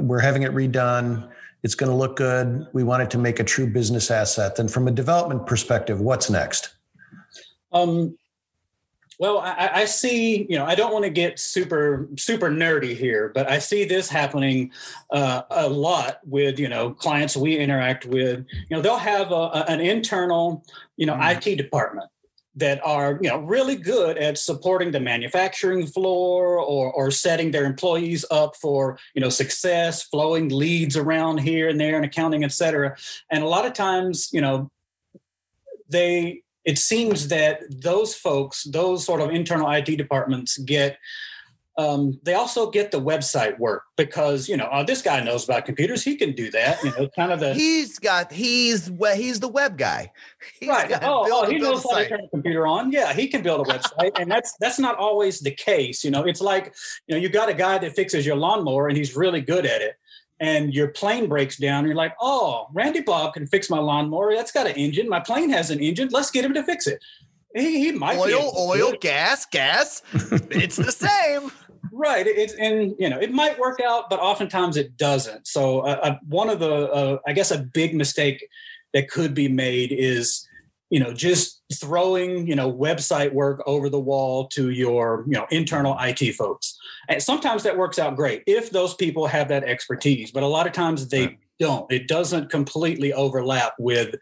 we're 0.00 0.20
having 0.20 0.42
it 0.42 0.52
redone 0.52 1.28
it's 1.62 1.74
going 1.74 1.90
to 1.90 1.96
look 1.96 2.16
good 2.16 2.66
we 2.72 2.82
want 2.82 3.02
it 3.02 3.10
to 3.10 3.18
make 3.18 3.40
a 3.40 3.44
true 3.44 3.66
business 3.66 4.10
asset 4.10 4.56
then 4.56 4.68
from 4.68 4.88
a 4.88 4.90
development 4.90 5.46
perspective 5.46 6.00
what's 6.00 6.30
next 6.30 6.74
um, 7.72 8.16
well, 9.22 9.38
I, 9.38 9.70
I, 9.72 9.84
see. 9.84 10.46
You 10.48 10.58
know, 10.58 10.64
I 10.64 10.74
don't 10.74 10.92
want 10.92 11.04
to 11.04 11.10
get 11.10 11.38
super 11.38 12.08
super 12.18 12.50
nerdy 12.50 12.96
here, 12.96 13.30
but 13.32 13.48
I 13.48 13.60
see 13.60 13.84
this 13.84 14.08
happening 14.08 14.72
uh, 15.12 15.42
a 15.48 15.68
lot 15.68 16.18
with 16.26 16.58
you 16.58 16.68
know 16.68 16.90
clients 16.90 17.36
we 17.36 17.56
interact 17.56 18.04
with. 18.04 18.44
You 18.50 18.76
know, 18.76 18.82
they'll 18.82 18.96
have 18.96 19.30
a, 19.30 19.64
an 19.68 19.80
internal 19.80 20.64
you 20.96 21.06
know 21.06 21.14
mm. 21.14 21.36
IT 21.36 21.56
department 21.56 22.10
that 22.54 22.84
are 22.84 23.18
you 23.22 23.28
know 23.28 23.38
really 23.38 23.76
good 23.76 24.18
at 24.18 24.36
supporting 24.36 24.90
the 24.90 25.00
manufacturing 25.00 25.86
floor 25.86 26.58
or 26.58 26.92
or 26.92 27.10
setting 27.10 27.50
their 27.50 27.64
employees 27.64 28.24
up 28.30 28.56
for 28.56 28.98
you 29.14 29.20
know 29.20 29.28
success, 29.28 30.02
flowing 30.02 30.48
leads 30.48 30.96
around 30.96 31.38
here 31.38 31.68
and 31.68 31.80
there, 31.80 31.96
and 31.96 32.04
accounting, 32.04 32.44
et 32.44 32.52
cetera. 32.52 32.96
And 33.30 33.42
a 33.42 33.48
lot 33.48 33.66
of 33.66 33.72
times, 33.72 34.28
you 34.32 34.40
know, 34.40 34.70
they 35.88 36.42
it 36.64 36.78
seems 36.78 37.28
that 37.28 37.60
those 37.70 38.14
folks, 38.14 38.64
those 38.64 39.04
sort 39.04 39.20
of 39.20 39.30
internal 39.30 39.70
IT 39.70 39.96
departments, 39.96 40.58
get 40.58 40.98
um, 41.78 42.18
they 42.22 42.34
also 42.34 42.70
get 42.70 42.90
the 42.90 43.00
website 43.00 43.58
work 43.58 43.84
because 43.96 44.48
you 44.48 44.56
know 44.56 44.68
oh, 44.70 44.84
this 44.84 45.00
guy 45.00 45.22
knows 45.22 45.44
about 45.44 45.64
computers 45.64 46.02
he 46.02 46.16
can 46.16 46.32
do 46.32 46.50
that 46.50 46.82
you 46.84 46.90
know 46.90 47.08
kind 47.16 47.32
of 47.32 47.40
the 47.40 47.54
he's 47.54 47.98
got 47.98 48.30
he's 48.30 48.90
he's 49.14 49.40
the 49.40 49.48
web 49.48 49.78
guy 49.78 50.12
he's 50.60 50.68
right 50.68 50.92
oh, 51.02 51.26
oh 51.30 51.50
he 51.50 51.58
knows 51.58 51.82
how 51.82 51.96
to 51.96 52.08
turn 52.08 52.20
a 52.20 52.28
computer 52.28 52.66
on 52.66 52.92
yeah 52.92 53.12
he 53.12 53.26
can 53.26 53.42
build 53.42 53.66
a 53.66 53.70
website 53.70 54.12
and 54.20 54.30
that's 54.30 54.54
that's 54.60 54.78
not 54.78 54.96
always 54.96 55.40
the 55.40 55.50
case 55.50 56.04
you 56.04 56.10
know 56.10 56.24
it's 56.24 56.40
like 56.40 56.74
you 57.06 57.14
know 57.14 57.20
you 57.20 57.28
got 57.28 57.48
a 57.48 57.54
guy 57.54 57.78
that 57.78 57.94
fixes 57.94 58.26
your 58.26 58.36
lawnmower 58.36 58.88
and 58.88 58.96
he's 58.96 59.16
really 59.16 59.40
good 59.40 59.64
at 59.64 59.80
it 59.80 59.96
and 60.42 60.74
your 60.74 60.88
plane 60.88 61.28
breaks 61.28 61.56
down, 61.56 61.78
and 61.78 61.86
you're 61.86 61.94
like, 61.94 62.16
oh, 62.20 62.66
Randy 62.72 63.00
Bob 63.00 63.34
can 63.34 63.46
fix 63.46 63.70
my 63.70 63.78
lawnmower. 63.78 64.34
That's 64.34 64.50
got 64.50 64.66
an 64.66 64.74
engine. 64.74 65.08
My 65.08 65.20
plane 65.20 65.50
has 65.50 65.70
an 65.70 65.78
engine. 65.78 66.08
Let's 66.10 66.32
get 66.32 66.44
him 66.44 66.52
to 66.54 66.64
fix 66.64 66.88
it. 66.88 67.00
He, 67.54 67.84
he 67.84 67.92
might 67.92 68.18
oil, 68.18 68.52
oil, 68.58 68.92
gas, 69.00 69.46
gas. 69.46 70.02
it's 70.12 70.76
the 70.76 70.90
same. 70.90 71.52
Right. 71.94 72.26
It's 72.26 72.54
and 72.54 72.94
you 72.98 73.10
know 73.10 73.18
it 73.20 73.32
might 73.32 73.58
work 73.58 73.78
out, 73.78 74.08
but 74.08 74.18
oftentimes 74.18 74.78
it 74.78 74.96
doesn't. 74.96 75.46
So 75.46 75.80
uh, 75.80 76.00
uh, 76.02 76.16
one 76.26 76.48
of 76.48 76.58
the 76.58 76.90
uh, 76.90 77.18
I 77.26 77.34
guess 77.34 77.50
a 77.50 77.58
big 77.58 77.94
mistake 77.94 78.48
that 78.94 79.10
could 79.10 79.34
be 79.34 79.46
made 79.46 79.92
is 79.92 80.48
you 80.88 80.98
know 80.98 81.12
just 81.12 81.60
throwing 81.74 82.46
you 82.46 82.56
know 82.56 82.72
website 82.72 83.34
work 83.34 83.62
over 83.66 83.90
the 83.90 84.00
wall 84.00 84.46
to 84.48 84.70
your 84.70 85.24
you 85.26 85.34
know 85.34 85.46
internal 85.50 85.94
IT 86.00 86.32
folks. 86.34 86.78
And 87.10 87.22
sometimes 87.22 87.62
that 87.64 87.76
works 87.76 87.98
out 87.98 88.16
great 88.16 88.42
if 88.46 88.70
those 88.70 88.94
people 88.94 89.26
have 89.26 89.48
that 89.48 89.64
expertise, 89.64 90.30
but 90.30 90.42
a 90.42 90.48
lot 90.48 90.66
of 90.66 90.72
times 90.72 91.06
they 91.08 91.26
right. 91.26 91.38
don't. 91.58 91.92
It 91.92 92.08
doesn't 92.08 92.48
completely 92.48 93.12
overlap 93.12 93.74
with 93.78 94.14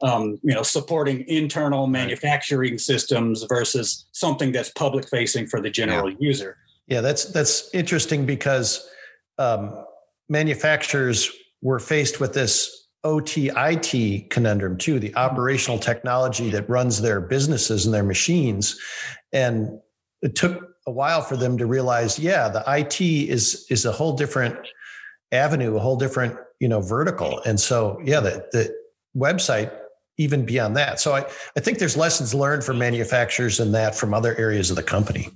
um, 0.00 0.40
you 0.42 0.54
know 0.54 0.62
supporting 0.62 1.28
internal 1.28 1.86
manufacturing 1.88 2.72
right. 2.72 2.80
systems 2.80 3.42
versus 3.50 4.06
something 4.12 4.50
that's 4.50 4.70
public 4.70 5.06
facing 5.10 5.46
for 5.46 5.60
the 5.60 5.68
general 5.68 6.08
yeah. 6.08 6.16
user. 6.20 6.56
Yeah, 6.88 7.02
that's 7.02 7.26
that's 7.26 7.72
interesting 7.74 8.26
because 8.26 8.88
um, 9.38 9.84
manufacturers 10.28 11.30
were 11.62 11.78
faced 11.78 12.18
with 12.18 12.32
this 12.32 12.88
OTIT 13.04 14.30
conundrum 14.30 14.76
too, 14.76 14.98
the 14.98 15.14
operational 15.14 15.78
technology 15.78 16.50
that 16.50 16.68
runs 16.68 17.00
their 17.00 17.20
businesses 17.20 17.84
and 17.86 17.94
their 17.94 18.02
machines. 18.02 18.78
And 19.32 19.78
it 20.22 20.34
took 20.34 20.64
a 20.86 20.90
while 20.90 21.20
for 21.20 21.36
them 21.36 21.58
to 21.58 21.66
realize, 21.66 22.18
yeah, 22.18 22.48
the 22.48 22.64
IT 22.66 23.00
is 23.00 23.66
is 23.70 23.84
a 23.84 23.92
whole 23.92 24.16
different 24.16 24.56
avenue, 25.30 25.76
a 25.76 25.80
whole 25.80 25.96
different, 25.96 26.36
you 26.58 26.68
know, 26.68 26.80
vertical. 26.80 27.40
And 27.44 27.60
so, 27.60 28.00
yeah, 28.04 28.20
the, 28.20 28.46
the 28.52 28.74
website 29.16 29.72
even 30.16 30.44
beyond 30.44 30.76
that. 30.76 30.98
So 30.98 31.14
I, 31.14 31.24
I 31.56 31.60
think 31.60 31.78
there's 31.78 31.96
lessons 31.96 32.34
learned 32.34 32.64
from 32.64 32.78
manufacturers 32.78 33.60
in 33.60 33.72
that 33.72 33.94
from 33.94 34.12
other 34.12 34.36
areas 34.36 34.70
of 34.70 34.76
the 34.76 34.82
company. 34.82 35.28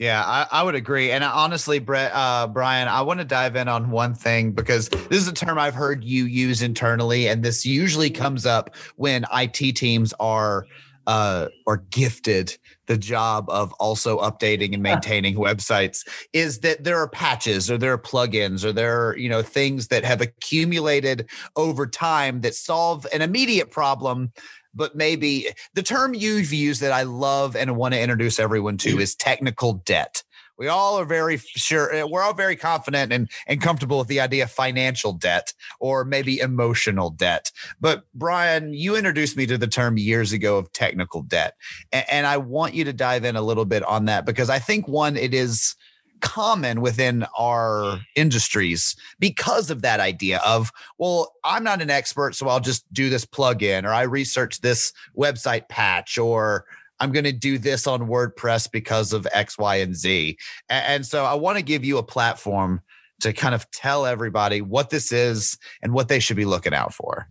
Yeah, 0.00 0.24
I, 0.24 0.46
I, 0.50 0.62
would 0.62 0.74
agree. 0.74 1.10
And 1.10 1.22
honestly, 1.22 1.78
Brett, 1.78 2.10
uh, 2.14 2.46
Brian, 2.46 2.88
I 2.88 3.02
want 3.02 3.20
to 3.20 3.24
dive 3.26 3.54
in 3.54 3.68
on 3.68 3.90
one 3.90 4.14
thing 4.14 4.52
because 4.52 4.88
this 4.88 5.20
is 5.20 5.28
a 5.28 5.32
term 5.34 5.58
I've 5.58 5.74
heard 5.74 6.02
you 6.02 6.24
use 6.24 6.62
internally, 6.62 7.28
and 7.28 7.42
this 7.42 7.66
usually 7.66 8.08
comes 8.08 8.46
up 8.46 8.74
when 8.96 9.26
IT 9.30 9.76
teams 9.76 10.14
are 10.18 10.64
uh, 11.06 11.48
are 11.66 11.78
gifted 11.90 12.56
the 12.86 12.96
job 12.96 13.48
of 13.50 13.72
also 13.74 14.18
updating 14.20 14.72
and 14.72 14.82
maintaining 14.82 15.36
websites 15.36 16.06
is 16.32 16.60
that 16.60 16.82
there 16.84 16.98
are 16.98 17.08
patches 17.08 17.70
or 17.70 17.76
there 17.78 17.92
are 17.92 17.98
plugins 17.98 18.64
or 18.64 18.72
there 18.72 19.06
are 19.06 19.16
you 19.16 19.28
know 19.28 19.42
things 19.42 19.88
that 19.88 20.04
have 20.04 20.20
accumulated 20.20 21.28
over 21.56 21.86
time 21.86 22.40
that 22.40 22.54
solve 22.54 23.06
an 23.12 23.22
immediate 23.22 23.70
problem 23.70 24.32
but 24.74 24.94
maybe 24.94 25.48
the 25.74 25.82
term 25.82 26.14
you've 26.14 26.52
used 26.52 26.80
that 26.80 26.92
I 26.92 27.02
love 27.02 27.56
and 27.56 27.76
want 27.76 27.94
to 27.94 28.00
introduce 28.00 28.38
everyone 28.38 28.76
to 28.78 28.98
is 28.98 29.14
technical 29.14 29.74
debt. 29.74 30.22
We 30.60 30.68
all 30.68 30.98
are 30.98 31.06
very 31.06 31.38
sure, 31.38 31.90
eh, 31.90 32.02
we're 32.02 32.22
all 32.22 32.34
very 32.34 32.54
confident 32.54 33.14
and, 33.14 33.30
and 33.46 33.62
comfortable 33.62 33.98
with 33.98 34.08
the 34.08 34.20
idea 34.20 34.44
of 34.44 34.50
financial 34.50 35.14
debt 35.14 35.54
or 35.80 36.04
maybe 36.04 36.38
emotional 36.38 37.08
debt. 37.08 37.50
But 37.80 38.04
Brian, 38.14 38.74
you 38.74 38.94
introduced 38.94 39.38
me 39.38 39.46
to 39.46 39.56
the 39.56 39.66
term 39.66 39.96
years 39.96 40.32
ago 40.32 40.58
of 40.58 40.70
technical 40.72 41.22
debt. 41.22 41.54
And, 41.92 42.04
and 42.10 42.26
I 42.26 42.36
want 42.36 42.74
you 42.74 42.84
to 42.84 42.92
dive 42.92 43.24
in 43.24 43.36
a 43.36 43.42
little 43.42 43.64
bit 43.64 43.82
on 43.84 44.04
that 44.04 44.26
because 44.26 44.50
I 44.50 44.58
think 44.58 44.86
one, 44.86 45.16
it 45.16 45.32
is 45.32 45.76
common 46.20 46.80
within 46.80 47.26
our 47.38 48.00
industries 48.14 48.96
because 49.18 49.70
of 49.70 49.82
that 49.82 50.00
idea 50.00 50.40
of, 50.44 50.70
well, 50.98 51.34
I'm 51.44 51.64
not 51.64 51.82
an 51.82 51.90
expert, 51.90 52.34
so 52.34 52.48
I'll 52.48 52.60
just 52.60 52.90
do 52.92 53.10
this 53.10 53.24
plugin, 53.24 53.84
or 53.84 53.92
I 53.92 54.02
research 54.02 54.60
this 54.60 54.92
website 55.16 55.68
patch, 55.68 56.18
or 56.18 56.64
I'm 57.00 57.12
going 57.12 57.24
to 57.24 57.32
do 57.32 57.58
this 57.58 57.86
on 57.86 58.08
WordPress 58.08 58.70
because 58.70 59.12
of 59.12 59.26
X, 59.32 59.58
Y, 59.58 59.76
and 59.76 59.94
Z. 59.94 60.36
And 60.68 61.04
so 61.04 61.24
I 61.24 61.34
want 61.34 61.56
to 61.56 61.62
give 61.62 61.84
you 61.84 61.98
a 61.98 62.02
platform 62.02 62.82
to 63.20 63.32
kind 63.32 63.54
of 63.54 63.70
tell 63.70 64.06
everybody 64.06 64.60
what 64.60 64.90
this 64.90 65.12
is 65.12 65.58
and 65.82 65.92
what 65.92 66.08
they 66.08 66.20
should 66.20 66.36
be 66.36 66.44
looking 66.44 66.74
out 66.74 66.94
for. 66.94 67.28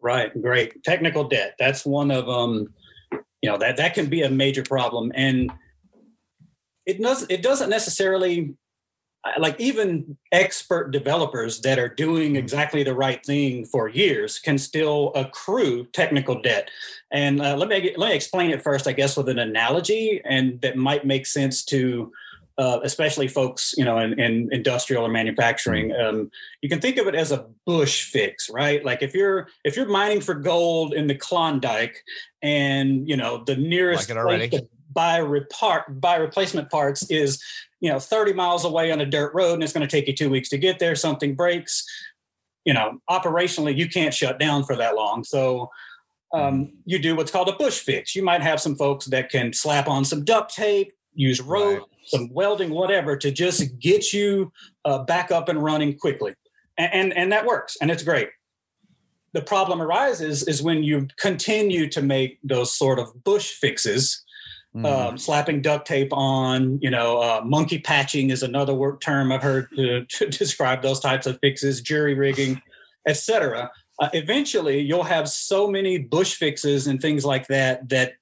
Right. 0.00 0.30
Great. 0.40 0.82
Technical 0.84 1.24
debt. 1.24 1.54
That's 1.58 1.86
one 1.86 2.10
of 2.10 2.28
um, 2.28 2.72
you 3.42 3.50
know, 3.50 3.58
that 3.58 3.76
that 3.76 3.94
can 3.94 4.06
be 4.06 4.22
a 4.22 4.30
major 4.30 4.62
problem. 4.62 5.12
And 5.14 5.52
it 6.86 7.00
doesn't 7.00 7.30
it 7.30 7.42
doesn't 7.42 7.70
necessarily 7.70 8.54
like 9.38 9.58
even 9.60 10.16
expert 10.32 10.90
developers 10.90 11.60
that 11.60 11.78
are 11.78 11.88
doing 11.88 12.30
mm-hmm. 12.30 12.36
exactly 12.36 12.82
the 12.82 12.94
right 12.94 13.24
thing 13.24 13.64
for 13.64 13.88
years 13.88 14.38
can 14.38 14.58
still 14.58 15.12
accrue 15.14 15.84
technical 15.92 16.40
debt 16.42 16.68
and 17.12 17.40
uh, 17.40 17.56
let 17.56 17.68
me 17.68 17.94
let 17.96 18.10
me 18.10 18.14
explain 18.14 18.50
it 18.50 18.62
first 18.62 18.88
i 18.88 18.92
guess 18.92 19.16
with 19.16 19.28
an 19.28 19.38
analogy 19.38 20.20
and 20.24 20.60
that 20.60 20.76
might 20.76 21.06
make 21.06 21.26
sense 21.26 21.64
to 21.64 22.12
uh, 22.58 22.80
especially 22.82 23.28
folks 23.28 23.74
you 23.78 23.84
know 23.84 23.98
in, 23.98 24.18
in 24.18 24.48
industrial 24.52 25.06
or 25.06 25.08
manufacturing 25.08 25.90
mm-hmm. 25.90 26.16
um, 26.16 26.30
you 26.60 26.68
can 26.68 26.80
think 26.80 26.98
of 26.98 27.06
it 27.06 27.14
as 27.14 27.32
a 27.32 27.46
bush 27.64 28.04
fix 28.10 28.50
right 28.50 28.84
like 28.84 29.02
if 29.02 29.14
you're 29.14 29.46
if 29.64 29.76
you're 29.76 29.88
mining 29.88 30.20
for 30.20 30.34
gold 30.34 30.92
in 30.94 31.06
the 31.06 31.14
klondike 31.14 32.02
and 32.42 33.08
you 33.08 33.16
know 33.16 33.42
the 33.44 33.56
nearest 33.56 34.10
like 34.10 34.52
buy 34.92 35.18
repart 35.18 36.00
buy 36.00 36.16
replacement 36.16 36.70
parts 36.70 37.08
is 37.10 37.42
you 37.80 37.90
know 37.90 37.98
30 37.98 38.32
miles 38.32 38.64
away 38.64 38.90
on 38.92 39.00
a 39.00 39.06
dirt 39.06 39.32
road 39.34 39.54
and 39.54 39.62
it's 39.62 39.72
going 39.72 39.86
to 39.86 39.90
take 39.90 40.06
you 40.06 40.14
two 40.14 40.30
weeks 40.30 40.48
to 40.48 40.58
get 40.58 40.78
there 40.78 40.94
something 40.94 41.34
breaks 41.34 41.84
you 42.64 42.72
know 42.72 42.98
operationally 43.10 43.76
you 43.76 43.88
can't 43.88 44.14
shut 44.14 44.38
down 44.38 44.64
for 44.64 44.76
that 44.76 44.94
long. 44.94 45.24
So 45.24 45.70
um, 46.34 46.72
you 46.86 46.98
do 46.98 47.14
what's 47.14 47.30
called 47.30 47.48
a 47.48 47.56
bush 47.56 47.78
fix. 47.78 48.16
You 48.16 48.22
might 48.22 48.40
have 48.42 48.60
some 48.60 48.74
folks 48.74 49.06
that 49.06 49.30
can 49.30 49.52
slap 49.52 49.86
on 49.86 50.04
some 50.04 50.24
duct 50.24 50.54
tape 50.54 50.92
use 51.14 51.40
rope 51.40 51.80
right. 51.80 51.88
some 52.06 52.32
welding 52.32 52.70
whatever 52.70 53.16
to 53.18 53.30
just 53.30 53.78
get 53.78 54.12
you 54.12 54.50
uh, 54.86 55.00
back 55.00 55.30
up 55.30 55.50
and 55.50 55.62
running 55.62 55.98
quickly. 55.98 56.34
And, 56.78 56.92
and 56.94 57.16
and 57.16 57.32
that 57.32 57.46
works 57.46 57.76
and 57.80 57.90
it's 57.90 58.02
great. 58.02 58.28
The 59.34 59.42
problem 59.42 59.80
arises 59.80 60.46
is 60.46 60.62
when 60.62 60.82
you 60.82 61.08
continue 61.18 61.88
to 61.88 62.02
make 62.02 62.38
those 62.42 62.74
sort 62.74 62.98
of 62.98 63.24
bush 63.24 63.50
fixes 63.50 64.22
mm. 64.74 64.84
um, 64.86 65.18
slapping 65.18 65.62
duct 65.62 65.86
tape 65.86 66.12
on 66.12 66.78
you 66.80 66.90
know 66.90 67.20
uh, 67.20 67.40
monkey 67.44 67.78
patching 67.78 68.30
is 68.30 68.42
another 68.42 68.96
term 69.00 69.32
i've 69.32 69.42
heard 69.42 69.68
to, 69.76 70.04
to 70.06 70.26
describe 70.38 70.82
those 70.82 71.00
types 71.00 71.26
of 71.26 71.38
fixes 71.40 71.80
jury 71.80 72.14
rigging 72.14 72.60
etc 73.06 73.70
uh, 74.00 74.08
eventually 74.12 74.80
you'll 74.80 75.02
have 75.02 75.28
so 75.28 75.68
many 75.68 75.98
bush 75.98 76.34
fixes 76.34 76.86
and 76.86 77.00
things 77.00 77.24
like 77.24 77.46
that 77.48 77.88
that 77.88 78.14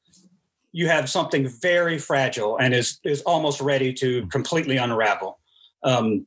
you 0.73 0.89
have 0.89 1.11
something 1.11 1.49
very 1.49 1.99
fragile 1.99 2.57
and 2.59 2.75
is 2.75 3.01
is 3.05 3.23
almost 3.23 3.61
ready 3.61 3.93
to 3.95 4.27
completely 4.29 4.77
unravel. 4.77 5.39
Um, 5.83 6.27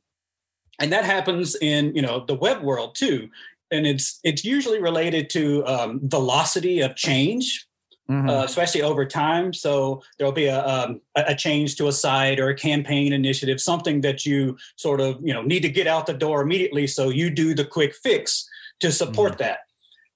and 0.80 0.92
that 0.92 1.04
happens 1.04 1.56
in 1.60 1.94
you 1.94 2.02
know 2.02 2.24
the 2.26 2.34
web 2.34 2.62
world 2.62 2.94
too. 2.94 3.30
And 3.70 3.86
it's 3.86 4.20
it's 4.22 4.44
usually 4.44 4.80
related 4.80 5.30
to 5.30 5.66
um, 5.66 6.00
velocity 6.04 6.80
of 6.80 6.96
change, 6.96 7.66
mm-hmm. 8.08 8.28
uh, 8.28 8.44
especially 8.44 8.82
over 8.82 9.04
time. 9.04 9.52
So 9.52 10.02
there'll 10.18 10.32
be 10.32 10.46
a, 10.46 10.64
um, 10.66 11.00
a 11.16 11.34
change 11.34 11.76
to 11.76 11.88
a 11.88 11.92
site 11.92 12.38
or 12.38 12.48
a 12.48 12.54
campaign 12.54 13.12
initiative, 13.12 13.60
something 13.60 14.00
that 14.02 14.26
you 14.26 14.56
sort 14.76 15.00
of 15.00 15.18
you 15.22 15.32
know 15.32 15.42
need 15.42 15.60
to 15.60 15.68
get 15.68 15.86
out 15.86 16.06
the 16.06 16.14
door 16.14 16.42
immediately. 16.42 16.86
So 16.86 17.08
you 17.08 17.30
do 17.30 17.54
the 17.54 17.64
quick 17.64 17.94
fix 17.94 18.48
to 18.80 18.92
support 18.92 19.32
mm-hmm. 19.32 19.44
that, 19.44 19.58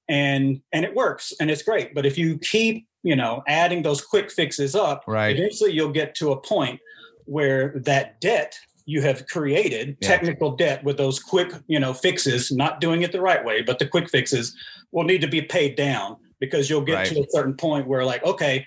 and 0.08 0.60
and 0.72 0.84
it 0.84 0.94
works 0.94 1.32
and 1.40 1.50
it's 1.50 1.62
great. 1.62 1.94
But 1.94 2.06
if 2.06 2.18
you 2.18 2.38
keep 2.38 2.86
you 3.02 3.16
know 3.16 3.42
adding 3.46 3.82
those 3.82 4.04
quick 4.04 4.30
fixes 4.30 4.74
up, 4.74 5.04
right. 5.06 5.36
eventually 5.36 5.72
you'll 5.72 5.92
get 5.92 6.14
to 6.16 6.32
a 6.32 6.40
point 6.40 6.80
where 7.24 7.74
that 7.84 8.20
debt 8.20 8.58
you 8.88 9.02
have 9.02 9.26
created 9.26 9.98
yeah. 10.00 10.08
technical 10.08 10.56
debt 10.56 10.82
with 10.82 10.96
those 10.96 11.20
quick 11.20 11.52
you 11.66 11.78
know 11.78 11.92
fixes 11.92 12.50
not 12.50 12.80
doing 12.80 13.02
it 13.02 13.12
the 13.12 13.20
right 13.20 13.44
way 13.44 13.60
but 13.60 13.78
the 13.78 13.86
quick 13.86 14.08
fixes 14.08 14.56
will 14.92 15.04
need 15.04 15.20
to 15.20 15.28
be 15.28 15.42
paid 15.42 15.76
down 15.76 16.16
because 16.40 16.68
you'll 16.68 16.82
get 16.82 16.94
right. 16.94 17.06
to 17.06 17.20
a 17.20 17.26
certain 17.30 17.54
point 17.54 17.86
where 17.86 18.04
like 18.04 18.22
okay 18.24 18.66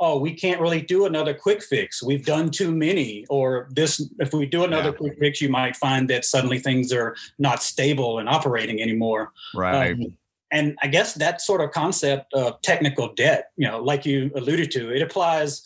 oh 0.00 0.18
we 0.18 0.32
can't 0.32 0.60
really 0.60 0.80
do 0.80 1.06
another 1.06 1.34
quick 1.34 1.62
fix 1.62 2.02
we've 2.02 2.24
done 2.24 2.50
too 2.50 2.72
many 2.72 3.24
or 3.28 3.68
this 3.70 4.08
if 4.18 4.32
we 4.32 4.46
do 4.46 4.64
another 4.64 4.90
yeah. 4.90 4.96
quick 4.96 5.18
fix 5.18 5.40
you 5.40 5.48
might 5.48 5.76
find 5.76 6.08
that 6.08 6.24
suddenly 6.24 6.58
things 6.58 6.92
are 6.92 7.14
not 7.38 7.62
stable 7.62 8.18
and 8.18 8.28
operating 8.28 8.80
anymore 8.80 9.32
right 9.54 9.92
um, 9.92 10.16
and 10.50 10.76
i 10.82 10.86
guess 10.86 11.14
that 11.14 11.40
sort 11.40 11.60
of 11.60 11.70
concept 11.70 12.32
of 12.34 12.60
technical 12.62 13.12
debt 13.14 13.50
you 13.56 13.66
know 13.66 13.78
like 13.78 14.04
you 14.04 14.30
alluded 14.34 14.70
to 14.70 14.94
it 14.94 15.02
applies 15.02 15.62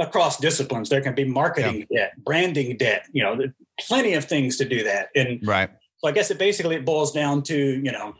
across 0.00 0.38
disciplines. 0.38 0.88
There 0.88 1.00
can 1.00 1.14
be 1.14 1.24
marketing 1.24 1.86
yeah. 1.90 2.00
debt, 2.00 2.24
branding 2.24 2.76
debt, 2.76 3.06
you 3.12 3.22
know, 3.22 3.38
plenty 3.78 4.14
of 4.14 4.24
things 4.24 4.56
to 4.56 4.64
do 4.64 4.82
that. 4.84 5.10
And 5.14 5.46
right. 5.46 5.70
So 5.98 6.08
I 6.08 6.12
guess 6.12 6.30
it 6.30 6.38
basically 6.38 6.76
it 6.76 6.84
boils 6.84 7.12
down 7.12 7.42
to, 7.44 7.56
you 7.56 7.92
know, 7.92 8.14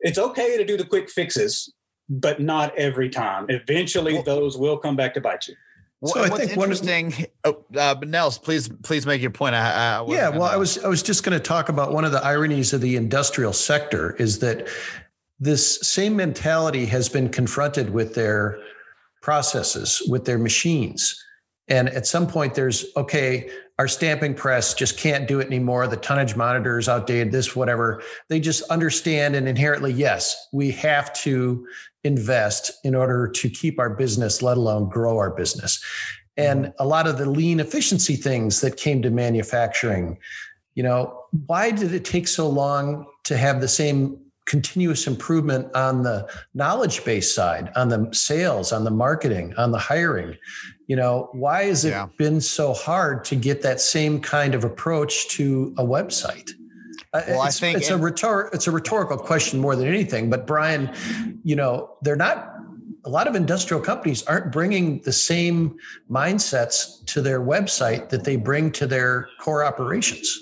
it's 0.00 0.18
okay 0.18 0.56
to 0.56 0.64
do 0.64 0.76
the 0.76 0.84
quick 0.84 1.10
fixes, 1.10 1.72
but 2.08 2.40
not 2.40 2.76
every 2.76 3.08
time. 3.08 3.46
Eventually 3.48 4.14
well, 4.14 4.22
those 4.22 4.58
will 4.58 4.78
come 4.78 4.96
back 4.96 5.14
to 5.14 5.20
bite 5.20 5.48
you. 5.48 5.54
So 6.06 6.22
I 6.22 6.30
think 6.30 6.56
interesting. 6.56 7.10
One 7.10 7.26
of, 7.44 7.56
oh, 7.76 7.78
uh, 7.78 7.94
Nels, 8.06 8.38
please, 8.38 8.70
please 8.82 9.04
make 9.04 9.20
your 9.20 9.30
point. 9.30 9.54
I, 9.54 9.98
I 9.98 10.06
yeah, 10.06 10.30
well, 10.30 10.44
I 10.44 10.56
was, 10.56 10.82
I 10.82 10.88
was 10.88 11.02
just 11.02 11.24
going 11.24 11.38
to 11.38 11.40
talk 11.40 11.68
about 11.68 11.92
one 11.92 12.06
of 12.06 12.12
the 12.12 12.24
ironies 12.24 12.72
of 12.72 12.80
the 12.80 12.96
industrial 12.96 13.52
sector 13.52 14.16
is 14.16 14.38
that 14.38 14.66
this 15.40 15.78
same 15.82 16.16
mentality 16.16 16.86
has 16.86 17.10
been 17.10 17.28
confronted 17.28 17.90
with 17.90 18.14
their 18.14 18.58
processes 19.20 20.02
with 20.08 20.24
their 20.24 20.38
machines. 20.38 21.22
And 21.70 21.88
at 21.88 22.06
some 22.06 22.26
point, 22.26 22.54
there's 22.54 22.84
okay, 22.96 23.48
our 23.78 23.88
stamping 23.88 24.34
press 24.34 24.74
just 24.74 24.98
can't 24.98 25.26
do 25.26 25.40
it 25.40 25.46
anymore. 25.46 25.86
The 25.86 25.96
tonnage 25.96 26.36
monitor 26.36 26.78
is 26.78 26.88
outdated, 26.88 27.32
this, 27.32 27.56
whatever. 27.56 28.02
They 28.28 28.40
just 28.40 28.62
understand 28.64 29.36
and 29.36 29.48
inherently, 29.48 29.92
yes, 29.92 30.48
we 30.52 30.70
have 30.72 31.12
to 31.22 31.66
invest 32.04 32.72
in 32.84 32.94
order 32.94 33.28
to 33.28 33.48
keep 33.48 33.78
our 33.78 33.88
business, 33.88 34.42
let 34.42 34.58
alone 34.58 34.90
grow 34.90 35.16
our 35.16 35.30
business. 35.30 35.82
And 36.36 36.72
a 36.78 36.86
lot 36.86 37.06
of 37.06 37.18
the 37.18 37.28
lean 37.28 37.60
efficiency 37.60 38.16
things 38.16 38.60
that 38.60 38.76
came 38.76 39.00
to 39.02 39.10
manufacturing, 39.10 40.18
you 40.74 40.82
know, 40.82 41.24
why 41.46 41.70
did 41.70 41.94
it 41.94 42.04
take 42.04 42.28
so 42.28 42.48
long 42.48 43.06
to 43.24 43.36
have 43.36 43.60
the 43.60 43.68
same 43.68 44.18
continuous 44.50 45.06
improvement 45.06 45.72
on 45.76 46.02
the 46.02 46.28
knowledge 46.54 47.04
base 47.04 47.32
side, 47.32 47.70
on 47.76 47.88
the 47.88 48.08
sales, 48.12 48.72
on 48.72 48.82
the 48.82 48.90
marketing, 48.90 49.54
on 49.56 49.70
the 49.70 49.78
hiring. 49.78 50.36
You 50.88 50.96
know, 50.96 51.28
why 51.30 51.66
has 51.66 51.84
it 51.84 51.90
yeah. 51.90 52.08
been 52.18 52.40
so 52.40 52.74
hard 52.74 53.24
to 53.26 53.36
get 53.36 53.62
that 53.62 53.80
same 53.80 54.20
kind 54.20 54.56
of 54.56 54.64
approach 54.64 55.28
to 55.28 55.72
a 55.78 55.84
website? 55.84 56.50
Uh, 57.12 57.22
well, 57.28 57.44
it's, 57.44 57.58
I 57.58 57.60
think 57.60 57.78
it's 57.78 57.90
it, 57.90 57.94
a 57.94 57.96
rhetor- 57.96 58.50
it's 58.52 58.66
a 58.66 58.72
rhetorical 58.72 59.16
question 59.16 59.60
more 59.60 59.76
than 59.76 59.86
anything. 59.86 60.28
But 60.28 60.48
Brian, 60.48 60.92
you 61.44 61.54
know, 61.54 61.96
they're 62.02 62.16
not. 62.16 62.48
A 63.04 63.08
lot 63.08 63.26
of 63.26 63.34
industrial 63.34 63.82
companies 63.82 64.22
aren't 64.24 64.52
bringing 64.52 65.00
the 65.02 65.12
same 65.12 65.78
mindsets 66.10 67.02
to 67.06 67.22
their 67.22 67.40
website 67.40 68.10
that 68.10 68.24
they 68.24 68.36
bring 68.36 68.70
to 68.72 68.86
their 68.86 69.26
core 69.40 69.64
operations. 69.64 70.38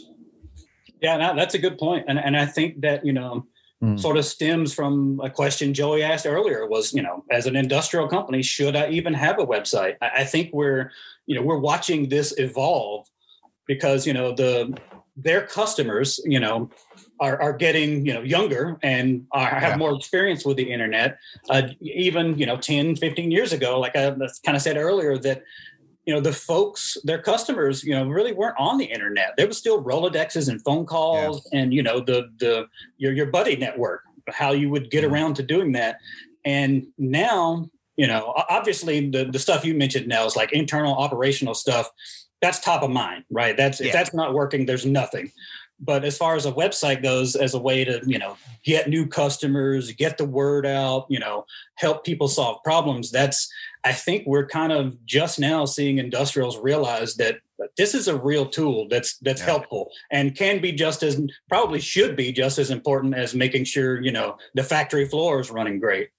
Yeah, 1.01 1.17
no, 1.19 1.37
that's 1.37 1.55
a 1.55 1.59
good 1.59 1.79
point, 1.79 2.07
and 2.09 2.19
and 2.19 2.37
I 2.37 2.47
think 2.47 2.81
that 2.81 3.05
you 3.05 3.13
know 3.13 3.47
mm. 3.83 3.99
sort 3.99 4.17
of 4.17 4.25
stems 4.25 4.73
from 4.73 5.21
a 5.23 5.31
question 5.31 5.75
Joey 5.75 6.03
asked 6.03 6.27
earlier 6.27 6.67
was, 6.67 6.93
you 6.93 7.03
know, 7.03 7.25
as 7.31 7.47
an 7.47 7.57
industrial 7.57 8.09
company, 8.09 8.43
should 8.43 8.77
I 8.77 8.89
even 8.91 9.15
have 9.15 9.39
a 9.39 9.47
website? 9.47 9.97
I, 10.01 10.11
I 10.19 10.25
think 10.25 10.51
we're, 10.53 10.91
you 11.27 11.35
know, 11.35 11.43
we're 11.43 11.59
watching 11.59 12.09
this 12.09 12.35
evolve 12.39 13.07
because, 13.67 14.07
you 14.07 14.13
know, 14.13 14.33
the 14.33 14.77
their 15.17 15.45
customers, 15.45 16.21
you 16.25 16.39
know, 16.39 16.71
are, 17.21 17.41
are 17.41 17.53
getting 17.53 18.07
you 18.07 18.15
know 18.15 18.23
younger 18.23 18.79
and 18.83 19.27
are, 19.33 19.47
have 19.47 19.73
yeah. 19.73 19.77
more 19.77 19.95
experience 19.95 20.45
with 20.45 20.57
the 20.57 20.71
internet 20.71 21.19
uh, 21.51 21.63
even 21.81 22.39
you 22.39 22.47
know 22.47 22.57
10 22.57 22.97
15 22.97 23.31
years 23.31 23.53
ago 23.53 23.79
like 23.81 23.97
i 23.97 24.11
kind 24.45 24.57
of 24.57 24.63
said 24.63 24.77
earlier 24.77 25.19
that 25.19 25.43
you 26.09 26.15
know 26.15 26.21
the 26.21 26.33
folks 26.33 26.97
their 27.05 27.21
customers 27.21 27.85
you 27.85 27.95
know 27.95 28.09
really 28.09 28.33
weren't 28.33 28.57
on 28.59 28.79
the 28.79 28.87
internet 28.87 29.35
there 29.37 29.47
was 29.47 29.59
still 29.59 29.85
rolodexes 29.85 30.49
and 30.49 30.65
phone 30.65 30.87
calls 30.87 31.47
yeah. 31.53 31.61
and 31.61 31.75
you 31.75 31.83
know 31.83 32.01
the 32.01 32.31
the 32.39 32.67
your 32.97 33.13
your 33.13 33.27
buddy 33.27 33.57
network 33.57 34.01
how 34.31 34.53
you 34.53 34.71
would 34.71 34.91
get 34.91 35.05
mm-hmm. 35.05 35.13
around 35.13 35.35
to 35.35 35.43
doing 35.43 35.73
that 35.73 35.99
and 36.47 36.87
now 36.97 37.69
you 37.99 38.07
know 38.07 38.33
obviously 38.49 39.11
the 39.11 39.27
the 39.27 39.39
stuff 39.39 39.67
you 39.67 39.75
mentioned 39.75 40.09
now 40.09 40.25
is 40.25 40.35
like 40.35 40.51
internal 40.55 40.95
operational 40.95 41.53
stuff 41.53 41.91
that's 42.41 42.59
top 42.59 42.83
of 42.83 42.89
mind 42.89 43.23
right 43.31 43.59
that's 43.59 43.79
yeah. 43.79 43.89
if 43.89 43.93
that's 43.93 44.15
not 44.15 44.33
working 44.33 44.65
there's 44.65 44.87
nothing 44.87 45.31
but 45.79 46.05
as 46.05 46.17
far 46.17 46.35
as 46.35 46.47
a 46.47 46.53
website 46.53 47.03
goes 47.03 47.37
as 47.37 47.53
a 47.53 47.59
way 47.59 47.85
to 47.85 48.01
you 48.07 48.19
know 48.19 48.35
get 48.65 48.89
new 48.89 49.07
customers 49.07 49.93
get 49.93 50.17
the 50.17 50.25
word 50.25 50.65
out 50.65 51.05
you 51.11 51.19
know 51.19 51.45
help 51.75 52.03
people 52.03 52.29
solve 52.29 52.63
problems 52.65 53.11
that's 53.11 53.53
i 53.85 53.93
think 53.93 54.27
we're 54.27 54.47
kind 54.47 54.73
of 54.73 55.05
just 55.05 55.39
now 55.39 55.65
seeing 55.65 55.99
industrials 55.99 56.59
realize 56.59 57.15
that 57.17 57.39
this 57.77 57.95
is 57.95 58.09
a 58.09 58.17
real 58.17 58.47
tool 58.47 58.87
that's 58.89 59.19
that's 59.19 59.41
yeah. 59.41 59.47
helpful 59.47 59.91
and 60.11 60.35
can 60.35 60.61
be 60.61 60.73
just 60.73 61.03
as 61.03 61.21
probably 61.49 61.81
should 61.81 62.17
be 62.17 62.33
just 62.33 62.59
as 62.59 62.71
important 62.71 63.15
as 63.15 63.35
making 63.35 63.65
sure 63.65 64.01
you 64.01 64.13
know 64.13 64.37
the 64.55 64.63
factory 64.63 65.07
floor 65.07 65.41
is 65.41 65.51
running 65.51 65.79
great 65.79 66.11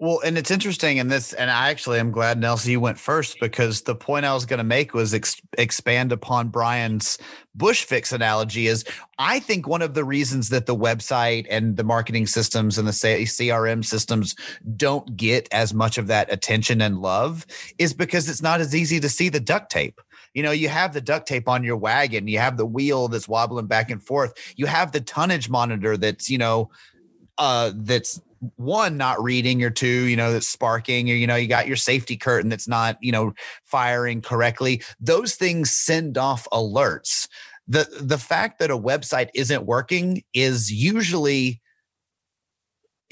well, 0.00 0.20
and 0.24 0.38
it's 0.38 0.50
interesting 0.50 0.96
in 0.96 1.08
this, 1.08 1.34
and 1.34 1.50
I 1.50 1.68
actually 1.68 1.98
am 1.98 2.10
glad 2.10 2.40
Nelson 2.40 2.70
you 2.70 2.80
went 2.80 2.98
first 2.98 3.38
because 3.38 3.82
the 3.82 3.94
point 3.94 4.24
I 4.24 4.32
was 4.32 4.46
going 4.46 4.56
to 4.56 4.64
make 4.64 4.94
was 4.94 5.12
ex- 5.12 5.42
expand 5.58 6.10
upon 6.10 6.48
Brian's 6.48 7.18
bush 7.54 7.84
fix 7.84 8.10
analogy. 8.10 8.66
Is 8.66 8.82
I 9.18 9.40
think 9.40 9.68
one 9.68 9.82
of 9.82 9.92
the 9.92 10.02
reasons 10.02 10.48
that 10.48 10.64
the 10.64 10.74
website 10.74 11.46
and 11.50 11.76
the 11.76 11.84
marketing 11.84 12.26
systems 12.26 12.78
and 12.78 12.88
the 12.88 12.92
CRM 12.92 13.84
systems 13.84 14.34
don't 14.74 15.18
get 15.18 15.46
as 15.52 15.74
much 15.74 15.98
of 15.98 16.06
that 16.06 16.32
attention 16.32 16.80
and 16.80 17.02
love 17.02 17.44
is 17.76 17.92
because 17.92 18.26
it's 18.26 18.40
not 18.40 18.62
as 18.62 18.74
easy 18.74 19.00
to 19.00 19.08
see 19.10 19.28
the 19.28 19.38
duct 19.38 19.70
tape 19.70 20.00
you 20.34 20.42
know 20.42 20.50
you 20.50 20.68
have 20.68 20.92
the 20.92 21.00
duct 21.00 21.26
tape 21.26 21.48
on 21.48 21.64
your 21.64 21.76
wagon 21.76 22.28
you 22.28 22.38
have 22.38 22.56
the 22.56 22.66
wheel 22.66 23.08
that's 23.08 23.28
wobbling 23.28 23.66
back 23.66 23.90
and 23.90 24.02
forth 24.02 24.32
you 24.56 24.66
have 24.66 24.92
the 24.92 25.00
tonnage 25.00 25.48
monitor 25.48 25.96
that's 25.96 26.30
you 26.30 26.38
know 26.38 26.70
uh 27.40 27.72
that's 27.74 28.20
one 28.56 28.96
not 28.96 29.22
reading 29.22 29.62
or 29.62 29.70
two 29.70 30.06
you 30.06 30.16
know 30.16 30.32
that's 30.32 30.48
sparking 30.48 31.10
or 31.10 31.14
you 31.14 31.26
know 31.26 31.36
you 31.36 31.46
got 31.46 31.66
your 31.66 31.76
safety 31.76 32.16
curtain 32.16 32.48
that's 32.48 32.68
not 32.68 32.96
you 33.02 33.12
know 33.12 33.32
firing 33.64 34.22
correctly. 34.22 34.82
Those 34.98 35.34
things 35.34 35.70
send 35.70 36.16
off 36.16 36.48
alerts. 36.52 37.28
The 37.68 37.86
the 38.00 38.18
fact 38.18 38.58
that 38.58 38.70
a 38.70 38.78
website 38.78 39.28
isn't 39.34 39.66
working 39.66 40.22
is 40.32 40.72
usually 40.72 41.60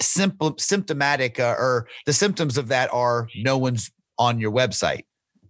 simple 0.01 0.55
symptomatic 0.59 1.39
uh, 1.39 1.57
or 1.59 1.89
the 2.07 2.13
symptoms 2.13 2.57
of 2.57 2.69
that 2.69 2.93
are 2.93 3.29
no 3.37 3.59
one's 3.59 3.91
on 4.19 4.41
your 4.41 4.53
website 4.53 5.03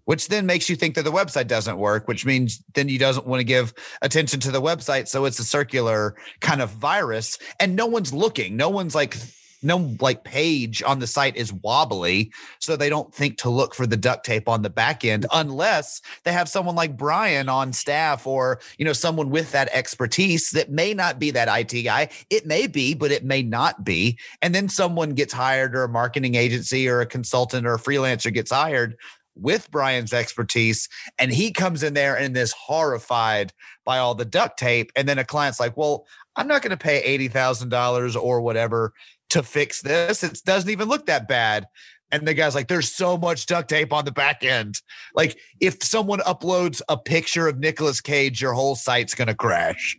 which 0.09 0.29
then 0.29 0.47
makes 0.47 0.71
you 0.71 0.75
think 0.75 0.95
that 0.95 1.03
the 1.03 1.13
website 1.13 1.49
doesn't 1.49 1.77
work, 1.77 2.09
which 2.09 2.25
means 2.25 2.65
then 2.73 2.89
you 2.89 2.99
doesn't 2.99 3.27
want 3.27 3.41
to 3.41 3.45
give 3.45 3.75
attention 4.01 4.41
to 4.41 4.51
the 4.51 4.63
website. 4.63 5.07
So 5.07 5.27
it's 5.27 5.39
a 5.39 5.45
circular 5.45 6.17
kind 6.41 6.63
of 6.63 6.71
virus 6.71 7.39
and 7.61 7.77
no 7.77 7.85
one's 7.85 8.11
looking. 8.11 8.57
No 8.57 8.71
one's 8.71 8.95
like, 8.95 9.19
no 9.63 9.95
like 10.01 10.25
page 10.25 10.83
on 10.83 10.99
the 10.99 11.07
site 11.07 11.37
is 11.37 11.53
wobbly. 11.53 12.33
So 12.59 12.75
they 12.75 12.89
don't 12.89 13.15
think 13.15 13.37
to 13.39 13.51
look 13.51 13.75
for 13.75 13.87
the 13.87 13.99
duct 13.99 14.25
tape 14.25 14.49
on 14.49 14.63
the 14.63 14.71
back 14.71 15.05
end 15.05 15.27
unless 15.31 16.01
they 16.25 16.33
have 16.33 16.49
someone 16.49 16.75
like 16.75 16.97
Brian 16.97 17.51
on 17.51 17.75
staff 17.75 18.27
or, 18.27 18.61
you 18.79 18.87
know, 18.87 18.95
someone 18.95 19.29
with 19.29 19.53
that 19.53 19.69
expertise 19.75 20.53
that 20.53 20.71
may 20.71 20.95
not 20.95 21.19
be 21.19 21.33
that 21.33 21.49
IT 21.51 21.83
guy. 21.83 22.09
It 22.31 22.47
may 22.47 22.67
be, 22.67 22.95
but 22.95 23.11
it 23.11 23.25
may 23.25 23.43
not 23.43 23.85
be. 23.85 24.19
And 24.41 24.55
then 24.55 24.71
someone 24.71 25.11
gets 25.11 25.35
hired 25.35 25.77
or 25.77 25.85
a 25.85 25.89
marketing 25.89 26.35
agency 26.35 26.89
or 26.89 27.03
a 27.03 27.07
consultant 27.07 27.67
or 27.67 27.75
a 27.75 27.79
freelancer 27.79 28.33
gets 28.33 28.53
hired 28.53 28.97
with 29.39 29.71
Brian's 29.71 30.13
expertise. 30.13 30.89
And 31.19 31.33
he 31.33 31.53
comes 31.53 31.83
in 31.83 31.95
there 31.95 32.17
and 32.17 32.37
is 32.37 32.53
horrified 32.53 33.53
by 33.85 33.99
all 33.99 34.15
the 34.15 34.25
duct 34.25 34.59
tape. 34.59 34.93
And 34.97 35.09
then 35.09 35.19
a 35.19 35.25
client's 35.25 35.61
like, 35.61 35.77
well, 35.77 36.07
I'm 36.37 36.49
not 36.49 36.63
going 36.63 36.71
to 36.71 36.77
pay 36.77 37.19
$80,000 37.29 38.21
or 38.21 38.41
whatever 38.41 38.93
to 39.31 39.43
fix 39.43 39.83
this. 39.83 40.23
It 40.23 40.41
doesn't 40.45 40.71
even 40.71 40.89
look 40.89 41.07
that 41.07 41.29
bad. 41.29 41.67
And 42.11 42.27
the 42.27 42.35
guy's 42.35 42.55
like, 42.55 42.69
there's 42.69 42.91
so 42.91 43.19
much 43.19 43.47
duct 43.47 43.69
tape 43.69 43.93
on 43.93 44.05
the 44.05 44.13
back 44.13 44.43
end. 44.43 44.81
Like, 45.15 45.39
if 45.61 45.83
someone 45.83 46.21
uploads 46.21 46.81
a 46.89 46.97
picture 46.97 47.49
of 47.49 47.59
Nicolas 47.59 48.01
Cage, 48.01 48.41
your 48.41 48.55
whole 48.55 48.77
site's 48.77 49.15
going 49.15 49.29
to 49.29 49.35
crash. 49.35 49.99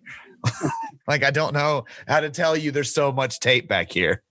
like, 1.07 1.23
I 1.23 1.29
don't 1.29 1.53
know 1.53 1.85
how 2.07 2.19
to 2.19 2.29
tell 2.29 2.57
you 2.57 2.71
there's 2.71 2.93
so 2.93 3.11
much 3.11 3.39
tape 3.39 3.67
back 3.67 3.91
here. 3.91 4.23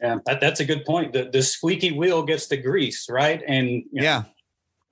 Yeah, 0.00 0.18
that, 0.26 0.40
that's 0.40 0.60
a 0.60 0.64
good 0.64 0.84
point. 0.84 1.12
The 1.12 1.30
the 1.32 1.42
squeaky 1.42 1.92
wheel 1.92 2.22
gets 2.22 2.46
the 2.46 2.56
grease, 2.56 3.08
right? 3.08 3.42
And 3.46 3.68
you 3.68 3.86
know, 3.92 4.02
yeah. 4.02 4.22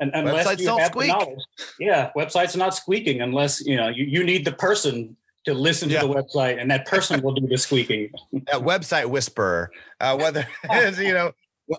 And 0.01 0.11
unless 0.15 0.47
websites 0.47 0.61
you 0.61 0.77
have 0.77 0.87
squeak. 0.89 1.09
the 1.09 1.19
knowledge, 1.19 1.45
yeah, 1.79 2.11
websites 2.17 2.55
are 2.55 2.59
not 2.59 2.75
squeaking 2.75 3.21
unless 3.21 3.65
you 3.65 3.77
know 3.77 3.89
you, 3.89 4.05
you 4.05 4.25
need 4.25 4.45
the 4.45 4.53
person 4.53 5.17
to 5.45 5.55
listen 5.55 5.89
to 5.89 5.95
yeah. 5.95 6.03
the 6.03 6.09
website, 6.09 6.61
and 6.61 6.71
that 6.71 6.87
person 6.87 7.21
will 7.21 7.35
do 7.35 7.47
the 7.47 7.59
squeaking. 7.59 8.11
That 8.33 8.63
website 8.63 9.07
whisperer, 9.07 9.71
uh, 10.01 10.17
whether 10.17 10.47
you 10.99 11.13
know 11.13 11.33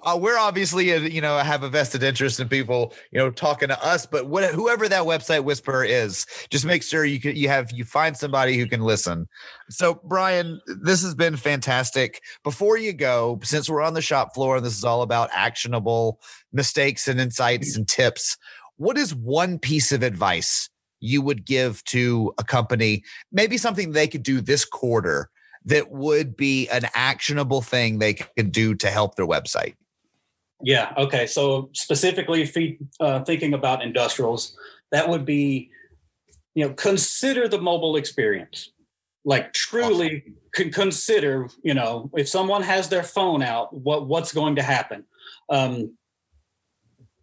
uh, 0.03 0.17
we're 0.19 0.38
obviously 0.38 0.89
you 1.11 1.21
know 1.21 1.38
have 1.38 1.63
a 1.63 1.69
vested 1.69 2.03
interest 2.03 2.39
in 2.39 2.47
people 2.47 2.93
you 3.11 3.19
know 3.19 3.29
talking 3.29 3.67
to 3.67 3.86
us 3.86 4.05
but 4.05 4.27
what, 4.27 4.53
whoever 4.53 4.88
that 4.88 5.03
website 5.03 5.43
whisperer 5.43 5.84
is 5.84 6.25
just 6.49 6.65
make 6.65 6.84
sure 6.84 7.05
you 7.05 7.19
can 7.19 7.36
you 7.36 7.49
have 7.49 7.71
you 7.71 7.84
find 7.84 8.15
somebody 8.17 8.57
who 8.57 8.67
can 8.67 8.81
listen. 8.81 9.27
So 9.69 9.99
brian 10.03 10.59
this 10.81 11.01
has 11.03 11.15
been 11.15 11.36
fantastic. 11.36 12.21
Before 12.43 12.77
you 12.77 12.93
go 12.93 13.39
since 13.43 13.69
we're 13.69 13.81
on 13.81 13.93
the 13.93 14.01
shop 14.01 14.34
floor 14.34 14.57
and 14.57 14.65
this 14.65 14.77
is 14.77 14.84
all 14.84 15.01
about 15.01 15.29
actionable 15.34 16.19
mistakes 16.51 17.07
and 17.07 17.19
insights 17.19 17.75
and 17.75 17.88
tips 17.88 18.38
what 18.77 18.97
is 18.97 19.13
one 19.13 19.59
piece 19.59 19.91
of 19.91 20.03
advice 20.03 20.69
you 20.99 21.21
would 21.21 21.45
give 21.45 21.84
to 21.86 22.34
a 22.38 22.43
company? 22.43 23.03
Maybe 23.31 23.57
something 23.57 23.91
they 23.91 24.07
could 24.07 24.23
do 24.23 24.41
this 24.41 24.65
quarter 24.65 25.29
that 25.66 25.91
would 25.91 26.36
be 26.36 26.68
an 26.70 26.88
actionable 26.93 27.61
thing 27.61 27.99
they 27.99 28.14
could 28.14 28.51
do 28.51 28.76
to 28.76 28.89
help 28.89 29.16
their 29.16 29.28
website? 29.28 29.76
Yeah. 30.61 30.93
Okay. 30.97 31.28
So 31.28 31.70
specifically, 31.74 32.80
uh, 32.99 33.24
thinking 33.24 33.53
about 33.53 33.82
industrials, 33.82 34.57
that 34.91 35.09
would 35.09 35.26
be, 35.26 35.70
you 36.55 36.66
know, 36.66 36.74
consider 36.74 37.47
the 37.47 37.59
mobile 37.59 37.97
experience. 37.97 38.72
Like 39.26 39.53
truly 39.53 40.24
awesome. 40.26 40.36
can 40.53 40.72
consider, 40.72 41.49
you 41.64 41.74
know, 41.74 42.09
if 42.14 42.28
someone 42.28 42.64
has 42.64 42.89
their 42.89 43.03
phone 43.03 43.41
out, 43.41 43.74
what 43.74 44.07
what's 44.07 44.34
going 44.34 44.55
to 44.55 44.61
happen. 44.61 45.05
Um, 45.49 45.97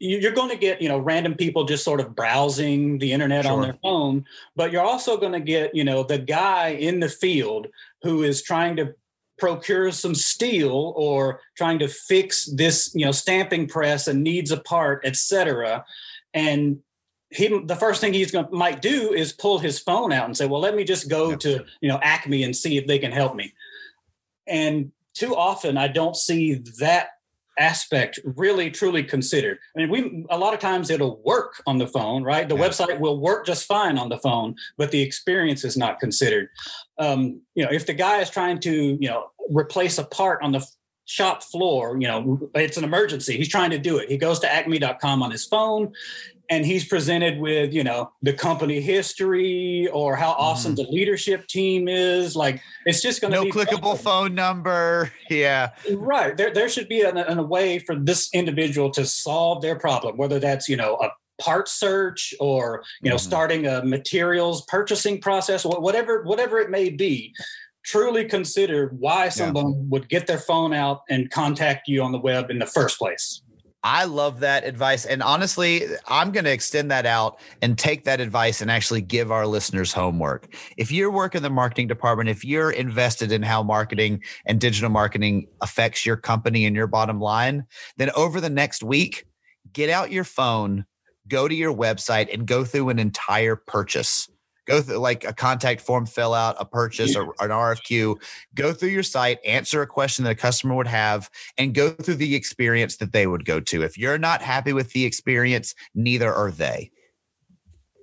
you're 0.00 0.32
going 0.32 0.48
to 0.48 0.56
get 0.56 0.80
you 0.80 0.88
know 0.88 0.98
random 0.98 1.34
people 1.34 1.64
just 1.64 1.84
sort 1.84 2.00
of 2.00 2.16
browsing 2.16 2.98
the 2.98 3.12
internet 3.12 3.44
sure. 3.44 3.52
on 3.52 3.62
their 3.62 3.76
phone 3.82 4.24
but 4.56 4.72
you're 4.72 4.82
also 4.82 5.16
going 5.16 5.32
to 5.32 5.40
get 5.40 5.74
you 5.74 5.84
know 5.84 6.02
the 6.02 6.18
guy 6.18 6.68
in 6.68 6.98
the 7.00 7.08
field 7.08 7.68
who 8.02 8.22
is 8.22 8.42
trying 8.42 8.74
to 8.76 8.94
procure 9.38 9.90
some 9.92 10.14
steel 10.14 10.92
or 10.96 11.40
trying 11.56 11.78
to 11.78 11.88
fix 11.88 12.46
this 12.46 12.90
you 12.94 13.04
know 13.04 13.12
stamping 13.12 13.68
press 13.68 14.08
and 14.08 14.22
needs 14.22 14.50
a 14.50 14.60
part 14.60 15.04
etc 15.04 15.84
and 16.34 16.78
he 17.30 17.48
the 17.64 17.76
first 17.76 18.00
thing 18.00 18.12
he's 18.12 18.32
going 18.32 18.46
to 18.46 18.52
might 18.52 18.82
do 18.82 19.12
is 19.12 19.32
pull 19.32 19.58
his 19.58 19.78
phone 19.78 20.12
out 20.12 20.24
and 20.24 20.36
say 20.36 20.46
well 20.46 20.60
let 20.60 20.74
me 20.74 20.82
just 20.82 21.08
go 21.08 21.30
yep. 21.30 21.40
to 21.40 21.64
you 21.80 21.88
know 21.88 21.98
acme 22.02 22.42
and 22.42 22.56
see 22.56 22.76
if 22.76 22.86
they 22.86 22.98
can 22.98 23.12
help 23.12 23.34
me 23.34 23.52
and 24.46 24.90
too 25.14 25.36
often 25.36 25.76
i 25.76 25.86
don't 25.86 26.16
see 26.16 26.54
that 26.78 27.10
aspect 27.60 28.18
really 28.24 28.70
truly 28.70 29.04
considered. 29.04 29.58
I 29.76 29.80
mean, 29.80 29.90
we 29.90 30.26
a 30.30 30.38
lot 30.38 30.54
of 30.54 30.60
times 30.60 30.90
it'll 30.90 31.20
work 31.24 31.62
on 31.66 31.78
the 31.78 31.86
phone, 31.86 32.24
right? 32.24 32.48
The 32.48 32.56
yeah. 32.56 32.68
website 32.68 32.98
will 32.98 33.20
work 33.20 33.46
just 33.46 33.66
fine 33.66 33.98
on 33.98 34.08
the 34.08 34.18
phone, 34.18 34.56
but 34.76 34.90
the 34.90 35.02
experience 35.02 35.62
is 35.64 35.76
not 35.76 36.00
considered. 36.00 36.48
Um, 36.98 37.42
you 37.54 37.64
know, 37.64 37.70
if 37.70 37.86
the 37.86 37.92
guy 37.92 38.20
is 38.20 38.30
trying 38.30 38.58
to, 38.60 38.98
you 39.00 39.08
know, 39.08 39.30
replace 39.50 39.98
a 39.98 40.04
part 40.04 40.42
on 40.42 40.52
the 40.52 40.66
shop 41.04 41.42
floor, 41.42 41.96
you 42.00 42.08
know, 42.08 42.50
it's 42.54 42.78
an 42.78 42.84
emergency. 42.84 43.36
He's 43.36 43.48
trying 43.48 43.70
to 43.70 43.78
do 43.78 43.98
it. 43.98 44.08
He 44.08 44.16
goes 44.16 44.40
to 44.40 44.52
acme.com 44.52 45.22
on 45.22 45.30
his 45.30 45.44
phone 45.44 45.92
and 46.50 46.66
he's 46.66 46.84
presented 46.84 47.38
with 47.38 47.72
you 47.72 47.84
know 47.84 48.10
the 48.22 48.32
company 48.32 48.80
history 48.80 49.88
or 49.92 50.16
how 50.16 50.32
awesome 50.32 50.72
mm. 50.72 50.76
the 50.76 50.82
leadership 50.90 51.46
team 51.46 51.88
is. 51.88 52.36
Like 52.36 52.60
it's 52.84 53.00
just 53.00 53.20
going 53.20 53.32
to 53.32 53.38
no 53.38 53.44
be 53.44 53.52
clickable 53.52 53.98
phone 53.98 54.34
number. 54.34 55.10
Yeah. 55.30 55.70
Right. 55.92 56.36
There, 56.36 56.52
there 56.52 56.68
should 56.68 56.88
be 56.88 57.02
an, 57.02 57.16
an, 57.16 57.38
a 57.38 57.42
way 57.42 57.78
for 57.78 57.94
this 57.94 58.28
individual 58.34 58.90
to 58.90 59.06
solve 59.06 59.62
their 59.62 59.78
problem 59.78 60.16
whether 60.16 60.40
that's 60.40 60.68
you 60.68 60.76
know 60.76 60.96
a 60.96 61.10
part 61.40 61.68
search 61.68 62.34
or 62.40 62.82
you 63.00 63.10
know 63.10 63.16
mm. 63.16 63.20
starting 63.20 63.64
a 63.66 63.84
materials 63.84 64.64
purchasing 64.66 65.20
process 65.20 65.64
whatever 65.64 66.24
whatever 66.24 66.58
it 66.58 66.68
may 66.68 66.90
be. 66.90 67.32
Truly 67.84 68.24
consider 68.24 68.88
why 68.98 69.28
someone 69.28 69.72
yeah. 69.72 69.82
would 69.88 70.08
get 70.08 70.26
their 70.26 70.38
phone 70.38 70.72
out 70.74 71.02
and 71.08 71.30
contact 71.30 71.86
you 71.86 72.02
on 72.02 72.10
the 72.10 72.18
web 72.18 72.50
in 72.50 72.58
the 72.58 72.66
first 72.66 72.98
place 72.98 73.40
I 73.82 74.04
love 74.04 74.40
that 74.40 74.64
advice. 74.64 75.06
And 75.06 75.22
honestly, 75.22 75.86
I'm 76.06 76.32
going 76.32 76.44
to 76.44 76.52
extend 76.52 76.90
that 76.90 77.06
out 77.06 77.40
and 77.62 77.78
take 77.78 78.04
that 78.04 78.20
advice 78.20 78.60
and 78.60 78.70
actually 78.70 79.00
give 79.00 79.32
our 79.32 79.46
listeners 79.46 79.92
homework. 79.92 80.54
If 80.76 80.92
you're 80.92 81.10
working 81.10 81.38
in 81.38 81.42
the 81.42 81.50
marketing 81.50 81.88
department, 81.88 82.28
if 82.28 82.44
you're 82.44 82.70
invested 82.70 83.32
in 83.32 83.42
how 83.42 83.62
marketing 83.62 84.22
and 84.44 84.60
digital 84.60 84.90
marketing 84.90 85.46
affects 85.62 86.04
your 86.04 86.18
company 86.18 86.66
and 86.66 86.76
your 86.76 86.88
bottom 86.88 87.20
line, 87.20 87.64
then 87.96 88.10
over 88.14 88.38
the 88.40 88.50
next 88.50 88.82
week, 88.82 89.24
get 89.72 89.88
out 89.88 90.12
your 90.12 90.24
phone, 90.24 90.84
go 91.26 91.48
to 91.48 91.54
your 91.54 91.74
website, 91.74 92.32
and 92.32 92.46
go 92.46 92.64
through 92.64 92.90
an 92.90 92.98
entire 92.98 93.56
purchase 93.56 94.28
go 94.70 94.80
through 94.80 94.96
like 94.98 95.24
a 95.24 95.32
contact 95.32 95.80
form 95.80 96.06
fill 96.06 96.32
out 96.32 96.56
a 96.58 96.64
purchase 96.64 97.16
or, 97.16 97.34
an 97.40 97.50
rfq 97.50 98.16
go 98.54 98.72
through 98.72 98.88
your 98.88 99.02
site 99.02 99.38
answer 99.44 99.82
a 99.82 99.86
question 99.86 100.24
that 100.24 100.30
a 100.30 100.34
customer 100.34 100.74
would 100.74 100.86
have 100.86 101.28
and 101.58 101.74
go 101.74 101.90
through 101.90 102.14
the 102.14 102.34
experience 102.34 102.96
that 102.96 103.12
they 103.12 103.26
would 103.26 103.44
go 103.44 103.60
to. 103.60 103.82
If 103.82 103.98
you're 103.98 104.18
not 104.18 104.42
happy 104.42 104.72
with 104.72 104.92
the 104.92 105.04
experience 105.04 105.74
neither 105.94 106.32
are 106.32 106.50
they. 106.50 106.90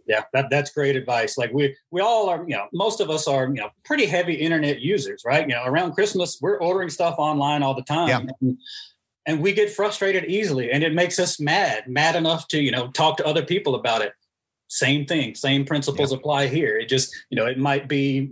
Yeah 0.06 0.24
that, 0.34 0.50
that's 0.50 0.72
great 0.72 0.96
advice. 0.96 1.38
Like 1.38 1.52
we 1.54 1.76
we 1.92 2.02
all 2.02 2.30
are 2.30 2.44
you 2.48 2.56
know 2.56 2.68
most 2.74 3.00
of 3.00 3.10
us 3.10 3.28
are 3.28 3.48
you 3.48 3.62
know 3.62 3.70
pretty 3.86 4.06
heavy 4.06 4.34
internet 4.34 4.82
users 4.82 5.24
right? 5.26 5.48
You 5.48 5.56
know 5.56 5.64
around 5.66 5.94
christmas 5.94 6.40
we're 6.42 6.60
ordering 6.60 6.90
stuff 6.90 7.16
online 7.18 7.64
all 7.64 7.74
the 7.74 7.84
time 7.84 8.10
yeah. 8.10 8.22
and, 8.42 8.58
and 9.26 9.42
we 9.42 9.52
get 9.54 9.70
frustrated 9.70 10.26
easily 10.26 10.72
and 10.72 10.84
it 10.84 10.94
makes 10.94 11.20
us 11.20 11.40
mad 11.40 11.88
mad 11.88 12.16
enough 12.16 12.48
to 12.50 12.62
you 12.62 12.72
know 12.72 12.90
talk 12.92 13.18
to 13.18 13.26
other 13.26 13.44
people 13.44 13.76
about 13.76 14.02
it 14.02 14.14
same 14.68 15.06
thing 15.06 15.36
same 15.36 15.66
principles 15.66 16.12
apply 16.12 16.48
here. 16.48 16.78
It 16.78 16.90
just 16.90 17.16
you 17.30 17.38
know 17.38 17.46
it 17.46 17.58
might 17.58 17.88
be 17.88 18.32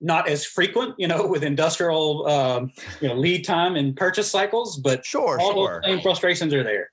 not 0.00 0.28
as 0.28 0.44
frequent 0.44 0.94
you 0.98 1.08
know 1.08 1.26
with 1.34 1.42
industrial 1.42 2.26
um, 2.28 2.72
you 3.00 3.08
know 3.08 3.14
lead 3.14 3.44
time 3.44 3.76
and 3.76 3.96
purchase 3.96 4.30
cycles 4.30 4.76
but 4.76 5.04
sure 5.04 5.40
all 5.40 5.52
sure. 5.52 5.80
those 5.82 5.90
same 5.90 6.00
frustrations 6.00 6.52
are 6.52 6.62
there 6.62 6.90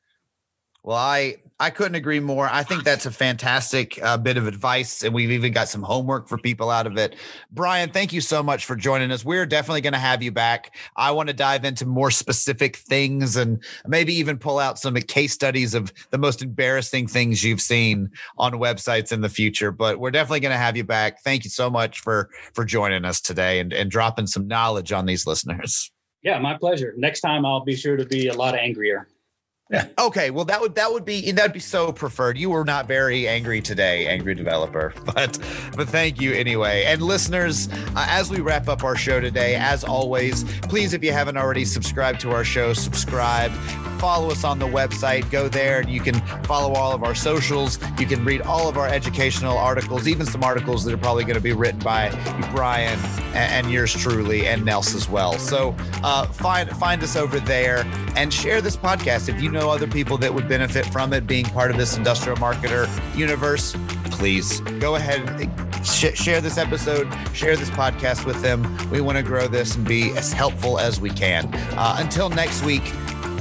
well, 0.84 0.98
I 0.98 1.38
I 1.60 1.70
couldn't 1.70 1.94
agree 1.94 2.20
more. 2.20 2.50
I 2.52 2.64
think 2.64 2.84
that's 2.84 3.06
a 3.06 3.12
fantastic 3.12 4.02
uh, 4.02 4.18
bit 4.18 4.36
of 4.36 4.48
advice, 4.48 5.04
and 5.04 5.14
we've 5.14 5.30
even 5.30 5.54
got 5.54 5.68
some 5.68 5.84
homework 5.84 6.28
for 6.28 6.40
people 6.40 6.72
out 6.72 6.88
of 6.88 6.98
it. 6.98 7.16
Brian, 7.52 7.92
thank 7.92 8.12
you 8.12 8.20
so 8.20 8.42
much 8.42 8.66
for 8.66 8.76
joining 8.76 9.12
us. 9.12 9.24
We're 9.24 9.46
definitely 9.46 9.82
going 9.82 9.94
to 9.94 10.00
have 10.00 10.24
you 10.24 10.32
back. 10.32 10.76
I 10.96 11.12
want 11.12 11.30
to 11.30 11.36
dive 11.36 11.64
into 11.64 11.86
more 11.86 12.10
specific 12.10 12.78
things 12.78 13.36
and 13.36 13.64
maybe 13.86 14.12
even 14.16 14.40
pull 14.40 14.58
out 14.58 14.80
some 14.80 14.96
case 14.96 15.34
studies 15.34 15.76
of 15.76 15.94
the 16.10 16.18
most 16.18 16.42
embarrassing 16.42 17.06
things 17.06 17.44
you've 17.44 17.62
seen 17.62 18.10
on 18.40 18.54
websites 18.54 19.12
in 19.12 19.22
the 19.22 19.30
future. 19.30 19.72
But 19.72 20.00
we're 20.00 20.10
definitely 20.10 20.40
going 20.40 20.54
to 20.54 20.58
have 20.58 20.76
you 20.76 20.84
back. 20.84 21.22
Thank 21.24 21.44
you 21.44 21.52
so 21.52 21.70
much 21.70 22.00
for 22.00 22.32
for 22.56 22.66
joining 22.66 23.06
us 23.06 23.22
today 23.22 23.60
and, 23.60 23.72
and 23.72 23.92
dropping 23.92 24.26
some 24.26 24.48
knowledge 24.48 24.92
on 24.92 25.06
these 25.06 25.28
listeners. 25.28 25.92
Yeah, 26.24 26.40
my 26.40 26.58
pleasure. 26.58 26.96
Next 26.98 27.22
time 27.22 27.46
I'll 27.46 27.64
be 27.64 27.76
sure 27.76 27.98
to 27.98 28.06
be 28.06 28.30
a 28.30 28.34
lot 28.34 28.56
angrier. 28.56 29.08
Yeah. 29.72 29.88
Okay. 30.02 30.32
Well, 30.32 30.46
that 30.46 30.60
would 30.60 30.76
that 30.76 30.92
would 30.92 31.06
be 31.06 31.32
that'd 31.32 31.54
be 31.54 31.60
so 31.60 31.92
preferred. 31.92 32.38
You 32.38 32.50
were 32.50 32.66
not 32.66 32.88
very 32.88 33.28
angry 33.28 33.62
today, 33.62 34.08
angry 34.08 34.34
developer, 34.34 34.94
but 35.06 35.38
but 35.76 35.88
thank 35.88 36.20
you 36.20 36.34
anyway. 36.34 36.86
And 36.86 37.02
listeners, 37.02 37.70
uh, 37.96 38.08
as 38.10 38.32
we 38.32 38.42
wrap 38.42 38.68
up 38.68 38.84
our 38.84 38.96
show 38.96 39.20
today, 39.20 39.56
as 39.56 39.84
always, 39.84 40.44
please 40.62 40.94
if 40.94 41.04
you 41.04 41.12
haven't 41.12 41.38
already 41.38 41.66
subscribed 41.66 42.20
to 42.22 42.32
our 42.32 42.44
show, 42.44 42.74
subscribe 42.74 43.52
follow 44.02 44.32
us 44.32 44.44
on 44.44 44.58
the 44.58 44.66
website. 44.66 45.30
Go 45.30 45.48
there. 45.48 45.88
You 45.88 46.02
can 46.02 46.16
follow 46.46 46.74
all 46.74 46.92
of 46.92 47.04
our 47.04 47.14
socials. 47.14 47.78
You 48.00 48.08
can 48.08 48.26
read 48.26 48.42
all 48.42 48.68
of 48.68 48.76
our 48.76 48.88
educational 48.88 49.56
articles, 49.60 50.08
even 50.08 50.26
some 50.26 50.44
articles 50.44 50.84
that 50.86 50.94
are 50.96 50.98
probably 50.98 51.24
going 51.24 51.36
to 51.36 51.42
be 51.42 51.54
written 51.54 51.80
by 51.82 52.10
Brian 52.52 52.98
and, 53.36 53.66
and 53.66 53.72
yours 53.72 53.94
truly 53.94 54.48
and 54.48 54.66
Nels 54.66 54.96
as 54.96 55.08
well. 55.08 55.38
So 55.38 55.76
uh, 56.04 56.26
find 56.26 56.68
find 56.72 57.04
us 57.04 57.16
over 57.16 57.40
there 57.40 57.86
and 58.16 58.34
share 58.34 58.60
this 58.60 58.76
podcast. 58.76 59.30
If 59.30 59.40
you 59.40 59.52
know 59.52 59.61
other 59.70 59.88
people 59.88 60.18
that 60.18 60.34
would 60.34 60.48
benefit 60.48 60.86
from 60.88 61.14
it, 61.14 61.28
being 61.28 61.46
part 61.46 61.72
of 61.72 61.78
this 61.78 61.98
industrial 61.98 62.38
marketer 62.38 62.88
universe, 63.18 63.76
please 64.06 64.60
go 64.80 64.96
ahead 64.96 65.50
sh- 65.84 66.16
share 66.16 66.42
this 66.42 66.58
episode, 66.58 67.08
share 67.34 67.56
this 67.56 67.70
podcast 67.72 68.26
with 68.26 68.42
them. 68.42 68.78
We 68.90 69.02
want 69.02 69.18
to 69.18 69.24
grow 69.24 69.48
this 69.48 69.76
and 69.76 69.88
be 69.88 70.12
as 70.12 70.32
helpful 70.32 70.80
as 70.80 71.00
we 71.00 71.10
can. 71.10 71.50
Uh, 71.78 71.96
until 72.00 72.30
next 72.30 72.64
week, 72.64 72.84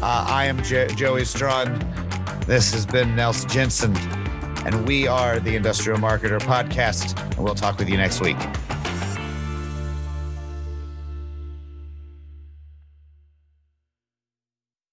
uh, 0.03 0.25
I 0.29 0.47
am 0.47 0.63
jo- 0.63 0.89
Joey 0.89 1.25
Strand. 1.25 1.83
This 2.47 2.73
has 2.73 2.87
been 2.87 3.15
Nels 3.15 3.45
Jensen, 3.47 3.97
and 4.65 4.87
we 4.87 5.07
are 5.07 5.39
the 5.41 5.57
Industrial 5.57 5.99
Marketer 5.99 6.41
Podcast. 6.41 7.19
And 7.37 7.45
we'll 7.45 7.55
talk 7.55 7.79
with 7.79 7.89
you 7.89 7.97
next 7.97 8.21
week. 8.21 8.39